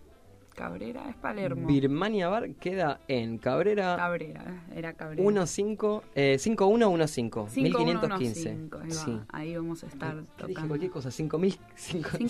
Cabrera, 0.54 1.08
es 1.10 1.16
Palermo. 1.16 1.66
Birmania 1.66 2.28
Bar 2.28 2.54
queda 2.54 3.00
en 3.08 3.38
Cabrera 3.38 3.96
Cabrera, 3.96 4.64
era 4.74 4.94
Cabrera. 4.94 5.22
15, 5.22 6.00
eh, 6.14 6.38
5115, 6.38 7.22
1515. 7.22 7.54
5115, 7.54 8.48
ahí 8.50 8.68
va. 8.70 8.90
Sí. 8.90 9.20
Ahí 9.28 9.56
vamos 9.56 9.84
a 9.84 9.86
estar 9.86 10.14
¿Qué 10.14 10.20
dije 10.20 10.54
tocando. 10.54 10.68
cualquier 10.68 10.90
cosa? 10.90 11.10
5000, 11.10 11.58
5100. 11.74 12.28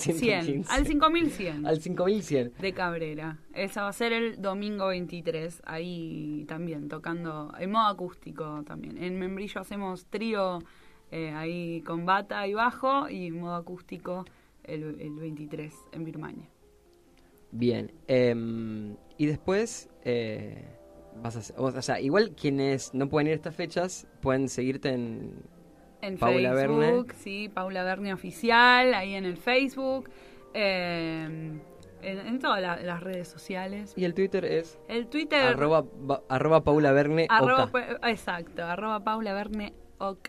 5115. 0.00 0.64
Al 0.68 0.86
5100. 0.86 1.66
Al 1.66 1.80
5100. 1.80 2.52
De 2.60 2.72
Cabrera. 2.72 3.38
Esa 3.52 3.82
va 3.82 3.88
a 3.88 3.92
ser 3.92 4.12
el 4.12 4.40
domingo 4.40 4.88
23. 4.88 5.62
Ahí 5.66 6.44
también, 6.48 6.88
tocando 6.88 7.52
en 7.58 7.70
modo 7.70 7.86
acústico 7.86 8.62
también. 8.66 9.02
En 9.02 9.18
Membrillo 9.18 9.60
hacemos 9.60 10.06
trío 10.06 10.60
eh, 11.10 11.30
ahí 11.30 11.82
con 11.82 12.06
bata 12.06 12.46
y 12.46 12.54
bajo 12.54 13.08
y 13.08 13.26
en 13.26 13.40
modo 13.40 13.54
acústico 13.54 14.24
el, 14.64 15.00
el 15.00 15.14
23 15.14 15.74
en 15.92 16.04
Birmania. 16.04 16.48
Bien. 17.50 17.92
em, 18.06 18.96
y 19.16 19.26
después, 19.26 19.88
eh, 20.04 20.64
Vas 21.20 21.34
a 21.34 21.40
hacer- 21.40 21.56
o 21.58 21.82
sea, 21.82 21.98
igual 22.00 22.30
quienes 22.40 22.94
no 22.94 23.08
pueden 23.08 23.26
ir 23.26 23.32
a 23.32 23.34
estas 23.36 23.56
fechas 23.56 24.06
pueden 24.20 24.48
seguirte 24.48 24.90
en, 24.90 25.42
En 26.00 26.16
Paula 26.16 26.52
Verne. 26.54 26.86
Facebook, 26.86 27.12
sí, 27.16 27.48
Paula 27.52 27.82
Verne 27.82 28.12
Oficial, 28.12 28.94
ahí 28.94 29.14
en 29.14 29.24
el 29.24 29.36
Facebook, 29.36 30.08
eh, 30.54 31.24
en, 32.02 32.18
en 32.26 32.38
todas 32.38 32.62
la- 32.62 32.76
las 32.76 33.02
redes 33.02 33.26
sociales. 33.26 33.94
Y 33.96 34.04
el 34.04 34.14
Twitter 34.14 34.44
es 34.44 34.78
El 34.86 35.08
Twitter... 35.08 35.40
arroba, 35.42 35.84
ba- 36.00 36.22
arroba 36.28 36.62
Paula 36.62 36.92
Verne 36.92 37.26
Arroba 37.28 37.64
Oca. 37.64 37.98
exacto, 38.08 38.62
arroba 38.64 39.00
Paula 39.02 39.32
Verne 39.34 39.72
Oc. 39.98 40.28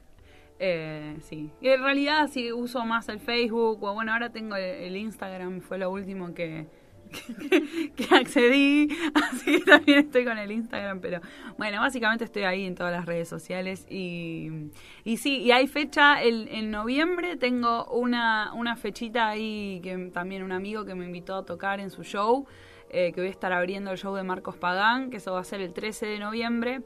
Eh, 0.57 1.17
sí, 1.21 1.51
y 1.61 1.69
en 1.69 1.83
realidad 1.83 2.27
sí 2.31 2.51
uso 2.51 2.83
más 2.83 3.07
el 3.09 3.19
Facebook, 3.19 3.83
o 3.83 3.93
bueno, 3.93 4.11
ahora 4.11 4.31
tengo 4.31 4.55
el, 4.55 4.63
el 4.63 4.97
Instagram, 4.97 5.61
fue 5.61 5.77
lo 5.77 5.91
último 5.91 6.33
que, 6.33 6.65
que, 7.95 8.15
accedí, 8.15 8.89
así 9.15 9.57
que 9.57 9.65
también 9.65 9.99
estoy 9.99 10.25
con 10.25 10.37
el 10.37 10.51
Instagram, 10.51 10.99
pero 10.99 11.21
bueno, 11.57 11.79
básicamente 11.79 12.23
estoy 12.23 12.43
ahí 12.43 12.65
en 12.65 12.75
todas 12.75 12.91
las 12.91 13.05
redes 13.05 13.27
sociales 13.27 13.85
y, 13.89 14.69
y 15.03 15.17
sí, 15.17 15.41
y 15.41 15.51
hay 15.51 15.67
fecha, 15.67 16.21
el, 16.21 16.47
en 16.49 16.71
noviembre 16.71 17.35
tengo 17.37 17.85
una, 17.85 18.53
una 18.53 18.75
fechita 18.75 19.29
ahí 19.29 19.79
que 19.83 20.11
también 20.13 20.43
un 20.43 20.51
amigo 20.51 20.85
que 20.85 20.95
me 20.95 21.05
invitó 21.05 21.35
a 21.35 21.45
tocar 21.45 21.79
en 21.79 21.89
su 21.89 22.03
show, 22.03 22.45
eh, 22.89 23.11
que 23.11 23.21
voy 23.21 23.27
a 23.27 23.31
estar 23.31 23.51
abriendo 23.51 23.91
el 23.91 23.97
show 23.97 24.13
de 24.15 24.23
Marcos 24.23 24.55
Pagán, 24.57 25.09
que 25.09 25.17
eso 25.17 25.33
va 25.33 25.39
a 25.39 25.43
ser 25.43 25.61
el 25.61 25.73
13 25.73 26.05
de 26.05 26.19
noviembre, 26.19 26.81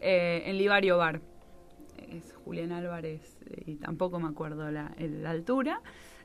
eh, 0.00 0.42
en 0.46 0.58
Libario 0.58 0.98
Bar. 0.98 1.20
Es 1.96 2.34
Julián 2.44 2.72
Álvarez 2.72 3.38
eh, 3.46 3.62
y 3.66 3.76
tampoco 3.76 4.20
me 4.20 4.28
acuerdo 4.28 4.70
la 4.70 4.92
altura. 5.26 5.80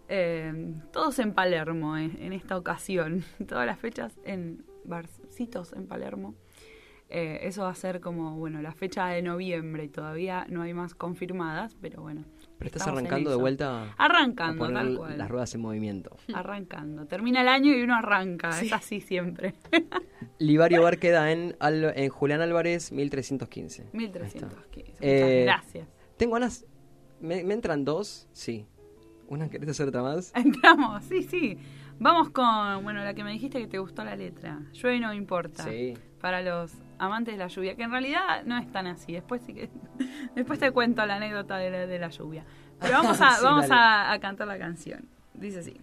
Eh, 0.10 0.74
todos 0.94 1.20
en 1.20 1.34
Palermo 1.34 1.98
eh, 1.98 2.10
en 2.20 2.34
esta 2.34 2.58
ocasión. 2.58 3.24
Todas 3.48 3.66
las 3.66 3.80
fechas 3.80 4.18
en 4.24 4.64
barcitos 4.86 5.74
en 5.74 5.88
Palermo. 5.88 6.36
Eh, 7.10 7.40
eso 7.44 7.64
va 7.64 7.70
a 7.70 7.76
ser 7.76 8.02
como, 8.02 8.36
bueno, 8.36 8.62
la 8.62 8.74
fecha 8.74 9.08
de 9.08 9.22
noviembre 9.22 9.86
y 9.86 9.88
todavía 9.88 10.46
no 10.50 10.62
hay 10.64 10.74
más 10.74 10.94
confirmadas, 10.94 11.74
pero 11.80 12.02
bueno. 12.02 12.26
Pero 12.58 12.68
estás 12.68 12.86
arrancando 12.88 13.30
de 13.30 13.38
vuelta. 13.38 13.94
Arrancando, 13.98 14.66
a 14.66 14.68
poner 14.68 14.84
tal 14.84 14.98
cual. 14.98 15.18
las 15.18 15.30
ruedas 15.30 15.56
en 15.56 15.62
movimiento. 15.62 16.18
Arrancando. 16.34 17.06
Termina 17.06 17.42
el 17.42 17.48
año 17.48 17.74
y 17.74 17.82
uno 17.82 17.96
arranca. 17.96 18.50
Es 18.62 18.74
así 18.74 19.00
siempre. 19.00 19.54
Libario 20.40 20.82
Bar 20.84 21.00
queda 21.00 21.32
en, 21.32 21.56
Al- 21.60 21.94
en 21.96 22.10
Julián 22.10 22.42
Álvarez 22.42 22.92
1315. 22.92 23.84
Ahí 23.84 23.88
1315. 23.94 24.46
está. 24.46 24.90
Muchas 24.90 24.98
Eh, 25.02 25.44
gracias. 25.46 25.88
Tengo 26.18 26.34
ganas. 26.34 26.66
¿Me, 27.22 27.44
me 27.46 27.54
entran 27.54 27.86
dos? 27.86 28.28
Sí. 28.34 28.66
¿Una 29.28 29.50
querés 29.50 29.70
hacer 29.70 29.90
otra 29.90 30.02
más? 30.02 30.32
Entramos, 30.36 31.04
sí, 31.06 31.24
sí. 31.24 31.58
Vamos 32.00 32.30
con, 32.30 32.84
bueno, 32.84 33.04
la 33.04 33.14
que 33.14 33.24
me 33.24 33.32
dijiste 33.32 33.60
que 33.60 33.68
te 33.68 33.80
gustó 33.80 34.04
la 34.04 34.16
letra. 34.16 34.60
Llueve 34.74 35.00
no 35.00 35.14
importa. 35.14 35.64
Sí. 35.64 35.96
Para 36.22 36.42
los 36.42 36.74
amantes 37.00 37.34
de 37.34 37.38
la 37.38 37.48
lluvia, 37.48 37.76
que 37.76 37.84
en 37.84 37.92
realidad 37.92 38.44
no 38.46 38.58
es 38.58 38.72
tan 38.72 38.88
así. 38.88 39.14
Después 39.14 39.42
sí 39.46 39.54
que 39.54 39.70
después 40.36 40.60
te 40.60 40.72
cuento 40.72 41.06
la 41.06 41.16
anécdota 41.16 41.58
de 41.58 41.72
la, 41.72 41.88
de 41.88 42.00
la 42.00 42.10
lluvia. 42.10 42.46
Pero 42.80 42.94
vamos 42.94 43.20
a, 43.22 43.36
Sí, 43.36 43.44
vamos 43.44 43.68
a 43.70 44.18
cantar 44.22 44.48
la 44.48 44.58
canción. 44.58 45.06
Dice 45.34 45.60
así. 45.60 45.78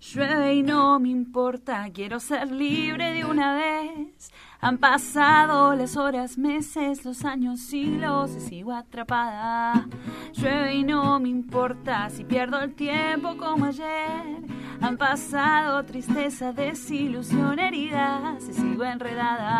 Llueve 0.00 0.54
y 0.54 0.62
no 0.62 0.98
me 0.98 1.10
importa, 1.10 1.86
quiero 1.92 2.20
ser 2.20 2.50
libre 2.50 3.12
de 3.12 3.26
una 3.26 3.54
vez. 3.54 4.32
Han 4.62 4.78
pasado 4.78 5.74
las 5.74 5.94
horas, 5.94 6.38
meses, 6.38 7.04
los 7.04 7.26
años, 7.26 7.60
siglos 7.60 8.30
y 8.34 8.40
sigo 8.40 8.72
atrapada. 8.72 9.86
Llueve 10.32 10.74
y 10.76 10.84
no 10.84 11.20
me 11.20 11.28
importa 11.28 12.08
si 12.08 12.24
pierdo 12.24 12.60
el 12.60 12.74
tiempo 12.74 13.36
como 13.36 13.66
ayer. 13.66 14.38
Han 14.80 14.96
pasado 14.96 15.84
tristeza, 15.84 16.54
desilusión, 16.54 17.58
heridas 17.58 18.48
y 18.48 18.54
sigo 18.54 18.84
enredada. 18.84 19.50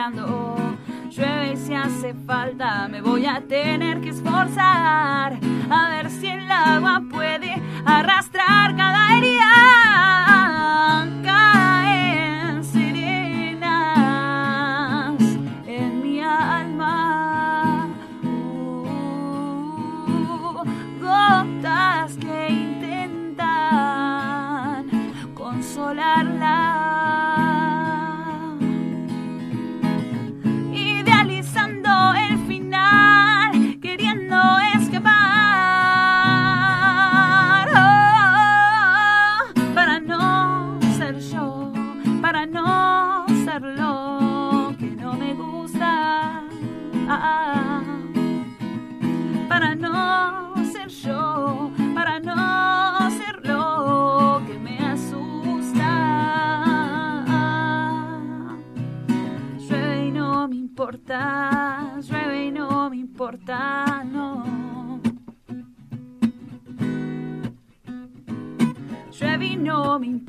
Sigo 0.00 0.08
esperando. 0.08 0.76
Llueve 1.10 1.56
si 1.56 1.74
hace 1.74 2.14
falta, 2.14 2.88
me 2.88 3.00
voy 3.00 3.26
a 3.26 3.40
tener 3.40 4.00
que 4.00 4.10
esforzar. 4.10 5.49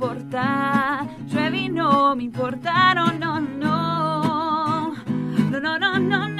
Importa, 0.02 1.06
llueve 1.28 1.58
y 1.60 1.70
no 1.70 2.16
me 2.16 2.24
importa, 2.24 2.96
no, 2.96 3.14
no, 3.14 3.40
no. 3.40 4.96
No, 5.52 5.60
no, 5.60 5.78
no, 5.78 6.00
no. 6.00 6.31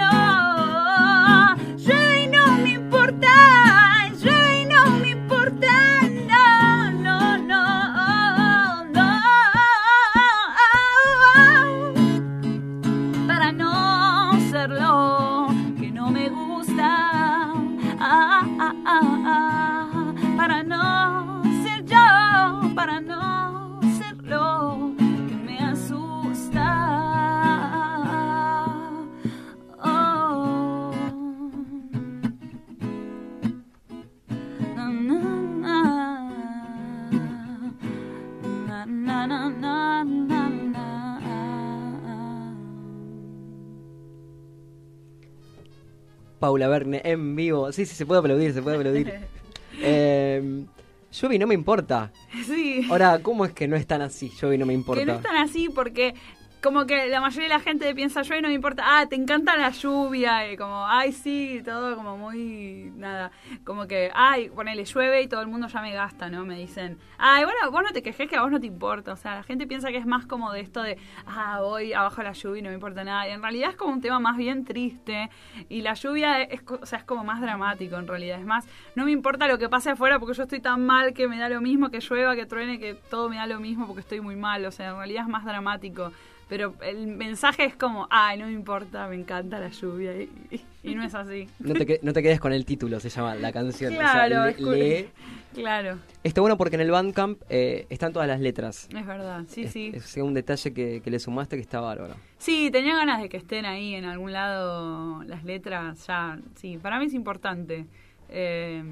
Paula 46.52 46.68
Verne 46.68 47.02
en 47.06 47.34
vivo. 47.34 47.72
Sí, 47.72 47.86
sí, 47.86 47.96
se 47.96 48.06
puede 48.06 48.20
aplaudir, 48.20 48.54
se 48.54 48.62
puede 48.62 48.76
aplaudir. 48.76 49.22
eh, 49.82 50.66
Yobi 51.14 51.40
no 51.40 51.48
me 51.48 51.54
importa. 51.54 52.12
Sí. 52.46 52.86
Ahora, 52.90 53.20
¿cómo 53.22 53.46
es 53.46 53.54
que 53.54 53.70
no 53.70 53.78
es 53.78 53.88
tan 53.88 54.02
así? 54.02 54.30
Yobi 54.38 54.58
no 54.58 54.66
me 54.66 54.74
importa. 54.74 55.00
Que 55.00 55.06
no 55.06 55.14
es 55.14 55.22
tan 55.22 55.38
así 55.38 55.70
porque 55.70 56.14
como 56.62 56.86
que 56.86 57.08
la 57.08 57.22
mayoría 57.22 57.50
de 57.50 57.56
la 57.56 57.60
gente 57.60 57.94
piensa 57.96 58.22
yo 58.22 58.36
y 58.36 58.42
no 58.42 58.48
me 58.48 58.54
importa, 58.54 58.84
ah, 58.86 59.08
te 59.08 59.16
encanta 59.16 59.58
la 59.58 59.72
lluvia 59.72 60.52
y 60.52 60.58
como, 60.58 60.86
ay, 60.86 61.12
sí, 61.12 61.62
todo 61.66 61.96
como 61.96 62.18
muy, 62.18 62.92
nada, 62.96 63.32
como 63.64 63.88
que, 63.88 64.12
ay, 64.14 64.50
ponele 64.50 64.86
llueve 64.86 65.24
y 65.24 65.28
todo 65.28 65.42
el 65.42 65.48
mundo 65.48 65.68
ya 65.68 65.82
me 65.82 65.92
gasta, 65.92 66.30
¿no? 66.30 66.46
Me 66.46 66.56
dicen, 66.58 67.00
ay, 67.18 67.46
bueno, 67.46 67.72
vos 67.72 67.82
no 67.82 67.90
te 67.90 68.04
quejes 68.04 68.30
que 68.30 68.36
a 68.36 68.44
vos 68.44 68.52
no 68.52 68.60
te 68.60 68.68
importa, 68.68 69.14
o 69.14 69.16
sea, 69.16 69.36
la 69.36 69.44
gente 69.44 69.66
piensa 69.66 69.90
que 69.90 69.98
es 69.98 70.06
más 70.06 70.28
como 70.28 70.52
de 70.52 70.60
esto 70.60 70.84
de, 70.84 70.98
ah, 71.26 71.60
voy 71.62 71.94
abajo 71.94 72.22
la 72.22 72.34
lluvia 72.34 72.60
y 72.60 72.62
no 72.62 72.70
me 72.70 72.76
importa 72.76 73.04
nada, 73.04 73.28
y 73.28 73.32
en 73.32 73.42
realidad 73.42 73.72
es 73.72 73.76
como 73.76 73.94
un 73.94 74.02
tema 74.02 74.20
más 74.20 74.38
bien 74.38 74.64
triste 74.64 75.32
y 75.68 75.82
la 75.82 75.96
lluvia 75.96 76.44
es, 76.44 76.62
o 76.68 76.86
sea, 76.86 77.00
es 77.00 77.06
como 77.06 77.24
más 77.24 77.42
dramático 77.42 77.96
en 77.98 78.08
realidad, 78.08 78.40
es 78.40 78.46
más, 78.46 78.68
no 78.96 79.06
me 79.06 79.12
importa 79.12 79.48
lo 79.48 79.58
que 79.58 79.68
pase 79.68 79.90
afuera 79.90 80.20
porque 80.20 80.36
yo 80.36 80.44
estoy 80.44 80.60
tan 80.60 80.86
mal 80.86 81.14
que 81.14 81.28
me 81.28 81.40
da 81.40 81.50
lo 81.50 81.60
mismo 81.60 81.90
que 81.90 82.02
llueva, 82.02 82.36
que 82.36 82.46
truene, 82.46 82.78
que 82.80 82.94
todo 82.94 83.30
me 83.30 83.38
da 83.38 83.48
lo 83.48 83.60
mismo 83.60 83.88
porque 83.88 84.02
estoy 84.02 84.22
muy 84.22 84.36
mal, 84.36 84.64
o 84.66 84.72
sea, 84.72 84.90
en 84.90 84.98
realidad 84.98 85.24
es 85.24 85.30
más 85.30 85.44
dramático. 85.44 86.12
Pero 86.52 86.76
el 86.82 87.08
mensaje 87.08 87.64
es 87.64 87.78
como, 87.78 88.10
ay, 88.10 88.38
no 88.38 88.48
me 88.48 88.52
importa, 88.52 89.08
me 89.08 89.16
encanta 89.16 89.58
la 89.58 89.70
lluvia. 89.70 90.12
Y, 90.22 90.30
y- 90.52 90.62
y 90.84 90.96
no 90.96 91.02
es 91.04 91.16
así. 91.16 91.48
No 91.60 91.74
te, 91.74 92.02
no 92.04 92.12
te 92.12 92.22
quedes 92.22 92.42
con 92.42 92.52
el 92.52 92.66
título, 92.66 93.00
se 93.00 93.08
llama 93.08 93.36
la 93.36 93.54
canción. 93.54 93.94
O 93.94 93.96
sea, 93.96 94.28
Claro, 94.28 94.58
le-. 94.76 95.08
Claro, 95.54 95.98
Está 96.26 96.42
bueno 96.42 96.58
porque 96.58 96.76
en 96.76 96.82
el 96.82 96.92
Bandcamp 96.92 97.42
eh, 97.50 97.86
están 97.90 98.12
todas 98.12 98.28
las 98.28 98.42
letras. 98.42 98.90
es 98.94 99.06
verdad, 99.06 99.46
sí, 99.48 99.62
Es- 99.64 99.72
sí. 99.72 99.92
Es 99.94 100.18
un 100.18 100.34
detalle 100.34 100.74
que, 100.74 101.00
que 101.02 101.10
le 101.10 101.20
sumaste 101.20 101.56
que 101.56 101.62
está 101.62 101.80
bárbaro. 101.80 102.16
Sí, 102.38 102.70
tenía 102.70 102.96
ganas 102.98 103.22
de 103.22 103.30
que 103.30 103.38
estén 103.38 103.66
ahí 103.66 103.96
en 103.96 104.04
algún 104.04 104.34
lado 104.34 105.24
las 105.24 105.46
letras, 105.46 106.06
ya, 106.06 106.38
sí, 106.56 106.78
para 106.82 107.00
mí 107.00 107.06
es 107.06 107.14
importante. 107.14 107.86
Eh, 108.28 108.84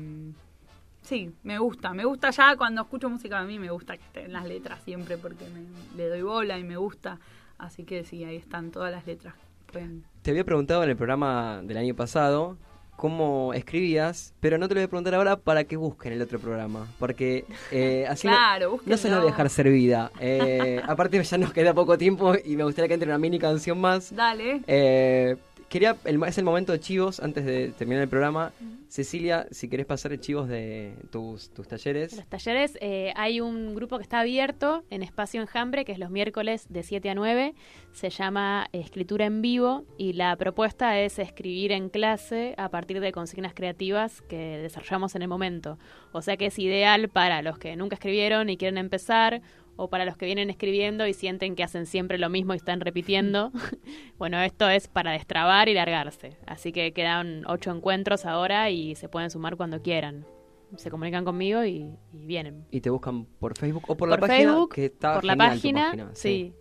sí, 1.02 1.30
me 1.44 1.58
gusta, 1.60 1.94
me 1.94 2.06
gusta 2.06 2.30
ya 2.30 2.56
cuando 2.56 2.84
escucho 2.84 3.10
música 3.10 3.38
a 3.40 3.44
mí, 3.44 3.60
me 3.60 3.70
gusta 3.70 3.98
que 3.98 4.04
estén 4.04 4.32
las 4.32 4.46
letras 4.46 4.80
siempre 4.86 5.18
porque 5.18 5.44
me, 5.50 5.98
le 5.98 6.08
doy 6.08 6.22
bola 6.22 6.58
y 6.58 6.64
me 6.64 6.78
gusta. 6.78 7.20
Así 7.60 7.84
que 7.84 8.04
sí, 8.04 8.24
ahí 8.24 8.38
están 8.38 8.72
todas 8.72 8.92
las 8.92 9.06
letras. 9.06 9.36
Pueden- 9.72 10.04
Te 10.24 10.32
había 10.32 10.44
preguntado 10.44 10.84
en 10.84 10.90
el 10.90 10.96
programa 10.96 11.62
del 11.64 11.78
año 11.78 11.94
pasado 11.96 12.58
cómo 12.96 13.54
escribías, 13.54 14.34
pero 14.42 14.58
no 14.58 14.68
te 14.68 14.74
lo 14.74 14.80
voy 14.80 14.86
a 14.86 14.88
preguntar 14.90 15.16
ahora 15.16 15.38
para 15.38 15.64
que 15.64 15.78
busquen 15.78 16.12
el 16.14 16.22
otro 16.22 16.40
programa. 16.40 16.88
Porque 17.00 17.46
eh, 17.72 18.06
así 18.10 18.28
no- 18.28 18.34
Claro, 18.34 18.80
no, 18.86 18.98
se 18.98 19.10
nos 19.10 19.20
voy 19.20 19.28
a 19.28 19.32
dejar 19.32 19.50
servida. 19.50 20.12
Eh, 20.20 20.82
aparte 20.88 21.22
ya 21.24 21.38
nos 21.38 21.54
queda 21.54 21.74
poco 21.74 21.98
tiempo 21.98 22.34
y 22.44 22.56
me 22.58 22.64
gustaría 22.64 22.88
que 22.88 22.96
entre 22.96 23.10
una 23.10 23.18
mini 23.18 23.40
canción 23.40 23.80
más. 23.80 24.14
Dale. 24.16 24.62
Eh, 24.68 25.38
quería, 25.70 25.96
el- 26.06 26.22
es 26.24 26.38
el 26.38 26.44
momento 26.44 26.72
de 26.72 26.80
chivos 26.80 27.20
antes 27.20 27.46
de 27.46 27.70
terminar 27.70 28.04
el 28.04 28.10
programa. 28.10 28.52
Cecilia, 28.88 29.46
si 29.52 29.70
querés 29.70 29.86
pasar 29.86 30.18
chivos 30.20 30.50
de 30.50 30.96
tus, 31.12 31.52
tus 31.52 31.68
talleres. 31.68 32.16
Los 32.18 32.26
talleres, 32.26 32.76
eh, 32.82 33.14
hay 33.16 33.40
un 33.40 33.76
grupo 33.76 33.98
que 33.98 34.04
está 34.04 34.20
abierto 34.22 34.84
en 34.90 35.04
Espacio 35.04 35.42
Enjambre, 35.42 35.86
que 35.86 35.92
es 35.92 36.00
los 36.00 36.10
miércoles 36.10 36.66
de 36.70 36.82
7 36.82 37.10
a 37.12 37.14
9. 37.16 37.54
Se 37.92 38.10
llama 38.10 38.68
Escritura 38.72 39.26
en 39.26 39.44
Vivo 39.44 39.86
y 39.98 40.14
la 40.14 40.36
propuesta 40.38 41.00
es 41.00 41.20
escribir 41.20 41.72
en 41.72 41.90
clase 41.90 42.56
a 42.58 42.70
partir 42.70 43.00
de 43.00 43.12
consignas 43.12 43.54
creativas 43.54 44.22
que 44.24 44.58
desarrollamos 44.58 45.14
en 45.16 45.22
el 45.22 45.28
momento. 45.28 45.78
O 46.12 46.24
sea 46.24 46.36
que 46.36 46.48
es 46.48 46.58
ideal 46.58 47.10
para 47.10 47.44
los 47.44 47.60
que 47.60 47.76
nunca 47.76 47.94
escribieron 47.94 48.50
y 48.50 48.58
quieren 48.58 48.80
empezar 48.80 49.42
o 49.80 49.88
para 49.88 50.04
los 50.04 50.18
que 50.18 50.26
vienen 50.26 50.50
escribiendo 50.50 51.08
y 51.08 51.14
sienten 51.14 51.56
que 51.56 51.64
hacen 51.64 51.86
siempre 51.86 52.18
lo 52.18 52.30
mismo 52.30 52.54
y 52.54 52.58
están 52.58 52.82
repitiendo. 52.82 53.54
bueno, 54.18 54.38
esto 54.42 54.68
es 54.68 54.90
para 54.90 55.14
destrabar 55.14 55.70
y 55.70 55.74
largarse. 55.74 56.36
Así 56.46 56.74
que 56.74 56.92
quedan 56.92 57.46
ocho 57.48 57.72
encuentros 57.72 58.26
ahora 58.26 58.70
y 58.70 58.96
se 58.96 59.08
pueden 59.08 59.32
sumar 59.32 59.56
cuando 59.56 59.82
quieran. 59.82 60.26
Se 60.76 60.92
comunican 60.92 61.24
conmigo 61.24 61.64
y, 61.64 61.96
y 62.12 62.26
vienen. 62.26 62.66
Y 62.72 62.82
te 62.82 62.90
buscan 62.90 63.24
por 63.24 63.58
Facebook 63.58 63.86
o 63.88 63.96
por, 63.96 64.10
la 64.10 64.18
página. 64.18 64.52
Facebook, 64.52 64.74
que 64.76 64.86
está 64.86 65.16
por 65.16 65.24
la 65.24 65.38
página, 65.38 66.12
sí. 66.12 66.54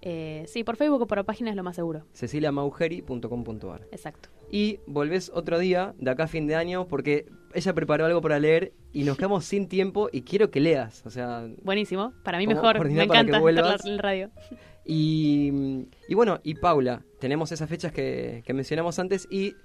Eh, 0.00 0.44
sí, 0.46 0.62
por 0.62 0.76
Facebook 0.76 1.02
o 1.02 1.06
por 1.08 1.18
la 1.18 1.24
página 1.24 1.50
es 1.50 1.56
lo 1.56 1.64
más 1.64 1.74
seguro. 1.74 2.06
ceciliamaugeri.com.ar 2.12 3.88
Exacto. 3.90 4.28
Y 4.54 4.78
volvés 4.86 5.32
otro 5.34 5.58
día, 5.58 5.96
de 5.98 6.12
acá 6.12 6.24
a 6.24 6.28
fin 6.28 6.46
de 6.46 6.54
año, 6.54 6.86
porque 6.86 7.26
ella 7.54 7.74
preparó 7.74 8.06
algo 8.06 8.20
para 8.20 8.38
leer 8.38 8.72
y 8.92 9.02
nos 9.02 9.16
quedamos 9.18 9.44
sin 9.44 9.66
tiempo 9.66 10.08
y 10.12 10.22
quiero 10.22 10.52
que 10.52 10.60
leas. 10.60 11.04
O 11.04 11.10
sea, 11.10 11.48
Buenísimo. 11.64 12.12
Para 12.22 12.38
mí 12.38 12.44
¿Cómo 12.44 12.54
mejor. 12.54 12.74
Me 12.74 12.78
coordinar 12.78 13.08
para 13.08 13.18
que 13.18 13.26
encanta 13.30 13.40
vuelvas? 13.40 13.74
estar 13.74 13.90
en 13.90 13.96
la 13.96 14.02
radio. 14.02 14.30
y, 14.84 15.88
y 16.08 16.14
bueno, 16.14 16.38
y 16.44 16.54
Paula, 16.54 17.02
tenemos 17.18 17.50
esas 17.50 17.68
fechas 17.68 17.90
que, 17.90 18.44
que 18.46 18.54
mencionamos 18.54 18.96
antes 19.00 19.26
y 19.28 19.56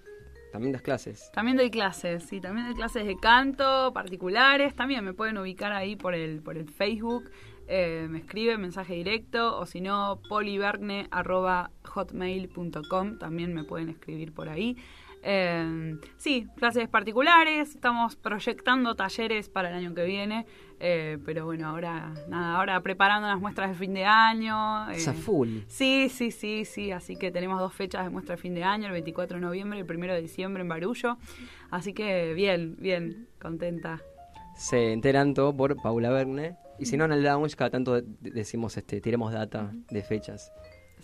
también 0.52 0.72
das 0.72 0.82
clases. 0.82 1.30
También 1.34 1.58
doy 1.58 1.70
clases, 1.70 2.24
sí, 2.24 2.42
también 2.42 2.66
doy 2.66 2.76
clases 2.76 3.06
de 3.06 3.16
canto 3.18 3.94
particulares, 3.94 4.76
también 4.76 5.06
me 5.06 5.14
pueden 5.14 5.38
ubicar 5.38 5.72
ahí 5.72 5.96
por 5.98 6.16
el, 6.16 6.42
por 6.42 6.58
el 6.58 6.68
Facebook, 6.68 7.30
eh, 7.72 8.08
me 8.10 8.18
escriben 8.18 8.60
mensaje 8.60 8.96
directo 8.96 9.60
o 9.60 9.68
si 9.68 9.80
no, 9.80 10.20
polivergne.hotmail.com, 10.28 13.20
también 13.20 13.54
me 13.54 13.64
pueden 13.64 13.90
escribir 13.90 14.34
por 14.34 14.50
ahí. 14.50 14.76
Eh, 15.22 16.00
sí, 16.18 16.48
clases 16.56 16.88
particulares, 16.88 17.76
estamos 17.76 18.16
proyectando 18.16 18.96
talleres 18.96 19.50
para 19.50 19.70
el 19.70 19.76
año 19.76 19.94
que 19.94 20.04
viene, 20.06 20.48
eh, 20.80 21.20
pero 21.24 21.46
bueno, 21.46 21.68
ahora 21.68 22.12
nada, 22.28 22.56
ahora 22.56 22.82
preparando 22.82 23.28
las 23.28 23.40
muestras 23.40 23.70
de 23.70 23.76
fin 23.76 23.94
de 23.94 24.06
año. 24.06 24.90
Esa 24.90 25.14
full. 25.14 25.60
Sí, 25.68 26.10
sí, 26.10 26.32
sí, 26.32 26.66
sí. 26.66 26.92
Así 26.92 27.18
que 27.18 27.30
tenemos 27.30 27.60
dos 27.60 27.74
fechas 27.74 28.04
de 28.04 28.10
muestra 28.10 28.36
de 28.36 28.42
fin 28.42 28.56
de 28.56 28.64
año, 28.64 28.88
el 28.88 28.94
24 28.94 29.38
de 29.38 29.42
noviembre 29.42 29.78
y 29.78 29.82
el 29.82 29.96
1 29.96 30.14
de 30.14 30.22
diciembre 30.22 30.64
en 30.64 30.70
Barullo. 30.70 31.20
Así 31.70 31.94
que 31.94 32.34
bien, 32.34 32.78
bien, 32.80 33.28
contenta. 33.40 34.02
Se 34.56 34.92
enteran 34.92 35.36
todo 35.36 35.56
por 35.56 35.80
Paula 35.82 36.10
Verne. 36.10 36.58
Y 36.80 36.86
si 36.86 36.98
no, 36.98 37.06
en 37.06 37.12
el 37.12 37.24
lounge 37.24 37.56
cada 37.56 37.70
tanto 37.70 37.96
de- 37.96 38.04
decimos, 38.22 38.78
este, 38.78 39.02
tiremos 39.02 39.32
data 39.34 39.72
de 39.90 40.02
fechas. 40.04 40.52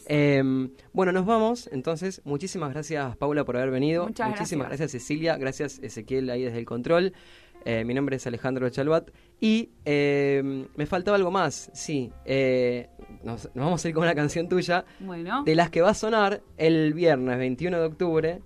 Em, 0.07 0.71
bueno, 0.93 1.11
nos 1.11 1.25
vamos. 1.25 1.69
Entonces, 1.71 2.21
muchísimas 2.25 2.71
gracias, 2.73 3.15
Paula, 3.17 3.43
por 3.45 3.57
haber 3.57 3.71
venido. 3.71 4.07
Muchas 4.07 4.29
muchísimas 4.29 4.67
gracias. 4.67 4.91
gracias. 4.91 5.01
Cecilia. 5.03 5.37
Gracias, 5.37 5.79
Ezequiel, 5.79 6.29
ahí 6.29 6.43
desde 6.43 6.59
el 6.59 6.65
control. 6.65 7.13
Eh, 7.67 7.83
mi 7.83 7.95
nombre 7.95 8.17
es 8.17 8.27
Alejandro 8.27 8.69
Chalbat. 8.69 9.09
Y 9.41 9.71
em, 9.85 10.67
me 10.75 10.85
faltaba 10.85 11.17
algo 11.17 11.31
más. 11.31 11.71
Sí, 11.73 12.11
eh, 12.25 12.89
nos, 13.23 13.45
nos 13.55 13.65
vamos 13.65 13.83
a 13.83 13.87
ir 13.89 13.93
con 13.95 14.03
una 14.03 14.13
canción 14.13 14.47
tuya. 14.47 14.85
Bueno, 14.99 15.43
De 15.43 15.55
las 15.55 15.69
que 15.71 15.81
va 15.81 15.89
a 15.91 15.93
sonar 15.95 16.41
el 16.57 16.93
viernes 16.93 17.37
21 17.39 17.79
de 17.79 17.85
octubre 17.85 18.41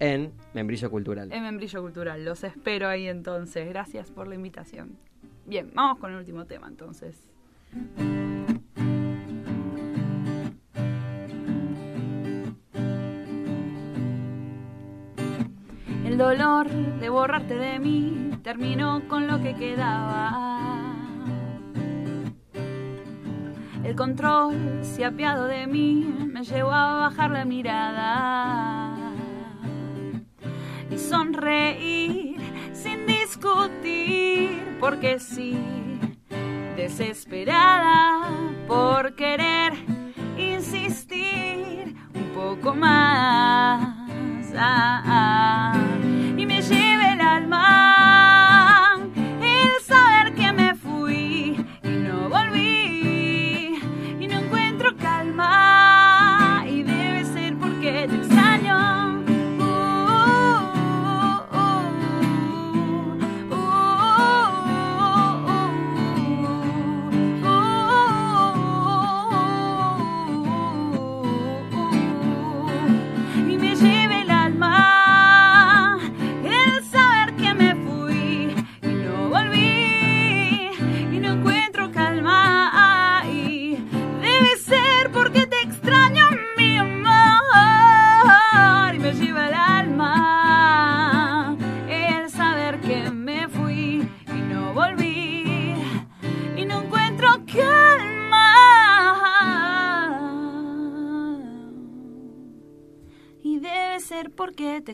en 0.00 0.32
Membrillo 0.54 0.90
Cultural. 0.90 1.32
en 1.32 1.42
Membrillo 1.44 1.80
Cultural. 1.82 2.24
Los 2.24 2.42
espero 2.42 2.88
ahí 2.88 3.06
entonces. 3.06 3.68
Gracias 3.68 4.10
por 4.10 4.26
la 4.26 4.34
invitación. 4.34 4.98
Bien, 5.46 5.70
vamos 5.74 5.98
con 5.98 6.10
el 6.12 6.18
último 6.18 6.46
tema 6.46 6.68
entonces. 6.68 7.28
El 16.04 16.18
dolor 16.18 16.70
de 16.70 17.08
borrarte 17.08 17.56
de 17.56 17.78
mí 17.78 18.30
terminó 18.42 19.06
con 19.08 19.26
lo 19.26 19.42
que 19.42 19.54
quedaba. 19.54 20.44
El 23.82 23.96
control 23.96 24.54
se 24.82 25.04
apiado 25.04 25.46
de 25.46 25.66
mí 25.66 26.06
me 26.32 26.42
llevó 26.42 26.72
a 26.72 27.00
bajar 27.00 27.30
la 27.32 27.44
mirada 27.44 28.96
y 30.90 30.96
sonreír 30.96 32.03
porque 34.84 35.18
sí, 35.18 35.56
desesperada 36.76 38.28
por 38.68 39.14
querer 39.14 39.72
insistir 40.36 41.96
un 42.14 42.30
poco 42.34 42.74
más. 42.74 43.96
Ah, 44.54 45.02
ah. 45.06 45.73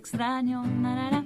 Porque 0.01 0.17
te 0.17 0.17
extraño. 0.17 0.63
Narara, 0.67 1.20